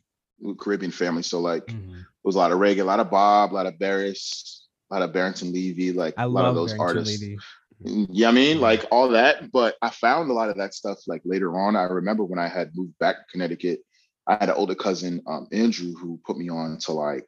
Caribbean 0.60 0.92
family. 0.92 1.24
So 1.24 1.40
like 1.40 1.70
it 1.70 1.76
was 2.24 2.36
a 2.36 2.40
lot 2.40 2.52
of 2.52 2.60
reggae, 2.60 2.82
a 2.82 2.86
lot 2.86 3.00
of 3.00 3.12
Bob, 3.12 3.52
a 3.52 3.56
lot 3.56 3.66
of 3.66 3.78
Barris, 3.78 4.68
a 4.90 4.94
lot 4.94 5.04
of 5.04 5.14
Barrington 5.14 5.52
Levy, 5.52 5.92
like 5.92 6.14
i 6.18 6.24
a 6.24 6.28
lot 6.28 6.46
of 6.46 6.56
those 6.56 6.74
Barrington 6.74 6.98
artists. 6.98 7.22
Levy. 7.22 7.38
Mm, 7.84 8.08
Yeah, 8.12 8.30
I 8.30 8.32
mean, 8.32 8.62
like 8.62 8.86
all 8.92 9.10
that, 9.10 9.52
but 9.52 9.76
I 9.82 9.90
found 9.90 10.30
a 10.30 10.34
lot 10.34 10.50
of 10.50 10.58
that 10.58 10.74
stuff 10.74 11.00
like 11.08 11.22
later 11.26 11.58
on. 11.60 11.76
I 11.76 11.84
remember 11.84 12.24
when 12.24 12.40
I 12.40 12.48
had 12.48 12.72
moved 12.76 12.98
back 13.00 13.18
to 13.18 13.24
Connecticut, 13.32 13.82
I 14.28 14.36
had 14.36 14.50
an 14.50 14.56
older 14.56 14.76
cousin, 14.76 15.22
um, 15.28 15.48
Andrew, 15.52 15.94
who 15.94 16.20
put 16.26 16.38
me 16.38 16.50
on 16.50 16.78
to 16.82 16.94
like 16.94 17.28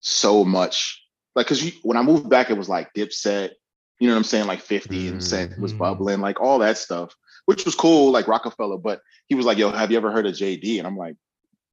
so 0.00 0.44
much, 0.44 1.02
like, 1.34 1.46
cause 1.46 1.62
you, 1.62 1.72
when 1.82 1.96
I 1.96 2.02
moved 2.02 2.28
back, 2.28 2.50
it 2.50 2.58
was 2.58 2.68
like 2.68 2.92
Dipset, 2.94 3.52
you 3.98 4.06
know 4.08 4.14
what 4.14 4.18
I'm 4.18 4.24
saying? 4.24 4.46
Like 4.46 4.60
50 4.60 5.08
and 5.08 5.22
Cent 5.22 5.58
was 5.58 5.72
Mhm. 5.72 5.78
bubbling, 5.78 6.20
like 6.20 6.40
all 6.40 6.58
that 6.60 6.78
stuff, 6.78 7.14
which 7.46 7.64
was 7.64 7.74
cool, 7.74 8.12
like 8.12 8.28
Rockefeller. 8.28 8.78
But 8.78 9.00
he 9.26 9.34
was 9.34 9.46
like, 9.46 9.58
yo, 9.58 9.70
have 9.70 9.90
you 9.90 9.96
ever 9.96 10.10
heard 10.10 10.26
of 10.26 10.34
JD? 10.34 10.78
And 10.78 10.86
I'm 10.86 10.96
like, 10.96 11.16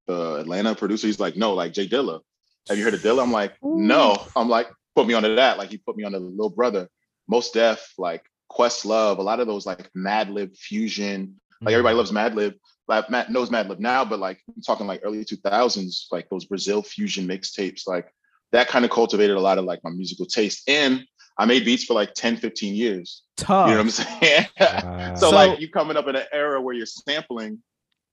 the 0.07 0.35
Atlanta 0.35 0.75
producer, 0.75 1.07
he's 1.07 1.19
like, 1.19 1.35
no, 1.35 1.53
like 1.53 1.73
Jay 1.73 1.87
Dilla. 1.87 2.21
Have 2.67 2.77
you 2.77 2.83
heard 2.83 2.93
of 2.93 3.01
Dilla? 3.01 3.21
I'm 3.23 3.31
like, 3.31 3.53
no. 3.61 4.17
I'm 4.35 4.49
like, 4.49 4.69
put 4.95 5.07
me 5.07 5.13
onto 5.13 5.35
that. 5.35 5.57
Like 5.57 5.69
he 5.69 5.77
put 5.77 5.97
me 5.97 6.03
on 6.03 6.11
the 6.11 6.19
little 6.19 6.49
brother, 6.49 6.89
Mos 7.27 7.51
Def, 7.51 7.93
like 7.97 8.23
Questlove, 8.51 9.17
a 9.17 9.21
lot 9.21 9.39
of 9.39 9.47
those 9.47 9.65
like 9.65 9.91
Madlib 9.93 10.57
fusion. 10.57 11.39
Like 11.61 11.73
everybody 11.73 11.95
loves 11.95 12.11
Madlib. 12.11 12.55
Like 12.87 13.09
Matt 13.09 13.31
knows 13.31 13.49
Madlib 13.49 13.79
now, 13.79 14.05
but 14.05 14.19
like 14.19 14.39
I'm 14.47 14.61
talking 14.61 14.85
like 14.85 15.01
early 15.03 15.25
2000s, 15.25 16.05
like 16.11 16.29
those 16.29 16.45
Brazil 16.45 16.83
fusion 16.83 17.27
mixtapes, 17.27 17.87
like 17.87 18.11
that 18.51 18.67
kind 18.67 18.85
of 18.85 18.91
cultivated 18.91 19.35
a 19.35 19.39
lot 19.39 19.57
of 19.57 19.65
like 19.65 19.83
my 19.83 19.89
musical 19.89 20.25
taste. 20.27 20.69
And 20.69 21.03
I 21.37 21.45
made 21.45 21.65
beats 21.65 21.83
for 21.83 21.93
like 21.93 22.13
10, 22.13 22.37
15 22.37 22.73
years. 22.75 23.23
tough 23.37 23.67
You 23.69 23.75
know 23.75 23.83
what 23.83 23.85
I'm 23.85 23.89
saying? 24.21 24.45
wow. 24.59 25.15
so, 25.15 25.29
So- 25.29 25.35
like 25.35 25.59
you 25.59 25.69
coming 25.69 25.97
up 25.97 26.07
in 26.07 26.15
an 26.15 26.23
era 26.31 26.61
where 26.61 26.73
you're 26.73 26.85
sampling, 26.85 27.61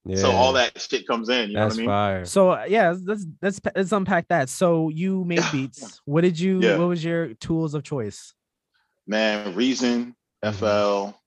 Yeah. 0.05 0.17
so 0.17 0.31
all 0.31 0.51
that 0.53 0.79
shit 0.81 1.07
comes 1.07 1.29
in. 1.29 1.49
You 1.49 1.55
know 1.55 1.61
that's 1.63 1.75
what 1.75 1.79
I 1.79 1.81
mean? 1.81 1.89
fire. 1.89 2.25
so 2.25 2.51
uh, 2.51 2.65
yeah 2.67 2.93
let's 3.05 3.25
let's 3.41 3.59
let's 3.75 3.91
unpack 3.93 4.27
that 4.27 4.49
so 4.49 4.89
you 4.89 5.23
made 5.23 5.43
beats 5.53 6.01
what 6.05 6.21
did 6.21 6.37
you 6.37 6.59
Yeah. 6.61 6.77
what 6.77 6.89
was 6.89 7.01
your 7.03 7.33
tools 7.35 7.73
of 7.75 7.83
choice 7.83 8.33
Man, 9.07 9.53
Reason, 9.55 10.15
Mhm. 10.43 10.53
FL, 10.55 11.17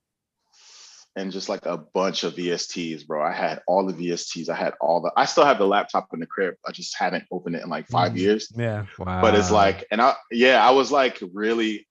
and 1.16 1.32
just 1.32 1.48
like 1.48 1.64
a 1.64 1.78
bunch 1.78 2.22
of 2.24 2.34
VSTs, 2.34 3.06
bro. 3.06 3.22
I 3.24 3.32
had 3.32 3.62
all 3.66 3.86
the 3.86 3.94
VSTs. 3.94 4.48
I 4.50 4.54
had 4.54 4.74
all 4.80 5.00
the. 5.00 5.10
I 5.16 5.24
still 5.24 5.44
have 5.46 5.58
the 5.58 5.66
laptop 5.66 6.08
in 6.12 6.20
the 6.20 6.26
crib. 6.26 6.54
I 6.66 6.72
just 6.72 6.94
haven't 6.96 7.24
opened 7.32 7.56
it 7.56 7.62
in 7.62 7.70
like 7.70 7.88
5 7.88 8.12
Mhm. 8.12 8.18
years. 8.18 8.52
yeah 8.54 8.84
Wow. 8.98 9.22
But 9.22 9.34
it's 9.34 9.50
like, 9.50 9.86
and 9.90 10.00
I, 10.00 10.14
yeah, 10.30 10.64
I 10.66 10.70
was 10.70 10.92
like 10.92 11.20
really. 11.32 11.86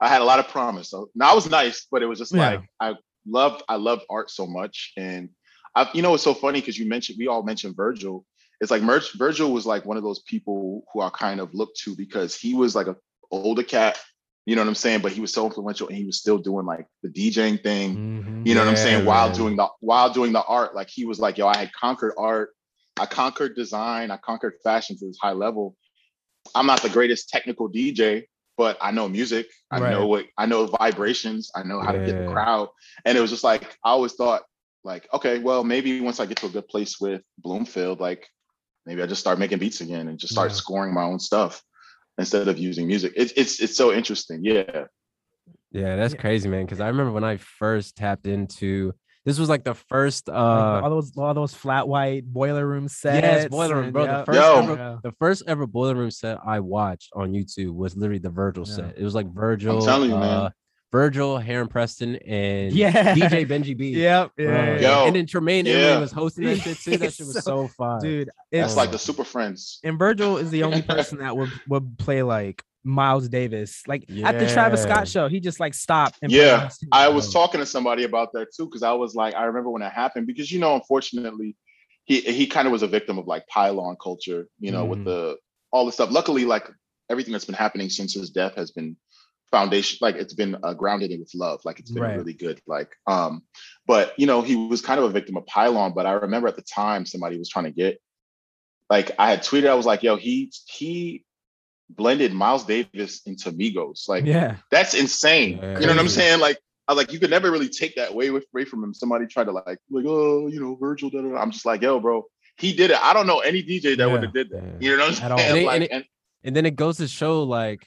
I 0.00 0.06
had 0.08 0.20
a 0.20 0.24
lot 0.24 0.38
of 0.38 0.46
promise. 0.48 0.90
So 0.90 1.10
now 1.16 1.32
I 1.32 1.34
was 1.34 1.50
nice, 1.50 1.86
but 1.90 2.02
it 2.02 2.06
was 2.06 2.18
just 2.20 2.32
Yeah. 2.32 2.50
like 2.50 2.60
I 2.78 2.94
loved. 3.26 3.62
I 3.68 3.76
loved 3.76 4.04
art 4.10 4.30
so 4.30 4.46
much, 4.46 4.92
and 4.96 5.30
I, 5.74 5.88
you 5.94 6.02
know, 6.02 6.14
it's 6.14 6.22
so 6.22 6.34
funny 6.34 6.60
because 6.60 6.78
you 6.78 6.86
mentioned 6.86 7.16
we 7.18 7.26
all 7.26 7.42
mentioned 7.42 7.74
Virgil. 7.74 8.24
It's 8.60 8.70
like 8.70 8.82
Merch, 8.82 9.12
Virgil 9.14 9.52
was 9.52 9.66
like 9.66 9.84
one 9.86 9.96
of 9.96 10.02
those 10.02 10.18
people 10.20 10.82
who 10.92 11.00
I 11.00 11.10
kind 11.10 11.40
of 11.40 11.54
looked 11.54 11.78
to 11.84 11.94
because 11.96 12.36
he 12.36 12.54
was 12.54 12.74
like 12.74 12.86
a 12.88 12.96
older 13.30 13.62
cat. 13.62 13.98
You 14.48 14.56
know 14.56 14.62
what 14.62 14.68
I'm 14.68 14.74
saying? 14.76 15.02
But 15.02 15.12
he 15.12 15.20
was 15.20 15.30
so 15.30 15.44
influential, 15.44 15.88
and 15.88 15.96
he 15.98 16.06
was 16.06 16.16
still 16.16 16.38
doing 16.38 16.64
like 16.64 16.86
the 17.02 17.10
DJing 17.10 17.62
thing. 17.62 18.00
Mhm. 18.18 18.46
You 18.46 18.54
know 18.54 18.62
what 18.62 18.68
I'm 18.68 18.76
Yeah, 18.76 18.82
saying? 18.82 19.04
While 19.04 19.26
man. 19.26 19.36
doing 19.36 19.56
the 19.56 19.68
while 19.80 20.10
doing 20.10 20.32
the 20.32 20.42
art, 20.42 20.74
like 20.74 20.88
he 20.88 21.04
was 21.04 21.20
like, 21.20 21.36
yo, 21.36 21.46
I 21.46 21.58
had 21.58 21.70
conquered 21.74 22.14
art, 22.16 22.54
I 22.98 23.04
conquered 23.04 23.54
design, 23.54 24.10
I 24.10 24.16
conquered 24.16 24.54
fashion 24.64 24.96
to 25.00 25.06
this 25.06 25.18
high 25.20 25.32
level. 25.32 25.76
I'm 26.54 26.64
not 26.64 26.80
the 26.80 26.88
greatest 26.88 27.28
technical 27.28 27.68
DJ, 27.68 28.26
but 28.56 28.78
I 28.80 28.90
know 28.90 29.06
music. 29.06 29.48
I 29.70 29.80
Right. 29.80 29.90
know 29.90 30.06
what 30.06 30.24
I 30.38 30.46
know 30.46 30.64
vibrations. 30.64 31.50
I 31.54 31.62
know 31.62 31.82
how 31.82 31.92
to 31.92 31.98
get 31.98 32.16
the 32.16 32.24
crowd. 32.24 32.70
And 33.04 33.18
it 33.18 33.20
was 33.20 33.28
just 33.30 33.44
like 33.44 33.76
I 33.84 33.90
always 33.90 34.14
thought, 34.14 34.44
like, 34.82 35.06
okay, 35.12 35.40
well, 35.40 35.62
maybe 35.62 36.00
once 36.00 36.20
I 36.20 36.24
get 36.26 36.38
to 36.38 36.46
a 36.46 36.50
good 36.56 36.68
place 36.68 36.98
with 36.98 37.20
Bloomfield, 37.36 38.00
like 38.00 38.26
maybe 38.86 39.02
I 39.02 39.06
just 39.06 39.20
start 39.20 39.38
making 39.38 39.58
beats 39.58 39.82
again 39.82 40.08
and 40.08 40.18
just 40.18 40.32
start 40.32 40.52
Yeah. 40.52 40.56
scoring 40.56 40.94
my 40.94 41.02
own 41.04 41.20
stuff 41.20 41.62
instead 42.18 42.48
of 42.48 42.58
using 42.58 42.86
music. 42.86 43.12
It's 43.16 43.32
it's 43.36 43.60
it's 43.60 43.76
so 43.76 43.92
interesting. 43.92 44.40
Yeah. 44.44 44.86
yeah, 45.72 45.96
that's 45.96 46.14
Yeah. 46.14 46.20
crazy, 46.20 46.48
man. 46.48 46.64
Because 46.64 46.80
I 46.80 46.88
remember 46.88 47.12
when 47.12 47.24
I 47.24 47.36
first 47.36 47.96
tapped 47.96 48.26
into 48.26 48.92
this 49.24 49.38
was 49.38 49.48
like 49.48 49.62
the 49.64 49.74
first 49.74 50.28
Like, 50.28 50.36
uh 50.36 50.80
all 50.82 50.90
those 50.90 51.12
all 51.16 51.34
those 51.34 51.54
flat 51.54 51.86
white 51.86 52.24
boiler 52.24 52.66
room 52.66 52.88
sets 52.88 53.22
Yes, 53.22 53.48
boiler 53.48 53.74
room, 53.76 53.84
and- 53.84 53.92
bro. 53.92 54.06
The 54.06 54.24
first 54.24 54.38
Yo. 54.40 54.58
ever, 54.62 54.74
Yeah. 54.74 54.96
the 55.02 55.12
first 55.18 55.42
ever 55.46 55.66
boiler 55.66 55.94
room 55.94 56.10
set 56.10 56.38
I 56.44 56.60
watched 56.60 57.10
on 57.14 57.32
YouTube 57.32 57.74
was 57.74 57.96
literally 57.96 58.20
the 58.20 58.30
Virgil 58.30 58.64
Yeah. 58.66 58.74
set. 58.74 58.98
It 58.98 59.04
was 59.04 59.14
like 59.14 59.26
Virgil, 59.32 59.78
I'm 59.78 59.84
telling 59.84 60.10
you, 60.10 60.16
man. 60.16 60.24
uh, 60.46 60.50
Virgil, 60.90 61.36
Heron 61.38 61.68
Preston, 61.68 62.16
and 62.16 62.72
Yeah. 62.72 63.14
DJ 63.14 63.46
Benji 63.46 63.76
B. 63.76 63.90
Yep. 63.96 64.32
Yeah. 64.38 64.46
yeah, 64.46 64.80
Yo. 64.80 65.06
and 65.06 65.16
then 65.16 65.26
Tremaine 65.26 65.66
yeah. 65.66 65.74
Emory 65.74 66.00
was 66.00 66.12
hosting 66.12 66.44
that 66.44 66.58
shit 66.60 66.78
too. 66.78 66.96
That 66.96 67.12
shit 67.12 67.26
was 67.26 67.34
So- 67.44 67.66
so, 67.66 67.68
fun, 67.68 68.00
dude. 68.00 68.30
That's 68.52 68.70
It's 68.72 68.76
like 68.76 68.90
the 68.90 68.98
super 68.98 69.24
friends. 69.24 69.80
and 69.84 69.98
Virgil 69.98 70.38
is 70.38 70.50
the 70.50 70.62
only 70.62 70.82
person 70.94 71.18
that 71.18 71.36
would 71.36 71.50
would 71.68 71.98
play 71.98 72.22
like 72.22 72.62
Miles 72.84 73.28
Davis. 73.28 73.82
Like 73.86 74.08
at 74.24 74.38
the 74.38 74.46
Travis 74.48 74.82
Scott 74.82 75.06
show, 75.08 75.28
he 75.28 75.40
just 75.40 75.60
like 75.60 75.74
stopped 75.74 76.18
and 76.22 76.32
Yeah, 76.32 76.70
I 76.92 77.08
was 77.08 77.32
talking 77.32 77.60
to 77.60 77.66
somebody 77.66 78.04
about 78.04 78.32
that 78.32 78.46
too 78.56 78.64
because 78.66 78.82
I 78.82 78.92
was 78.92 79.14
like, 79.14 79.34
I 79.34 79.44
remember 79.44 79.68
when 79.70 79.82
it 79.82 79.92
happened 79.92 80.26
because 80.26 80.50
you 80.50 80.58
know, 80.58 80.74
unfortunately, 80.74 81.54
he 82.04 82.20
he 82.22 82.46
kind 82.46 82.66
of 82.66 82.72
was 82.72 82.82
a 82.82 82.86
victim 82.88 83.18
of 83.18 83.26
like 83.26 83.46
pylon 83.48 83.96
culture, 84.02 84.46
you 84.58 84.70
know, 84.72 84.86
Mhm. 84.86 84.88
with 84.88 85.04
the 85.04 85.36
all 85.70 85.84
the 85.84 85.92
stuff. 85.92 86.10
Luckily, 86.10 86.46
like 86.46 86.66
everything 87.10 87.32
that's 87.32 87.44
been 87.44 87.54
happening 87.54 87.90
since 87.90 88.14
his 88.14 88.30
death 88.30 88.54
has 88.56 88.70
been 88.70 88.96
foundation, 89.50 89.98
like 90.00 90.16
it's 90.16 90.34
been 90.34 90.56
uh, 90.62 90.74
grounded 90.74 91.10
in 91.10 91.20
with 91.20 91.30
love, 91.34 91.60
like 91.64 91.78
it's 91.80 91.90
been 91.90 92.02
Right. 92.02 92.16
really 92.16 92.34
good. 92.34 92.60
Like, 92.66 92.94
um, 93.06 93.42
but 93.86 94.12
you 94.18 94.26
know, 94.26 94.42
he 94.42 94.56
was 94.56 94.80
kind 94.82 94.98
of 94.98 95.04
a 95.06 95.10
victim 95.10 95.36
of 95.36 95.46
pylon. 95.46 95.92
But 95.94 96.06
I 96.06 96.12
remember 96.12 96.48
at 96.48 96.56
the 96.56 96.62
time 96.62 97.06
somebody 97.06 97.38
was 97.38 97.48
trying 97.48 97.64
to 97.66 97.70
get, 97.70 98.00
like, 98.90 99.10
I 99.18 99.30
had 99.30 99.42
tweeted, 99.42 99.68
I 99.68 99.74
was 99.74 99.86
like, 99.86 100.02
yo, 100.02 100.16
he 100.16 100.52
he 100.66 101.24
blended 101.90 102.32
Miles 102.34 102.64
Davis 102.64 103.22
into 103.26 103.50
Migos, 103.52 104.08
like 104.08 104.24
Yeah. 104.26 104.56
that's 104.70 104.94
insane. 104.94 105.58
Yeah. 105.62 105.78
You 105.80 105.86
know 105.86 105.92
what 105.92 106.00
I'm 106.00 106.08
saying? 106.08 106.40
Like 106.40 106.58
I 106.86 106.92
like 106.94 107.12
you 107.12 107.18
could 107.18 107.30
never 107.30 107.50
really 107.50 107.68
take 107.68 107.96
that 107.96 108.10
away 108.10 108.30
with- 108.30 108.46
away 108.54 108.64
from 108.64 108.82
him. 108.84 108.92
Somebody 108.94 109.26
tried 109.26 109.44
to 109.44 109.52
like 109.52 109.64
like 109.90 110.04
oh 110.06 110.48
you 110.48 110.60
know 110.60 110.74
Virgil. 110.76 111.08
Da, 111.10 111.22
da, 111.22 111.28
da. 111.28 111.36
I'm 111.38 111.50
just 111.50 111.64
like 111.66 111.82
yo, 111.82 111.98
bro. 112.00 112.24
He 112.58 112.72
did 112.74 112.90
it. 112.90 112.98
I 113.02 113.12
don't 113.12 113.26
know 113.26 113.38
any 113.38 113.62
DJ 113.62 113.96
that 113.96 114.10
would 114.10 114.22
have 114.24 114.32
did 114.34 114.50
that. 114.50 114.62
Yeah. 114.62 114.90
You 114.90 114.96
know 114.96 115.06
what 115.06 115.22
I'm 115.22 115.38
saying? 115.38 115.66
Like, 115.66 115.74
and 115.76 115.84
it- 115.84 115.90
and- 115.92 116.04
And 116.44 116.54
then 116.56 116.66
it 116.66 116.76
goes 116.76 116.98
to 116.98 117.08
show 117.08 117.42
like 117.44 117.86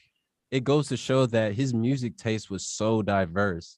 it 0.51 0.63
goes 0.63 0.89
to 0.89 0.97
show 0.97 1.25
that 1.27 1.53
his 1.53 1.73
music 1.73 2.17
taste 2.17 2.49
was 2.51 2.67
so 2.67 3.01
diverse, 3.01 3.77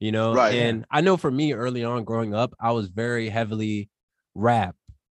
you 0.00 0.12
know. 0.12 0.34
Right. 0.34 0.54
And 0.54 0.84
I 0.90 1.00
know 1.00 1.16
for 1.16 1.30
me 1.30 1.52
early 1.52 1.84
on 1.84 2.04
growing 2.04 2.34
up, 2.34 2.54
I 2.60 2.72
was 2.72 2.88
very 2.88 3.28
heavily 3.28 3.88
rap, 4.34 4.74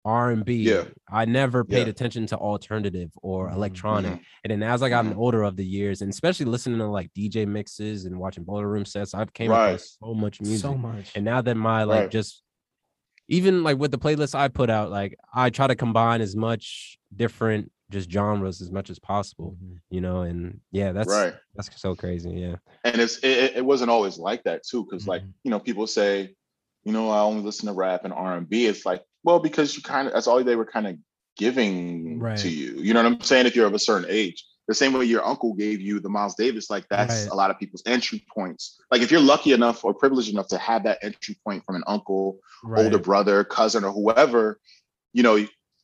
R 0.04 0.30
and 0.30 0.44
B. 0.44 0.56
Yeah. 0.64 0.84
I 1.10 1.24
never 1.24 1.64
paid 1.64 1.82
Yeah. 1.86 1.90
attention 1.90 2.26
to 2.28 2.36
alternative 2.36 3.10
or 3.22 3.48
Mhm. 3.48 3.54
electronic. 3.54 4.12
Mhm. 4.12 4.22
And 4.44 4.50
then 4.50 4.62
as 4.62 4.82
I 4.82 4.88
got 4.88 5.04
Mhm. 5.04 5.16
older 5.16 5.42
of 5.42 5.56
the 5.56 5.64
years, 5.64 6.02
and 6.02 6.10
especially 6.12 6.46
listening 6.46 6.78
to 6.78 6.86
like 6.86 7.12
DJ 7.14 7.46
mixes 7.46 8.04
and 8.04 8.18
watching 8.18 8.44
boiler 8.44 8.68
room 8.68 8.84
sets, 8.84 9.14
I've 9.14 9.32
came 9.32 9.50
Right. 9.50 9.70
across 9.74 9.96
so 10.00 10.14
much 10.14 10.40
music. 10.40 10.60
So 10.62 10.74
much. 10.76 11.12
And 11.14 11.24
now 11.24 11.40
that 11.42 11.56
my 11.56 11.84
like 11.84 12.02
Right. 12.02 12.10
just 12.10 12.42
even 13.28 13.62
like 13.62 13.76
with 13.78 13.90
the 13.90 13.98
playlist 13.98 14.34
I 14.34 14.48
put 14.48 14.70
out, 14.70 14.90
like 14.90 15.14
I 15.34 15.50
try 15.50 15.66
to 15.66 15.74
combine 15.76 16.20
as 16.22 16.34
much 16.34 16.98
different 17.14 17.70
just 17.90 18.10
genres 18.10 18.60
as 18.60 18.70
much 18.70 18.90
as 18.90 18.98
possible, 18.98 19.56
Mhm. 19.62 19.78
you 19.90 20.00
know, 20.00 20.22
and 20.22 20.60
yeah, 20.72 20.92
that's 20.92 21.08
right. 21.08 21.34
that's 21.54 21.70
so 21.80 21.94
crazy. 21.94 22.30
Yeah. 22.30 22.56
and 22.84 23.00
it's 23.00 23.18
it, 23.18 23.56
it 23.56 23.64
wasn't 23.64 23.90
always 23.90 24.18
like 24.18 24.44
that 24.44 24.62
too 24.62 24.84
because 24.84 25.06
like 25.06 25.22
Mhm. 25.22 25.32
you 25.44 25.50
know 25.50 25.58
people 25.60 25.86
say 25.86 26.34
you 26.84 26.92
know 26.92 27.10
i 27.10 27.18
only 27.20 27.42
listen 27.42 27.66
to 27.66 27.72
rap 27.72 28.04
and 28.04 28.12
r&b 28.14 28.66
it's 28.66 28.86
like 28.86 29.02
well 29.24 29.40
because 29.40 29.74
you 29.76 29.82
kind 29.82 30.06
of 30.06 30.14
that's 30.14 30.26
all 30.28 30.42
they 30.44 30.54
were 30.56 30.64
kind 30.64 30.86
of 30.86 30.96
giving 31.36 32.18
Right. 32.20 32.38
to 32.38 32.48
you 32.48 32.74
you 32.80 32.94
know 32.94 33.02
what 33.02 33.12
i'm 33.12 33.20
saying 33.20 33.46
if 33.46 33.56
you're 33.56 33.66
of 33.66 33.74
a 33.74 33.78
certain 33.78 34.06
age 34.08 34.44
the 34.68 34.74
same 34.74 34.92
way 34.92 35.04
your 35.06 35.24
uncle 35.24 35.54
gave 35.54 35.80
you 35.80 35.98
the 35.98 36.08
miles 36.08 36.34
davis 36.36 36.70
like 36.70 36.86
that's 36.88 37.24
Right. 37.24 37.32
a 37.32 37.34
lot 37.34 37.50
of 37.50 37.58
people's 37.58 37.82
entry 37.86 38.24
points 38.32 38.78
like 38.92 39.02
if 39.02 39.10
you're 39.10 39.20
lucky 39.20 39.52
enough 39.52 39.84
or 39.84 39.92
privileged 39.94 40.30
enough 40.32 40.48
to 40.48 40.58
have 40.58 40.84
that 40.84 40.98
entry 41.02 41.36
point 41.44 41.64
from 41.64 41.74
an 41.76 41.84
uncle 41.86 42.38
Right. 42.62 42.84
older 42.84 42.98
brother 42.98 43.42
cousin 43.44 43.82
or 43.84 43.92
whoever 43.92 44.60
you 45.12 45.22
know 45.22 45.36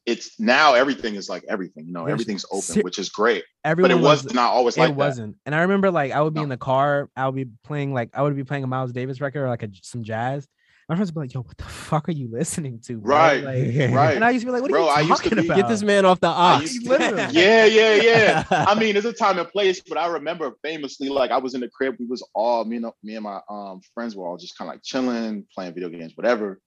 it's 0.06 0.38
now 0.38 0.74
everything 0.74 1.14
is 1.14 1.28
like 1.28 1.44
everything 1.48 1.86
you 1.86 1.92
know 1.92 2.04
There's 2.04 2.12
everything's 2.20 2.44
open 2.50 2.60
ser- 2.62 2.82
which 2.82 2.98
is 2.98 3.08
great 3.08 3.42
Everyone 3.64 3.90
but 3.90 3.98
it 3.98 4.02
was 4.02 4.24
was 4.24 4.34
not 4.34 4.52
always 4.52 4.76
it 4.76 4.80
like 4.80 4.90
that 4.90 4.96
wasn't. 4.96 5.36
And 5.46 5.54
I 5.54 5.62
remember 5.62 5.90
like 5.90 6.12
I 6.12 6.20
would 6.20 6.34
be 6.34 6.40
No. 6.40 6.44
in 6.44 6.48
the 6.50 6.56
car, 6.58 7.08
I 7.16 7.26
would 7.26 7.34
be 7.34 7.46
playing 7.64 7.94
like 7.94 8.10
I 8.14 8.20
would 8.22 8.36
be 8.36 8.44
playing 8.44 8.64
a 8.64 8.66
Miles 8.66 8.92
Davis 8.92 9.20
record 9.20 9.42
or 9.44 9.48
like 9.48 9.62
a, 9.62 9.70
some 9.82 10.02
jazz. 10.04 10.46
My 10.86 10.96
friends 10.96 11.08
would 11.10 11.14
be 11.14 11.20
like, 11.24 11.32
"Yo, 11.32 11.40
what 11.40 11.56
the 11.56 11.64
fuck 11.64 12.10
are 12.10 12.12
you 12.12 12.28
listening 12.30 12.78
to?" 12.80 12.98
bro?" 12.98 13.16
Right, 13.16 13.42
Like, 13.42 13.90
right 13.94 14.14
And 14.16 14.22
I 14.22 14.28
used 14.28 14.42
to 14.42 14.46
be 14.46 14.52
like, 14.52 14.60
"What 14.60 14.70
Bro, 14.70 14.86
are 14.86 14.98
I 14.98 15.00
you 15.00 15.08
used 15.08 15.22
to 15.22 15.30
talking 15.30 15.42
be- 15.42 15.48
about?" 15.48 15.56
Get 15.56 15.68
this 15.70 15.82
man 15.82 16.04
off 16.04 16.20
the 16.20 16.26
I 16.28 16.56
ox. 16.56 16.78
to- 16.78 17.28
yeah, 17.32 17.64
yeah, 17.64 17.94
yeah. 17.94 18.44
I 18.50 18.78
mean, 18.78 18.94
it's 18.94 19.06
a 19.06 19.12
time 19.14 19.38
and 19.38 19.48
place, 19.48 19.80
but 19.80 19.96
I 19.96 20.08
remember 20.08 20.52
famously, 20.62 21.08
like 21.08 21.30
I 21.30 21.38
was 21.38 21.54
in 21.54 21.62
the 21.62 21.68
crib. 21.70 21.96
We 21.98 22.04
was 22.04 22.22
all 22.34 22.66
me 22.66 22.76
and 22.76 22.84
me 23.02 23.14
and 23.14 23.24
my 23.24 23.40
um 23.48 23.80
friends 23.94 24.14
were 24.14 24.26
all 24.26 24.36
just 24.36 24.58
kind 24.58 24.68
of 24.68 24.74
like 24.74 24.82
chilling, 24.82 25.46
playing 25.54 25.72
video 25.72 25.88
games, 25.88 26.12
whatever. 26.16 26.60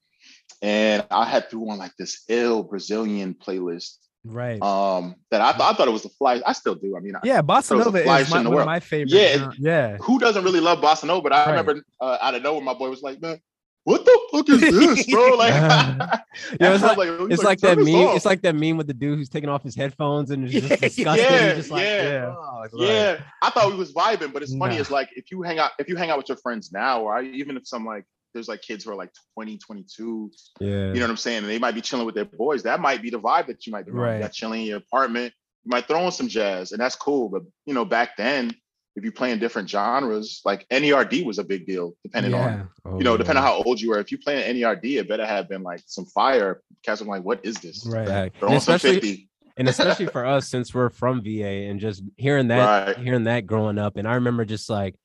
And 0.62 1.06
I 1.12 1.26
had 1.26 1.50
threw 1.50 1.70
on 1.70 1.78
like 1.78 1.96
this 1.98 2.24
ill 2.30 2.64
Brazilian 2.64 3.36
playlist 3.36 3.98
Right. 4.26 4.62
um 4.62 5.16
that 5.32 5.40
I, 5.40 5.52
th- 5.54 5.62
I 5.64 5.74
thought 5.74 5.88
it 5.88 5.92
was 5.92 6.04
the 6.04 6.10
fly. 6.10 6.42
I 6.46 6.52
still 6.54 6.76
do. 6.76 6.98
I 6.98 7.00
mean, 7.00 7.14
yeah, 7.24 7.42
Bossa 7.42 7.78
Nova 7.78 7.98
is 8.00 8.30
my, 8.30 8.42
one 8.50 8.60
of 8.60 8.66
my 8.66 8.80
favorite. 8.82 9.12
Yeah, 9.12 9.38
genre- 9.38 9.54
yeah. 9.58 9.98
who 9.98 10.20
doesn't 10.20 10.44
really 10.44 10.60
love 10.60 10.80
bossa 10.80 11.06
nova? 11.06 11.22
But 11.22 11.34
I 11.34 11.46
Right. 11.46 11.50
remember 11.52 11.84
uh, 12.02 12.18
out 12.22 12.36
of 12.36 12.42
nowhere, 12.44 12.62
my 12.62 12.74
boy 12.74 12.90
was 12.90 13.02
like, 13.02 13.22
"Man, 13.22 13.40
what 13.86 14.04
the 14.04 14.20
fuck 14.34 14.50
is 14.50 14.60
this, 14.60 15.06
bro?" 15.08 15.36
Like, 15.38 15.54
Yeah, 15.54 16.20
it's 16.60 16.84
I 16.84 16.88
was 16.96 16.98
like- 16.98 17.32
It's 17.32 17.44
like 17.44 17.62
"Turn 17.62 17.78
that 17.78 17.86
meme. 17.86 17.96
off." 18.08 18.16
It's 18.18 18.26
like 18.26 18.42
that 18.42 18.56
meme 18.56 18.76
with 18.76 18.88
the 18.88 18.94
dude 18.94 19.18
who's 19.18 19.30
taking 19.30 19.48
off 19.50 19.64
his 19.64 19.76
headphones 19.76 20.32
and 20.32 20.44
is 20.46 20.52
just 20.52 20.98
Yeah, 20.98 21.14
yeah, 21.16 21.54
just 21.54 21.72
like, 21.72 21.84
yeah. 21.84 22.34
"Oh," 22.36 22.64
it's 22.66 22.74
like- 22.74 22.88
Yeah, 22.90 23.22
I 23.42 23.50
thought 23.52 23.72
we 23.72 23.78
was 23.78 23.94
vibing, 23.94 24.34
but 24.34 24.42
it's 24.44 24.56
funny. 24.58 24.76
Nah. 24.76 24.82
It's 24.82 24.92
like 24.92 25.10
if 25.16 25.32
you 25.32 25.42
hang 25.44 25.60
out, 25.60 25.72
if 25.80 25.88
you 25.88 25.96
hang 25.96 26.10
out 26.10 26.18
with 26.18 26.28
your 26.28 26.38
friends 26.40 26.74
now, 26.74 27.02
or 27.04 27.16
I, 27.18 27.24
even 27.24 27.56
if 27.56 27.66
some 27.66 27.86
like 27.86 28.04
there's 28.34 28.48
like 28.48 28.62
kids 28.62 28.84
who 28.86 28.92
are 28.92 28.96
like 28.96 29.12
20, 29.36 29.58
22, 29.58 30.32
yeah. 30.60 30.68
you 30.70 30.94
know 30.96 31.02
what 31.02 31.10
I'm 31.10 31.18
saying, 31.18 31.40
and 31.40 31.48
they 31.50 31.60
might 31.60 31.76
be 31.76 31.82
chilling 31.82 32.06
with 32.06 32.16
their 32.16 32.26
boys. 32.26 32.64
That 32.64 32.80
might 32.80 33.02
be 33.02 33.10
the 33.10 33.20
vibe 33.20 33.48
that 33.48 33.66
you 33.66 33.72
might 33.72 33.86
be. 33.86 33.92
Right. 33.92 34.16
You 34.16 34.22
got 34.22 34.34
chilling 34.34 34.62
in 34.62 34.68
your 34.68 34.78
apartment. 34.78 35.34
You 35.66 35.70
might 35.72 35.88
throw 35.88 36.04
on 36.06 36.12
some 36.12 36.28
jazz, 36.28 36.72
and 36.72 36.80
that's 36.82 36.96
cool. 36.96 37.30
But 37.30 37.44
you 37.66 37.74
know, 37.74 37.86
back 37.86 38.18
then, 38.18 38.56
if 38.96 39.04
you 39.04 39.12
play 39.12 39.32
in 39.32 39.40
different 39.40 39.70
genres, 39.70 40.42
like 40.46 40.68
NERD 40.70 41.24
was 41.26 41.38
a 41.40 41.44
big 41.44 41.66
deal, 41.68 41.94
depending 42.04 42.34
on 42.34 42.70
Oh, 42.86 42.98
you 42.98 43.04
know, 43.04 43.12
yeah. 43.12 43.18
depending 43.18 43.44
on 43.44 43.48
how 43.48 43.62
old 43.64 43.80
you 43.80 43.90
were. 43.90 44.00
If 44.00 44.12
you 44.12 44.18
play 44.18 44.44
an 44.50 44.56
NERD, 44.56 44.98
it 44.98 45.08
better 45.08 45.26
have 45.26 45.48
been 45.50 45.62
like 45.64 45.82
some 45.86 46.06
fire. 46.06 46.62
Cats 46.84 47.02
are 47.02 47.06
like, 47.06 47.24
what 47.24 47.42
is 47.44 47.56
this? 47.58 47.86
Right. 47.86 48.34
Throw 48.40 48.48
And 48.50 48.58
especially 48.58 48.94
50. 48.96 49.30
and 49.58 49.68
especially 49.68 50.06
for 50.08 50.26
us 50.26 50.48
since 50.48 50.74
we're 50.74 50.90
from 50.90 51.22
VA 51.24 51.68
and 51.70 51.80
just 51.80 52.02
hearing 52.16 52.48
that 52.48 52.88
Right. 52.88 52.98
hearing 52.98 53.26
that 53.26 53.46
growing 53.46 53.78
up 53.78 53.98
and 53.98 54.08
I 54.08 54.16
remember 54.16 54.46
just 54.46 54.70
like 54.70 54.96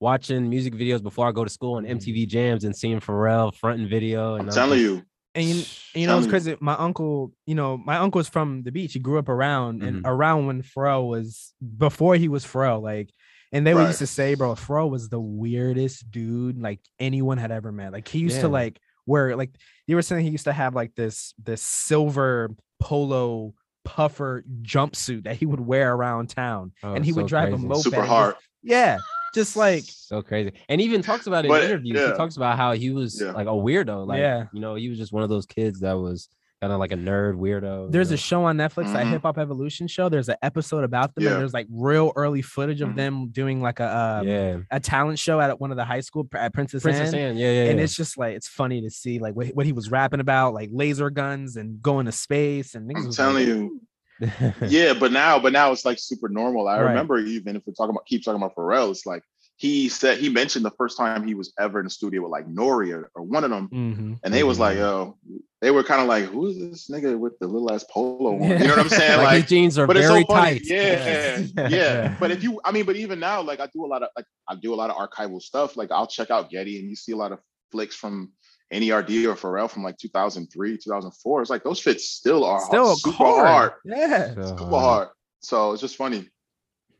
watching 0.00 0.48
music 0.48 0.74
videos 0.74 1.02
before 1.02 1.26
I 1.28 1.32
go 1.32 1.44
to 1.44 1.50
school 1.50 1.78
and 1.78 1.86
MTV 1.86 2.26
jams 2.28 2.64
and 2.64 2.74
seeing 2.76 3.00
Pharrell 3.00 3.54
fronting 3.54 3.88
video 3.88 4.34
and 4.34 4.42
I'm 4.42 4.48
I'm 4.48 4.54
telling 4.54 4.80
you. 4.80 5.02
And 5.34 5.44
you, 5.46 5.54
and 5.54 5.66
you 5.94 6.06
know, 6.06 6.18
it's 6.18 6.26
crazy. 6.26 6.56
My 6.60 6.74
uncle, 6.74 7.32
you 7.46 7.54
know, 7.54 7.76
my 7.76 7.96
uncle 7.98 8.18
was 8.18 8.28
from 8.28 8.62
the 8.62 8.72
beach. 8.72 8.94
He 8.94 8.98
grew 8.98 9.18
up 9.18 9.28
around 9.28 9.82
and 9.82 10.02
Mhm. 10.02 10.06
around 10.08 10.46
when 10.46 10.62
Pharrell 10.62 11.08
was 11.08 11.52
before 11.76 12.16
he 12.16 12.28
was 12.28 12.44
Pharrell. 12.44 12.80
Like, 12.82 13.10
and 13.52 13.66
they 13.66 13.74
would 13.74 13.86
used 13.86 13.98
to 14.00 14.06
say, 14.06 14.34
bro, 14.34 14.54
Pharrell 14.54 14.90
was 14.90 15.08
the 15.10 15.20
weirdest 15.20 16.10
dude 16.10 16.60
like 16.60 16.80
anyone 16.98 17.38
had 17.38 17.50
ever 17.50 17.70
met. 17.72 17.92
Like 17.92 18.08
he 18.08 18.18
used 18.20 18.36
Yeah. 18.36 18.42
to 18.42 18.48
like 18.48 18.80
wear 19.06 19.36
like 19.36 19.50
you 19.86 19.96
were 19.96 20.02
saying 20.02 20.24
he 20.24 20.30
used 20.30 20.44
to 20.44 20.52
have 20.52 20.74
like 20.74 20.94
this 20.94 21.34
this 21.42 21.62
silver 21.62 22.50
polo 22.80 23.54
puffer 23.84 24.44
jumpsuit 24.62 25.24
that 25.24 25.36
he 25.36 25.46
would 25.46 25.60
wear 25.60 25.94
around 25.94 26.28
town, 26.30 26.72
Oh, 26.82 26.94
and 26.94 27.04
he 27.04 27.12
would 27.12 27.26
drive 27.26 27.48
crazy. 27.50 27.64
a 27.64 27.68
moped. 27.68 27.82
Super 27.84 27.96
and 27.96 28.02
just- 28.04 28.10
hard. 28.12 28.34
yeah, 28.62 28.98
just 29.34 29.56
like 29.56 29.84
so 29.86 30.22
crazy 30.22 30.52
and 30.68 30.80
even 30.80 31.02
talks 31.02 31.26
about 31.26 31.44
it 31.44 31.48
But, 31.48 31.62
in 31.62 31.70
interviews 31.70 31.98
yeah. 31.98 32.12
he 32.12 32.16
talks 32.16 32.36
about 32.36 32.56
how 32.56 32.72
he 32.72 32.90
was 32.90 33.20
Yeah. 33.20 33.32
like 33.32 33.46
a 33.46 33.50
weirdo 33.50 34.06
like 34.06 34.20
Yeah. 34.20 34.46
you 34.52 34.60
know 34.60 34.74
he 34.74 34.88
was 34.88 34.98
just 34.98 35.12
one 35.12 35.22
of 35.22 35.28
those 35.28 35.46
kids 35.46 35.80
that 35.80 35.92
was 35.94 36.28
kind 36.60 36.72
of 36.72 36.80
like 36.80 36.90
a 36.90 36.96
nerd 36.96 37.34
weirdo 37.36 37.84
you 37.84 37.90
There's 37.92 38.10
know? 38.10 38.14
a 38.14 38.16
show 38.16 38.42
on 38.44 38.56
Netflix, 38.56 38.92
that 38.92 39.06
Mhm. 39.06 39.10
Hip 39.10 39.22
Hop 39.22 39.38
Evolution 39.38 39.86
show. 39.86 40.08
There's 40.08 40.28
an 40.28 40.34
episode 40.42 40.82
about 40.82 41.14
them, 41.14 41.22
Yeah. 41.22 41.30
and 41.34 41.40
there's 41.40 41.54
like 41.54 41.68
real 41.70 42.12
early 42.16 42.42
footage 42.42 42.80
of 42.80 42.88
Mhm. 42.88 42.96
them 42.96 43.28
doing 43.28 43.62
like 43.62 43.78
a 43.78 43.96
um, 44.22 44.26
yeah 44.26 44.56
a 44.72 44.80
talent 44.80 45.20
show 45.20 45.40
at 45.40 45.60
one 45.60 45.70
of 45.70 45.76
the 45.76 45.84
high 45.84 46.00
school 46.00 46.26
at 46.34 46.52
Princess, 46.52 46.82
Princess 46.82 47.12
Anne. 47.14 47.20
Anne 47.20 47.36
yeah 47.36 47.52
yeah, 47.52 47.64
And 47.70 47.78
yeah. 47.78 47.84
it's 47.84 47.94
just 47.94 48.18
like 48.18 48.34
it's 48.34 48.48
funny 48.48 48.80
to 48.80 48.90
see 48.90 49.20
like 49.20 49.34
what, 49.36 49.46
what 49.54 49.66
he 49.66 49.72
was 49.72 49.88
rapping 49.90 50.18
about, 50.18 50.52
like 50.52 50.70
laser 50.72 51.10
guns 51.10 51.54
and 51.56 51.80
going 51.80 52.06
to 52.06 52.12
space 52.12 52.74
and 52.74 52.90
niggas 52.90 53.04
I'm 53.04 53.12
telling 53.12 53.34
like, 53.36 53.46
you. 53.46 53.80
yeah, 54.66 54.94
but 54.94 55.12
now, 55.12 55.38
but 55.38 55.52
now 55.52 55.70
it's 55.72 55.84
like 55.84 55.98
super 55.98 56.28
normal. 56.28 56.68
I 56.68 56.78
Right. 56.80 56.88
remember 56.88 57.18
even 57.18 57.56
if 57.56 57.62
we're 57.66 57.74
talking 57.74 57.90
about 57.90 58.06
keep 58.06 58.24
talking 58.24 58.40
about 58.40 58.54
Pharrell, 58.56 58.90
it's 58.90 59.06
like 59.06 59.22
he 59.56 59.88
said 59.88 60.18
he 60.18 60.28
mentioned 60.28 60.64
the 60.64 60.70
first 60.72 60.96
time 60.96 61.26
he 61.26 61.34
was 61.34 61.52
ever 61.58 61.80
in 61.80 61.84
the 61.86 61.90
studio 61.90 62.22
with 62.22 62.30
like 62.30 62.46
Nori 62.46 62.92
or, 62.94 63.10
or 63.14 63.22
one 63.22 63.42
of 63.44 63.50
them, 63.50 63.68
Mhm. 63.68 64.18
and 64.22 64.32
they 64.34 64.44
was 64.44 64.58
like, 64.60 64.76
yo, 64.76 65.16
they 65.60 65.72
were 65.72 65.82
kind 65.82 66.00
of 66.00 66.06
like, 66.06 66.24
who 66.26 66.46
is 66.46 66.58
this 66.58 66.88
nigga 66.88 67.18
with 67.18 67.36
the 67.40 67.48
little 67.48 67.72
ass 67.72 67.84
polo 67.90 68.36
on? 68.36 68.42
You 68.42 68.58
know 68.58 68.68
what 68.76 68.78
I'm 68.78 68.88
saying? 69.00 69.16
like, 69.18 69.26
Like, 69.26 69.40
his 69.42 69.48
jeans 69.50 69.76
are 69.78 69.86
but 69.88 69.96
it's 69.96 70.06
very 70.06 70.22
so 70.22 70.26
funny. 70.28 70.60
tight 70.60 70.62
Yeah, 70.64 71.44
Yeah. 71.56 71.68
yeah. 71.68 72.16
But 72.20 72.30
if 72.30 72.42
you, 72.44 72.60
I 72.64 72.70
mean, 72.70 72.84
but 72.84 72.94
even 72.96 73.18
now, 73.18 73.42
like 73.42 73.58
I 73.60 73.66
do 73.74 73.84
a 73.84 73.88
lot 73.88 74.02
of 74.04 74.10
like 74.16 74.26
I 74.48 74.54
do 74.54 74.72
a 74.74 74.76
lot 74.76 74.90
of 74.90 74.96
archival 74.96 75.42
stuff. 75.42 75.76
Like 75.76 75.90
I'll 75.90 76.06
check 76.06 76.30
out 76.30 76.50
Getty, 76.50 76.78
and 76.78 76.88
you 76.88 76.94
see 76.96 77.12
a 77.12 77.16
lot 77.16 77.32
of 77.32 77.40
flicks 77.72 77.96
from 77.96 78.32
NERD 78.72 79.24
or 79.26 79.34
Pharrell 79.34 79.70
from 79.70 79.82
like 79.82 79.96
2003, 79.98 80.76
2004. 80.76 81.40
It's 81.42 81.50
like 81.50 81.64
those 81.64 81.80
fits 81.80 82.08
still 82.10 82.44
are 82.44 82.60
Still 82.60 82.96
super 82.96 83.16
hard. 83.24 83.46
hard, 83.46 83.72
Yeah. 83.84 84.34
So 84.34 84.42
super 84.48 84.64
hard. 84.64 84.82
hard. 84.82 85.08
So 85.40 85.72
it's 85.72 85.80
just 85.80 85.96
funny. 85.96 86.28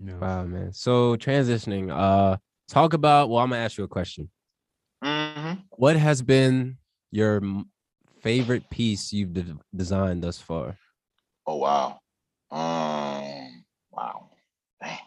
wow 0.01 0.45
man 0.45 0.73
so 0.73 1.17
transitioning 1.17 1.91
uh 1.91 2.37
talk 2.69 2.93
about 2.95 3.29
well 3.29 3.41
i'm 3.43 3.51
gonna 3.51 3.61
ask 3.61 3.77
you 3.77 3.83
a 3.83 3.89
question 3.89 4.31
Mhm. 5.03 5.65
what 5.71 5.97
has 5.97 6.23
been 6.23 6.79
your 7.11 7.43
favorite 8.21 8.71
piece 8.71 9.13
you've 9.13 9.33
de- 9.35 9.59
designed 9.75 10.23
thus 10.23 10.39
far 10.41 10.79
Oh 11.49 11.57
wow. 11.57 11.99
Um. 12.53 13.65
Wow. 13.91 14.31
Dang. 14.83 14.99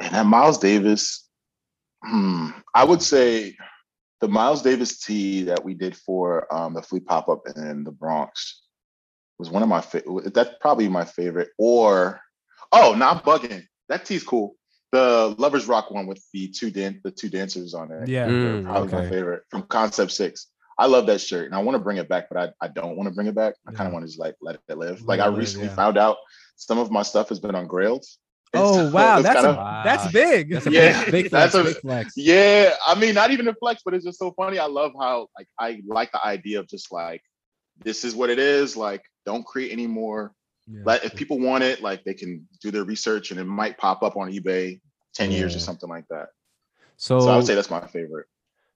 And 0.00 0.14
that 0.14 0.26
Miles 0.26 0.58
Davis. 0.58 1.29
Hmm. 2.04 2.48
I 2.74 2.84
would 2.84 3.02
say 3.02 3.56
the 4.20 4.28
Miles 4.28 4.62
Davis 4.62 4.98
tee 5.00 5.44
that 5.44 5.64
we 5.64 5.74
did 5.74 5.96
for 5.96 6.52
um, 6.54 6.74
the 6.74 6.82
Flea 6.82 7.00
pop 7.00 7.28
up 7.28 7.42
in 7.56 7.84
the 7.84 7.90
Bronx 7.92 8.62
was 9.38 9.50
one 9.50 9.62
of 9.62 9.68
my 9.68 9.80
favorite. 9.80 10.34
That's 10.34 10.50
probably 10.60 10.88
my 10.88 11.04
favorite. 11.04 11.48
Or 11.58 12.20
oh, 12.72 12.94
not 12.94 13.24
bugging. 13.24 13.64
That 13.88 14.04
tee's 14.04 14.22
cool. 14.22 14.54
The 14.92 15.34
Lovers 15.38 15.66
Rock 15.66 15.90
one 15.90 16.06
with 16.06 16.22
the 16.32 16.48
two 16.48 16.70
dan- 16.70 17.00
the 17.04 17.10
two 17.10 17.28
dancers 17.28 17.74
on 17.74 17.92
it. 17.92 18.08
Yeah. 18.08 18.26
Mm, 18.26 18.64
Probably 18.64 18.92
my 18.92 19.08
favorite 19.08 19.42
from 19.48 19.62
Concept 19.62 20.10
Six. 20.10 20.48
I 20.78 20.86
love 20.86 21.06
that 21.06 21.20
shirt, 21.20 21.44
and 21.46 21.54
I 21.54 21.58
want 21.58 21.74
to 21.76 21.78
bring 21.78 21.98
it 21.98 22.08
back, 22.08 22.28
but 22.30 22.38
I, 22.38 22.64
I 22.64 22.68
don't 22.68 22.96
want 22.96 23.06
to 23.08 23.14
bring 23.14 23.26
it 23.26 23.34
back. 23.34 23.54
I 23.68 23.72
kind 23.72 23.86
of 23.86 23.92
want 23.92 24.04
to 24.04 24.08
just 24.08 24.18
like 24.18 24.34
let 24.40 24.58
it 24.68 24.78
live. 24.78 25.00
Let 25.00 25.08
Like 25.08 25.18
it 25.20 25.22
I 25.24 25.28
live, 25.28 25.38
recently 25.38 25.66
yeah. 25.68 25.74
found 25.74 25.98
out 25.98 26.16
some 26.56 26.78
of 26.78 26.90
my 26.90 27.02
stuff 27.02 27.28
has 27.28 27.38
been 27.38 27.54
on 27.54 27.68
Grailed. 27.68 28.04
And 28.52 28.62
Oh 28.64 28.90
wow, 28.90 29.20
that's 29.22 29.36
kinda- 29.36 29.50
a, 29.52 29.54
Wow. 29.56 29.82
that's 29.84 30.12
big. 30.12 30.50
That's 30.52 30.66
a 30.66 30.72
Yeah, 30.72 31.04
big, 31.04 31.12
big 31.12 31.30
that's 31.30 31.52
flex, 31.52 31.68
a- 31.70 31.72
big 31.72 31.80
flex. 31.82 32.12
yeah. 32.16 32.74
I 32.86 32.98
mean, 32.98 33.14
not 33.14 33.30
even 33.30 33.46
a 33.48 33.54
flex, 33.54 33.82
but 33.84 33.94
it's 33.94 34.04
just 34.04 34.18
so 34.18 34.32
funny. 34.32 34.58
I 34.58 34.66
love 34.66 34.92
how 34.98 35.28
like 35.38 35.46
I 35.58 35.80
like 35.86 36.10
the 36.12 36.24
idea 36.24 36.58
of 36.58 36.66
just 36.68 36.90
like 36.92 37.22
this 37.82 38.04
is 38.04 38.14
what 38.14 38.28
it 38.28 38.38
is. 38.40 38.76
Like, 38.76 39.02
don't 39.24 39.44
create 39.46 39.72
anymore. 39.72 40.32
Yeah. 40.66 40.80
Let 40.84 41.04
if 41.04 41.14
people 41.14 41.38
want 41.38 41.62
it, 41.64 41.80
like 41.80 42.02
they 42.04 42.14
can 42.14 42.46
do 42.60 42.70
their 42.70 42.84
research 42.84 43.30
and 43.30 43.38
it 43.38 43.44
might 43.44 43.78
pop 43.78 44.02
up 44.02 44.16
on 44.16 44.32
eBay 44.32 44.80
10 45.14 45.30
years 45.30 45.54
or 45.56 45.60
something 45.60 45.88
like 45.88 46.04
that. 46.10 46.28
So, 46.96 47.20
So 47.20 47.28
I 47.30 47.36
would 47.36 47.46
say 47.46 47.54
that's 47.54 47.70
my 47.70 47.86
favorite. 47.86 48.26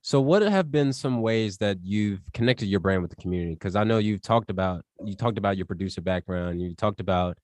so 0.03 0.21
what 0.21 0.43
have 0.43 0.71
been 0.73 0.93
some 0.93 1.21
ways 1.21 1.59
that 1.59 1.79
you've 1.83 2.21
connected 2.33 2.67
your 2.67 2.81
brand 2.81 3.03
with 3.03 3.11
the 3.11 3.17
community? 3.17 3.55
Because 3.55 3.77
I 3.77 3.85
know 3.85 3.99
you've 3.99 4.23
talked 4.23 4.51
about 4.51 4.85
you 5.05 5.15
talked 5.17 5.37
about 5.39 5.57
your 5.57 5.67
producer 5.67 6.01
background. 6.01 6.61
You 6.63 6.75
talked 6.75 7.01
about 7.01 7.37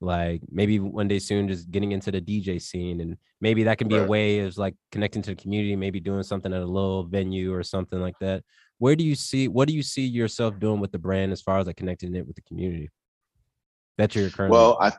like 0.00 0.42
maybe 0.50 0.78
one 0.78 1.08
day 1.08 1.18
soon 1.18 1.48
just 1.48 1.70
getting 1.70 1.92
into 1.92 2.10
the 2.10 2.20
DJ 2.20 2.60
scene, 2.60 3.00
and 3.00 3.16
maybe 3.40 3.64
that 3.64 3.78
can 3.78 3.88
be 3.88 3.96
a 3.96 4.04
way 4.04 4.40
of 4.40 4.56
like 4.58 4.74
connecting 4.92 5.22
to 5.22 5.30
the 5.30 5.40
community. 5.40 5.74
Maybe 5.76 6.00
doing 6.00 6.22
something 6.22 6.52
at 6.52 6.62
a 6.62 6.66
little 6.66 7.04
venue 7.04 7.54
or 7.54 7.62
something 7.62 8.00
like 8.00 8.18
that. 8.20 8.42
Where 8.78 8.94
do 8.94 9.04
you 9.04 9.14
see 9.14 9.48
what 9.48 9.68
do 9.68 9.74
you 9.74 9.82
see 9.82 10.04
yourself 10.04 10.58
doing 10.58 10.80
with 10.80 10.92
the 10.92 10.98
brand 10.98 11.32
as 11.32 11.40
far 11.40 11.58
as 11.58 11.66
like 11.66 11.76
connecting 11.76 12.14
it 12.14 12.26
with 12.26 12.36
the 12.36 12.42
community? 12.42 12.90
That 13.96 14.14
your 14.14 14.28
current. 14.30 14.52
Well, 14.52 14.76
I 14.80 14.92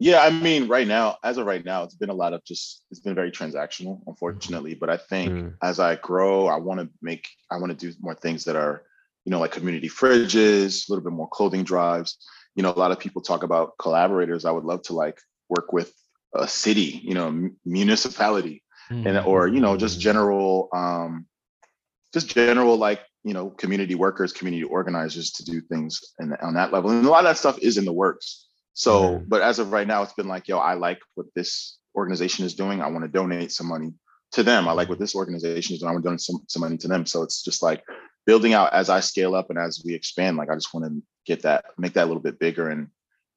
yeah, 0.00 0.20
I 0.20 0.30
mean, 0.30 0.66
right 0.66 0.86
now, 0.86 1.18
as 1.22 1.38
of 1.38 1.46
right 1.46 1.64
now, 1.64 1.84
it's 1.84 1.94
been 1.94 2.10
a 2.10 2.14
lot 2.14 2.32
of 2.32 2.44
just 2.44 2.84
it's 2.90 3.00
been 3.00 3.14
very 3.14 3.30
transactional, 3.30 4.00
unfortunately. 4.06 4.74
But 4.74 4.90
I 4.90 4.96
think 4.96 5.32
Mm. 5.32 5.54
as 5.62 5.78
I 5.78 5.96
grow, 5.96 6.46
I 6.46 6.56
want 6.56 6.80
to 6.80 6.88
make 7.00 7.28
I 7.50 7.58
want 7.58 7.70
to 7.70 7.76
do 7.76 7.96
more 8.00 8.14
things 8.14 8.44
that 8.44 8.56
are, 8.56 8.82
you 9.24 9.30
know, 9.30 9.38
like 9.38 9.52
community 9.52 9.88
fridges, 9.88 10.88
a 10.88 10.92
little 10.92 11.04
bit 11.04 11.12
more 11.12 11.28
clothing 11.28 11.64
drives. 11.64 12.18
You 12.54 12.62
know, 12.62 12.72
a 12.72 12.78
lot 12.78 12.92
of 12.92 12.98
people 12.98 13.22
talk 13.22 13.42
about 13.42 13.72
collaborators. 13.78 14.44
I 14.44 14.50
would 14.50 14.64
love 14.64 14.82
to 14.84 14.92
like 14.92 15.18
work 15.48 15.72
with 15.72 15.92
a 16.34 16.48
city, 16.48 17.00
you 17.04 17.14
know, 17.14 17.50
municipality, 17.64 18.62
and 18.90 19.18
or 19.18 19.48
you 19.48 19.60
know, 19.60 19.76
just 19.76 20.00
general, 20.00 20.68
um, 20.74 21.26
just 22.12 22.28
general 22.28 22.76
like 22.76 23.00
you 23.24 23.32
know, 23.32 23.48
community 23.50 23.94
workers, 23.94 24.32
community 24.32 24.64
organizers 24.64 25.30
to 25.32 25.44
do 25.44 25.60
things 25.62 26.00
and 26.18 26.36
on 26.42 26.54
that 26.54 26.72
level. 26.72 26.90
And 26.90 27.06
a 27.06 27.10
lot 27.10 27.24
of 27.24 27.30
that 27.30 27.38
stuff 27.38 27.58
is 27.60 27.78
in 27.78 27.86
the 27.86 27.92
works. 27.92 28.46
So, 28.74 29.14
Right. 29.14 29.28
but 29.28 29.42
as 29.42 29.58
of 29.58 29.72
right 29.72 29.86
now, 29.86 30.02
it's 30.02 30.12
been 30.12 30.28
like, 30.28 30.46
yo, 30.46 30.58
I 30.58 30.74
like 30.74 31.00
what 31.14 31.26
this 31.34 31.78
organization 31.96 32.44
is 32.44 32.54
doing. 32.54 32.82
I 32.82 32.88
want 32.88 33.04
to 33.04 33.08
donate 33.08 33.50
some 33.50 33.68
money 33.68 33.94
to 34.32 34.42
them. 34.42 34.68
I 34.68 34.72
like 34.72 34.90
what 34.90 34.98
this 34.98 35.14
organization 35.14 35.74
is 35.74 35.80
doing. 35.80 35.88
I 35.88 35.92
want 35.92 36.04
to 36.04 36.08
donate 36.08 36.20
some, 36.20 36.40
some 36.48 36.60
money 36.60 36.76
to 36.76 36.88
them. 36.88 37.06
So 37.06 37.22
it's 37.22 37.42
just 37.42 37.62
like 37.62 37.82
building 38.26 38.52
out 38.52 38.74
as 38.74 38.90
I 38.90 39.00
scale 39.00 39.34
up 39.34 39.48
and 39.48 39.58
as 39.58 39.82
we 39.86 39.94
expand. 39.94 40.36
Like 40.36 40.50
I 40.50 40.54
just 40.54 40.74
want 40.74 40.86
to 40.86 41.02
get 41.26 41.42
that, 41.42 41.64
make 41.78 41.94
that 41.94 42.04
a 42.04 42.06
little 42.06 42.22
bit 42.22 42.38
bigger 42.38 42.68
and 42.68 42.88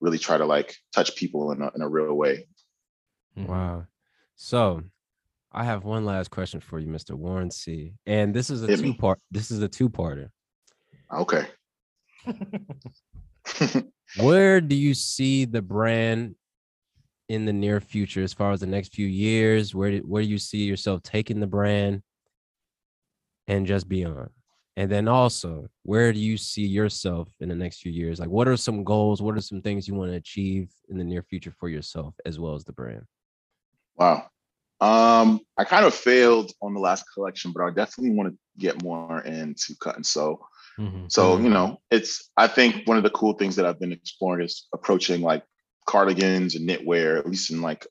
really 0.01 0.17
try 0.17 0.37
to 0.37 0.45
like 0.45 0.75
touch 0.93 1.15
people 1.15 1.51
in 1.51 1.61
a, 1.61 1.71
in 1.75 1.81
a 1.81 1.87
real 1.89 2.13
way. 2.13 2.47
Mhm. 3.37 3.47
Wow. 3.47 3.85
So 4.35 4.83
I 5.51 5.63
have 5.63 5.83
one 5.85 6.05
last 6.05 6.29
question 6.29 6.59
for 6.59 6.79
you, 6.79 6.87
Mr. 6.87 7.15
Warren 7.15 7.49
C. 7.51 7.93
And 8.05 8.33
this 8.33 8.49
is 8.49 8.63
a 8.63 8.67
Hit 8.67 8.79
me. 8.81 8.91
two 8.93 8.97
part 8.97 9.19
this 9.31 9.49
is 9.51 9.61
a 9.61 9.67
two-parter. 9.67 10.29
Okay. 11.11 11.47
Where 14.19 14.61
do 14.61 14.75
you 14.75 14.93
see 14.93 15.45
the 15.45 15.61
brand 15.61 16.35
in 17.29 17.45
the 17.45 17.53
near 17.53 17.79
future 17.81 18.23
as 18.23 18.33
far 18.33 18.51
as 18.51 18.59
the 18.61 18.67
next 18.67 18.93
few 18.93 19.07
years? 19.07 19.73
Where 19.75 19.91
do, 19.91 19.97
where 19.99 20.23
do 20.23 20.29
you 20.29 20.37
see 20.37 20.63
yourself 20.63 21.01
taking 21.03 21.39
the 21.39 21.47
brand 21.47 22.01
and 23.47 23.65
just 23.65 23.87
beyond? 23.89 24.29
And 24.77 24.91
then 24.91 25.07
also, 25.07 25.67
where 25.81 26.13
do 26.13 26.19
you 26.19 26.37
see 26.37 26.65
yourself 26.65 27.29
in 27.39 27.49
the 27.49 27.55
next 27.55 27.81
few 27.81 27.91
years? 27.91 28.19
Like 28.19 28.29
what 28.29 28.47
are 28.47 28.55
some 28.55 28.83
goals? 28.83 29.23
What 29.23 29.35
are 29.35 29.41
some 29.41 29.59
things 29.59 29.87
you 29.87 29.95
want 29.95 30.11
to 30.11 30.17
achieve 30.17 30.69
in 30.89 30.99
the 30.99 31.03
near 31.03 31.23
future 31.23 31.51
for 31.59 31.67
yourself 31.67 32.13
as 32.27 32.39
well 32.39 32.53
as 32.53 32.63
the 32.63 32.73
brand? 32.73 33.03
Wow. 33.95 34.29
Um, 34.79 35.41
I 35.57 35.63
kind 35.63 35.83
of 35.83 35.95
failed 35.95 36.51
on 36.61 36.75
the 36.75 36.79
last 36.79 37.05
collection, 37.11 37.51
but 37.51 37.63
I 37.63 37.71
definitely 37.71 38.15
want 38.15 38.29
to 38.31 38.37
get 38.59 38.83
more 38.83 39.21
into 39.21 39.75
cut 39.81 39.95
and 39.95 40.05
sew. 40.05 40.45
Mhm. 40.77 41.11
So, 41.11 41.35
Mhm. 41.35 41.43
you 41.45 41.49
know, 41.49 41.81
it's 41.89 42.29
I 42.37 42.47
think 42.47 42.87
one 42.87 42.97
of 42.97 43.03
the 43.03 43.09
cool 43.09 43.33
things 43.33 43.55
that 43.55 43.65
I've 43.65 43.79
been 43.79 43.91
exploring 43.91 44.45
is 44.45 44.67
approaching 44.73 45.21
like 45.21 45.43
cardigans 45.87 46.53
and 46.53 46.69
knitwear, 46.69 47.17
at 47.17 47.25
least 47.25 47.49
in 47.49 47.63
like 47.63 47.87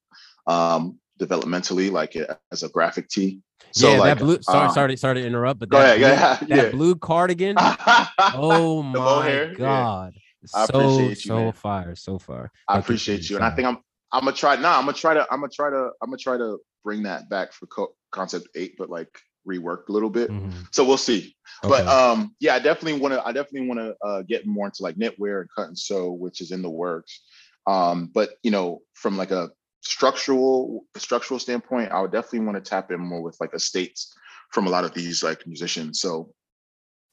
um 0.47 1.01
developmentally, 1.21 1.91
like 1.91 2.17
as 2.53 2.63
a 2.63 2.69
graphic 2.69 3.09
tee. 3.09 3.41
So 3.73 3.93
yeah, 3.93 3.99
like 3.99 4.19
that 4.19 4.25
blue. 4.25 4.43
Sorry, 4.43 4.69
uh, 4.69 4.73
sorry, 4.73 4.91
to- 4.93 4.97
sorry 4.97 5.21
to 5.21 5.27
interrupt, 5.27 5.61
but 5.61 5.69
Go 5.69 5.79
that 5.79 5.99
ahead, 5.99 5.99
blue, 5.99 6.09
yeah, 6.09 6.57
that 6.57 6.65
yeah. 6.67 6.71
blue 6.71 6.95
cardigan. 6.97 7.57
oh 8.35 8.83
my 8.83 9.25
hair, 9.25 9.49
yeah. 9.51 9.57
god, 9.57 10.15
I 10.55 10.67
so 10.67 10.79
appreciate 10.81 11.25
you, 11.25 11.29
so 11.29 11.37
man. 11.37 11.53
fire, 11.53 11.95
so 11.95 12.19
far. 12.19 12.51
I 12.69 12.79
appreciate 12.79 13.29
you, 13.29 13.37
and 13.37 13.45
I 13.45 13.51
think 13.51 13.67
I'm 13.69 13.79
I'm 14.13 14.25
gonna 14.25 14.33
try. 14.37 14.57
Nah, 14.57 14.79
I'm 14.79 14.83
gonna 14.85 14.93
try 14.93 15.15
to 15.15 15.27
I'm 15.31 15.41
gonna 15.41 15.49
try 15.53 15.71
to 15.71 15.91
I'm 16.03 16.09
gonna 16.11 16.19
try 16.19 16.37
to 16.37 16.59
bring 16.85 17.03
that 17.05 17.29
back 17.29 17.53
for 17.53 17.67
co- 17.67 17.95
concept 18.13 18.49
eight, 18.55 18.75
but 18.79 18.89
like 18.89 19.09
reworked 19.49 19.89
a 19.89 19.93
little 19.93 20.11
bit. 20.11 20.31
Mhm. 20.31 20.53
So 20.73 20.85
we'll 20.85 20.97
see. 20.97 21.35
But 21.63 21.87
um, 21.87 22.35
yeah, 22.41 22.55
I 22.55 22.59
definitely 22.59 23.01
want 23.01 23.15
to. 23.15 23.27
I 23.27 23.33
definitely 23.33 23.69
want 23.69 23.81
to 23.81 24.07
uh, 24.07 24.23
get 24.23 24.47
more 24.47 24.67
into 24.67 24.83
like 24.83 24.97
knitwear 24.97 25.41
and 25.41 25.49
cut 25.57 25.69
and 25.69 25.79
sew, 25.79 26.13
which 26.13 26.41
is 26.41 26.51
in 26.51 26.63
the 26.63 26.71
works. 26.71 27.23
Um, 27.67 28.11
but 28.13 28.35
you 28.43 28.51
know, 28.51 28.83
from 28.95 29.17
like 29.17 29.31
a 29.33 29.51
structural 29.87 30.85
structural 30.97 31.39
standpoint, 31.39 31.93
I 31.93 32.01
would 32.01 32.13
definitely 32.13 32.41
want 32.41 32.63
to 32.63 32.69
tap 32.69 32.91
in 32.91 33.01
more 33.01 33.23
with 33.23 33.37
like 33.41 33.55
estates 33.55 34.15
from 34.51 34.67
a 34.67 34.71
lot 34.71 34.85
of 34.85 34.95
these 34.95 35.23
like 35.23 35.47
musicians. 35.47 36.01
So, 36.01 36.33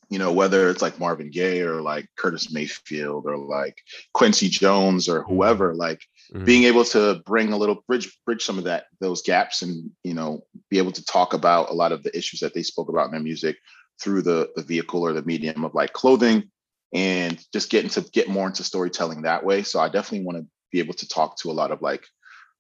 you 0.10 0.20
know, 0.20 0.32
whether 0.34 0.70
it's 0.70 0.82
like 0.82 1.00
Marvin 1.00 1.30
Gaye 1.30 1.62
or 1.62 1.82
like 1.82 2.08
Curtis 2.18 2.52
Mayfield 2.52 3.26
or 3.26 3.38
like 3.38 3.78
Quincy 4.14 4.50
Jones 4.50 5.08
or 5.08 5.24
whoever, 5.24 5.74
like 5.76 6.02
Mhm. 6.34 6.46
being 6.46 6.64
able 6.64 6.86
to 6.86 7.22
bring 7.26 7.54
a 7.54 7.58
little 7.58 7.84
bridge 7.88 8.18
bridge 8.26 8.44
some 8.44 8.58
of 8.58 8.64
that 8.64 8.86
those 9.00 9.22
gaps 9.22 9.62
and 9.62 9.92
you 10.04 10.14
know 10.14 10.42
be 10.70 10.78
able 10.78 10.92
to 10.92 11.06
talk 11.06 11.34
about 11.34 11.70
a 11.70 11.74
lot 11.74 11.92
of 11.92 12.02
the 12.02 12.18
issues 12.18 12.40
that 12.40 12.54
they 12.54 12.64
spoke 12.64 12.90
about 12.90 13.06
in 13.06 13.12
their 13.12 13.20
music 13.20 13.58
through 14.02 14.22
the 14.22 14.50
the 14.56 14.64
vehicle 14.64 15.02
or 15.02 15.14
the 15.14 15.22
medium 15.24 15.64
of 15.64 15.76
like 15.76 15.94
clothing 15.94 16.50
and 16.94 17.44
just 17.52 17.70
getting 17.70 17.90
to 17.90 18.02
get 18.14 18.30
more 18.30 18.48
into 18.48 18.64
storytelling 18.64 19.22
that 19.22 19.44
way 19.44 19.62
so 19.64 19.80
i 19.80 19.90
definitely 19.90 20.26
want 20.26 20.38
to 20.38 20.46
be 20.72 20.80
able 20.80 20.94
to 20.94 21.08
talk 21.08 21.38
to 21.38 21.52
a 21.52 21.58
lot 21.62 21.72
of 21.72 21.82
like 21.82 22.04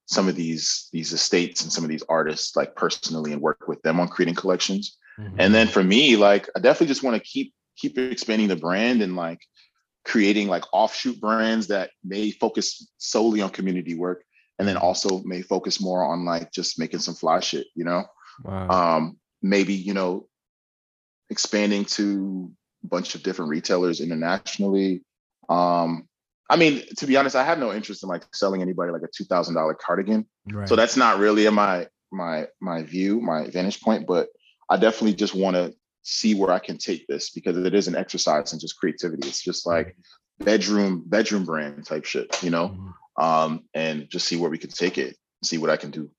some 0.05 0.27
of 0.27 0.35
these 0.35 0.89
these 0.91 1.13
estates 1.13 1.61
and 1.63 1.71
some 1.71 1.83
of 1.83 1.89
these 1.89 2.03
artists 2.09 2.55
like 2.55 2.75
personally 2.75 3.31
and 3.31 3.41
work 3.41 3.67
with 3.67 3.81
them 3.83 3.99
on 3.99 4.07
creating 4.07 4.35
collections 4.35 4.97
Mhm. 5.19 5.35
and 5.37 5.53
then 5.53 5.67
for 5.67 5.83
me 5.83 6.17
like 6.17 6.49
i 6.55 6.59
definitely 6.59 6.87
just 6.87 7.03
want 7.03 7.15
to 7.15 7.23
keep 7.23 7.53
keep 7.77 7.97
expanding 7.97 8.47
the 8.47 8.55
brand 8.55 9.01
and 9.01 9.15
like 9.15 9.39
creating 10.05 10.47
like 10.47 10.63
offshoot 10.73 11.19
brands 11.21 11.67
that 11.67 11.91
may 12.03 12.31
focus 12.31 12.91
solely 12.97 13.41
on 13.41 13.49
community 13.49 13.95
work 13.95 14.23
and 14.59 14.67
then 14.67 14.75
also 14.77 15.21
may 15.23 15.41
focus 15.41 15.79
more 15.79 16.03
on 16.03 16.25
like 16.25 16.51
just 16.51 16.79
making 16.79 16.99
some 16.99 17.13
fly 17.13 17.39
shit 17.39 17.67
you 17.75 17.85
know 17.85 18.03
wow. 18.43 18.69
um 18.69 19.17
maybe 19.41 19.73
you 19.73 19.93
know 19.93 20.27
expanding 21.29 21.85
to 21.85 22.51
a 22.83 22.87
bunch 22.87 23.15
of 23.15 23.23
different 23.23 23.49
retailers 23.49 24.01
internationally 24.01 25.03
um 25.49 26.07
i 26.49 26.55
mean 26.55 26.83
to 26.97 27.05
be 27.07 27.15
honest 27.17 27.35
i 27.35 27.43
have 27.43 27.59
no 27.59 27.71
interest 27.73 28.03
in 28.03 28.09
like 28.09 28.23
selling 28.33 28.61
anybody 28.61 28.91
like 28.91 29.01
a 29.03 29.23
$2000 29.23 29.77
cardigan 29.79 30.25
Right. 30.51 30.67
so 30.67 30.75
that's 30.75 30.97
not 30.97 31.19
really 31.19 31.45
in 31.45 31.53
my 31.53 31.87
my 32.11 32.47
my 32.61 32.83
view 32.83 33.21
my 33.21 33.47
vantage 33.49 33.81
point 33.81 34.05
but 34.07 34.27
i 34.69 34.77
definitely 34.77 35.13
just 35.15 35.33
want 35.35 35.55
to 35.55 35.73
see 36.03 36.35
where 36.35 36.51
i 36.51 36.59
can 36.59 36.77
take 36.77 37.07
this 37.07 37.29
because 37.31 37.57
it 37.57 37.73
is 37.73 37.87
an 37.87 37.95
exercise 37.95 38.51
in 38.53 38.59
just 38.59 38.77
creativity 38.77 39.27
it's 39.27 39.41
just 39.41 39.65
like 39.65 39.95
bedroom 40.39 41.03
bedroom 41.05 41.45
brand 41.45 41.85
type 41.85 42.03
shit 42.05 42.41
you 42.43 42.49
know 42.49 42.69
Mhm. 43.17 43.23
um 43.23 43.63
and 43.73 44.09
just 44.09 44.27
see 44.27 44.35
where 44.35 44.49
we 44.49 44.57
can 44.57 44.69
take 44.69 44.97
it 44.97 45.15
see 45.43 45.57
what 45.57 45.69
i 45.69 45.77
can 45.77 45.91
do 45.91 46.09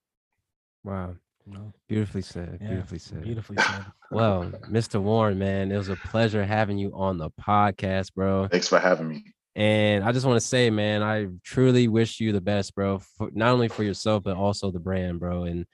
wow. 0.84 1.14
No, 1.46 1.74
Beautifully 1.88 2.22
said. 2.22 2.56
yeah, 2.62 2.68
Beautifully 2.68 2.98
said. 2.98 3.22
Beautifully 3.22 3.58
said. 3.58 3.84
Well, 4.10 4.44
Mr. 4.70 4.98
Warren, 4.98 5.38
man, 5.38 5.70
it 5.70 5.76
was 5.76 5.90
a 5.90 5.96
pleasure 5.96 6.42
having 6.42 6.78
you 6.78 6.90
on 6.94 7.18
the 7.18 7.28
podcast, 7.38 8.14
bro. 8.14 8.48
thanks 8.48 8.66
for 8.68 8.78
having 8.78 9.08
me 9.08 9.26
And 9.56 10.02
I 10.02 10.10
just 10.12 10.26
want 10.26 10.40
to 10.40 10.46
say, 10.46 10.68
man, 10.70 11.02
I 11.02 11.28
truly 11.44 11.86
wish 11.88 12.18
you 12.20 12.32
the 12.32 12.40
best, 12.40 12.74
bro. 12.74 12.98
For, 12.98 13.30
not 13.32 13.52
only 13.52 13.68
for 13.68 13.84
yourself, 13.84 14.24
but 14.24 14.36
also 14.36 14.70
the 14.70 14.80
brand, 14.80 15.20
bro. 15.20 15.44
And 15.44 15.64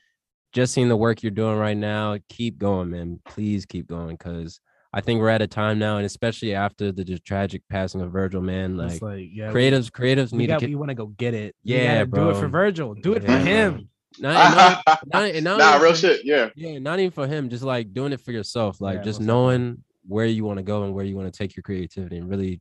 just 0.52 0.74
seeing 0.74 0.88
the 0.88 0.96
work 0.96 1.22
you're 1.22 1.30
doing 1.30 1.56
right 1.56 1.76
now, 1.76 2.18
keep 2.28 2.58
going, 2.58 2.90
man. 2.90 3.20
Please 3.24 3.64
keep 3.64 3.86
going, 3.86 4.16
because 4.16 4.60
I 4.92 5.00
think 5.00 5.20
we're 5.20 5.28
at 5.30 5.40
a 5.40 5.46
time 5.46 5.78
now, 5.78 5.96
and 5.96 6.04
especially 6.04 6.54
after 6.54 6.92
the 6.92 7.04
just 7.04 7.24
tragic 7.24 7.62
passing 7.70 8.00
of 8.02 8.10
Virgil, 8.12 8.42
man. 8.42 8.76
Like, 8.76 9.00
like 9.00 9.28
yeah, 9.32 9.50
we- 9.52 9.60
creatives, 9.60 9.90
creatives 9.90 10.32
We, 10.32 10.38
need 10.38 10.48
got. 10.48 10.60
to 10.60 10.66
We 10.66 10.74
want 10.74 10.88
to 10.90 10.94
go 10.96 11.06
get 11.06 11.32
it. 11.34 11.54
Yeah, 11.62 12.04
gotta 12.04 12.06
Do 12.22 12.30
it 12.30 12.40
for. 12.40 12.48
Virgil. 12.48 12.94
Do 12.94 13.14
it 13.14 13.22
for 13.24 13.30
Yeah, 13.30 13.38
him. 13.38 13.88
not, 14.18 14.54
not, 14.86 14.98
not, 15.06 15.30
and 15.30 15.44
not 15.44 15.58
nah 15.58 15.70
even 15.70 15.82
real 15.82 15.92
for- 15.92 15.98
shit 15.98 16.24
yeah 16.24 16.48
Yeah, 16.56 16.78
not 16.80 16.98
even 16.98 17.12
for 17.12 17.26
him, 17.26 17.48
just 17.48 17.62
like 17.64 17.94
doing 17.94 18.12
it 18.12 18.20
for 18.20 18.32
yourself, 18.32 18.80
like 18.80 18.96
Yeah, 18.98 19.02
just 19.04 19.20
knowing 19.20 19.84
where 20.06 20.26
you 20.26 20.44
want 20.44 20.58
to 20.58 20.64
go 20.64 20.82
and 20.82 20.92
where 20.92 21.04
you 21.04 21.16
want 21.16 21.32
to 21.32 21.38
take 21.38 21.54
your 21.56 21.62
creativity 21.62 22.16
and 22.18 22.28
really 22.28 22.60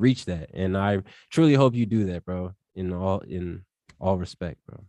reach 0.00 0.24
that. 0.26 0.50
And 0.54 0.76
I 0.76 1.02
truly 1.30 1.54
hope 1.54 1.74
you 1.74 1.86
do 1.86 2.04
that, 2.06 2.24
bro. 2.24 2.54
In 2.74 2.92
all 2.92 3.20
in 3.20 3.64
all 4.00 4.16
respect, 4.16 4.58
bro. 4.66 4.84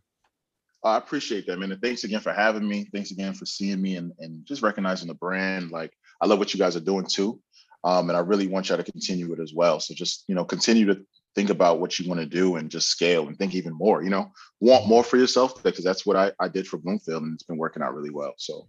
I 0.83 0.97
appreciate 0.97 1.45
that, 1.47 1.59
man. 1.59 1.71
And 1.71 1.81
thanks 1.81 2.03
again 2.03 2.21
for 2.21 2.33
having 2.33 2.67
me. 2.67 2.87
Thanks 2.91 3.11
again 3.11 3.33
for 3.33 3.45
seeing 3.45 3.81
me 3.81 3.97
and, 3.97 4.11
and 4.19 4.45
just 4.45 4.63
recognizing 4.63 5.07
the 5.07 5.13
brand. 5.13 5.69
Like, 5.69 5.91
I 6.21 6.25
love 6.25 6.39
what 6.39 6.53
you 6.53 6.59
guys 6.59 6.75
are 6.75 6.81
doing 6.81 7.05
too. 7.05 7.39
Um, 7.83 8.09
and 8.09 8.17
I 8.17 8.21
really 8.21 8.47
want 8.47 8.69
y'all 8.69 8.77
to 8.77 8.91
continue 8.91 9.31
it 9.33 9.39
as 9.39 9.53
well. 9.53 9.79
So 9.79 9.93
just, 9.93 10.23
you 10.27 10.35
know, 10.35 10.45
continue 10.45 10.85
to 10.85 11.03
think 11.35 11.49
about 11.49 11.79
what 11.79 11.97
you 11.97 12.07
want 12.07 12.19
to 12.19 12.25
do 12.25 12.55
and 12.55 12.69
just 12.69 12.89
scale 12.89 13.27
and 13.27 13.37
think 13.37 13.55
even 13.55 13.73
more, 13.73 14.03
you 14.03 14.09
know, 14.09 14.31
want 14.59 14.87
more 14.87 15.03
for 15.03 15.17
yourself 15.17 15.61
because 15.63 15.83
that's 15.83 16.05
what 16.05 16.15
I, 16.15 16.31
I 16.39 16.47
did 16.47 16.67
for 16.67 16.77
Bloomfield 16.77 17.23
and 17.23 17.33
it's 17.33 17.43
been 17.43 17.57
working 17.57 17.81
out 17.81 17.95
really 17.95 18.11
well. 18.11 18.33
So 18.37 18.67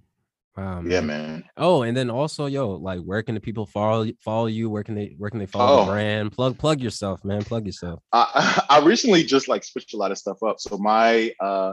Wow, 0.56 0.82
yeah, 0.84 1.00
man. 1.00 1.44
Oh, 1.56 1.82
and 1.82 1.96
then 1.96 2.10
also, 2.10 2.44
yo, 2.46 2.72
like 2.72 3.00
where 3.00 3.22
can 3.22 3.34
the 3.34 3.40
people 3.40 3.64
follow 3.64 4.06
follow 4.20 4.46
you? 4.46 4.68
Where 4.68 4.82
can 4.84 4.94
they 4.94 5.14
where 5.16 5.30
can 5.30 5.38
they 5.38 5.46
follow 5.46 5.82
Oh. 5.82 5.84
the 5.86 5.92
brand? 5.92 6.32
Plug 6.32 6.58
plug 6.58 6.80
yourself, 6.80 7.24
man. 7.24 7.42
Plug 7.42 7.64
yourself. 7.64 8.00
I, 8.12 8.62
I 8.68 8.78
recently 8.80 9.24
just 9.24 9.48
like 9.48 9.64
switched 9.64 9.94
a 9.94 9.96
lot 9.96 10.10
of 10.10 10.18
stuff 10.18 10.42
up. 10.42 10.56
So 10.60 10.76
my 10.76 11.32
uh 11.40 11.72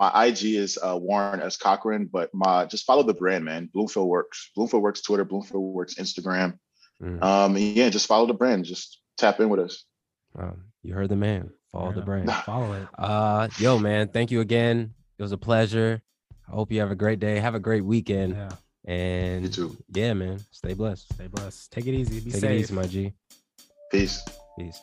my 0.00 0.26
IG 0.26 0.56
is 0.56 0.76
uh, 0.82 0.98
Warren 1.00 1.40
S 1.40 1.56
Cochran, 1.56 2.08
but 2.12 2.28
my 2.34 2.64
just 2.66 2.84
follow 2.84 3.04
the 3.04 3.14
brand, 3.14 3.44
man. 3.44 3.70
Bloomfield 3.72 4.08
Works, 4.08 4.50
Bloomfield 4.56 4.82
Works 4.82 5.00
Twitter, 5.02 5.24
Bloomfield 5.24 5.62
Works 5.74 5.94
Instagram. 5.94 6.58
Mm. 7.00 7.22
Um, 7.22 7.56
yeah, 7.56 7.88
just 7.90 8.08
follow 8.08 8.26
the 8.26 8.34
brand. 8.34 8.64
Just 8.64 8.98
tap 9.16 9.38
in 9.38 9.48
with 9.48 9.60
us. 9.60 9.84
Um, 10.36 10.64
you 10.82 10.92
heard 10.94 11.08
the 11.10 11.14
man. 11.16 11.50
Follow 11.70 11.92
the 11.92 12.00
Yeah. 12.00 12.04
brand. 12.04 12.32
Follow 12.44 12.72
it. 12.72 12.88
Uh, 12.98 13.46
yo, 13.60 13.78
man, 13.78 14.08
thank 14.08 14.32
you 14.32 14.40
again. 14.40 14.92
It 15.18 15.22
was 15.22 15.30
a 15.30 15.38
pleasure. 15.38 16.02
I 16.48 16.52
hope 16.52 16.70
you 16.72 16.80
have 16.80 16.90
a 16.90 16.94
great 16.96 17.18
day. 17.20 17.38
Have 17.40 17.54
a 17.54 17.60
great 17.60 17.84
weekend. 17.84 18.34
Yeah. 18.34 18.50
And 18.84 19.42
You 19.44 19.48
too. 19.48 19.76
yeah, 19.94 20.14
man, 20.14 20.38
stay 20.52 20.74
blessed. 20.74 21.12
Stay 21.14 21.26
blessed. 21.26 21.72
Take 21.72 21.86
it 21.86 21.94
easy. 21.94 22.20
Be 22.20 22.30
Take 22.30 22.40
safe. 22.40 22.50
it 22.50 22.60
easy, 22.60 22.74
my 22.74 22.86
G. 22.86 23.12
Peace. 23.90 24.22
Peace. 24.58 24.80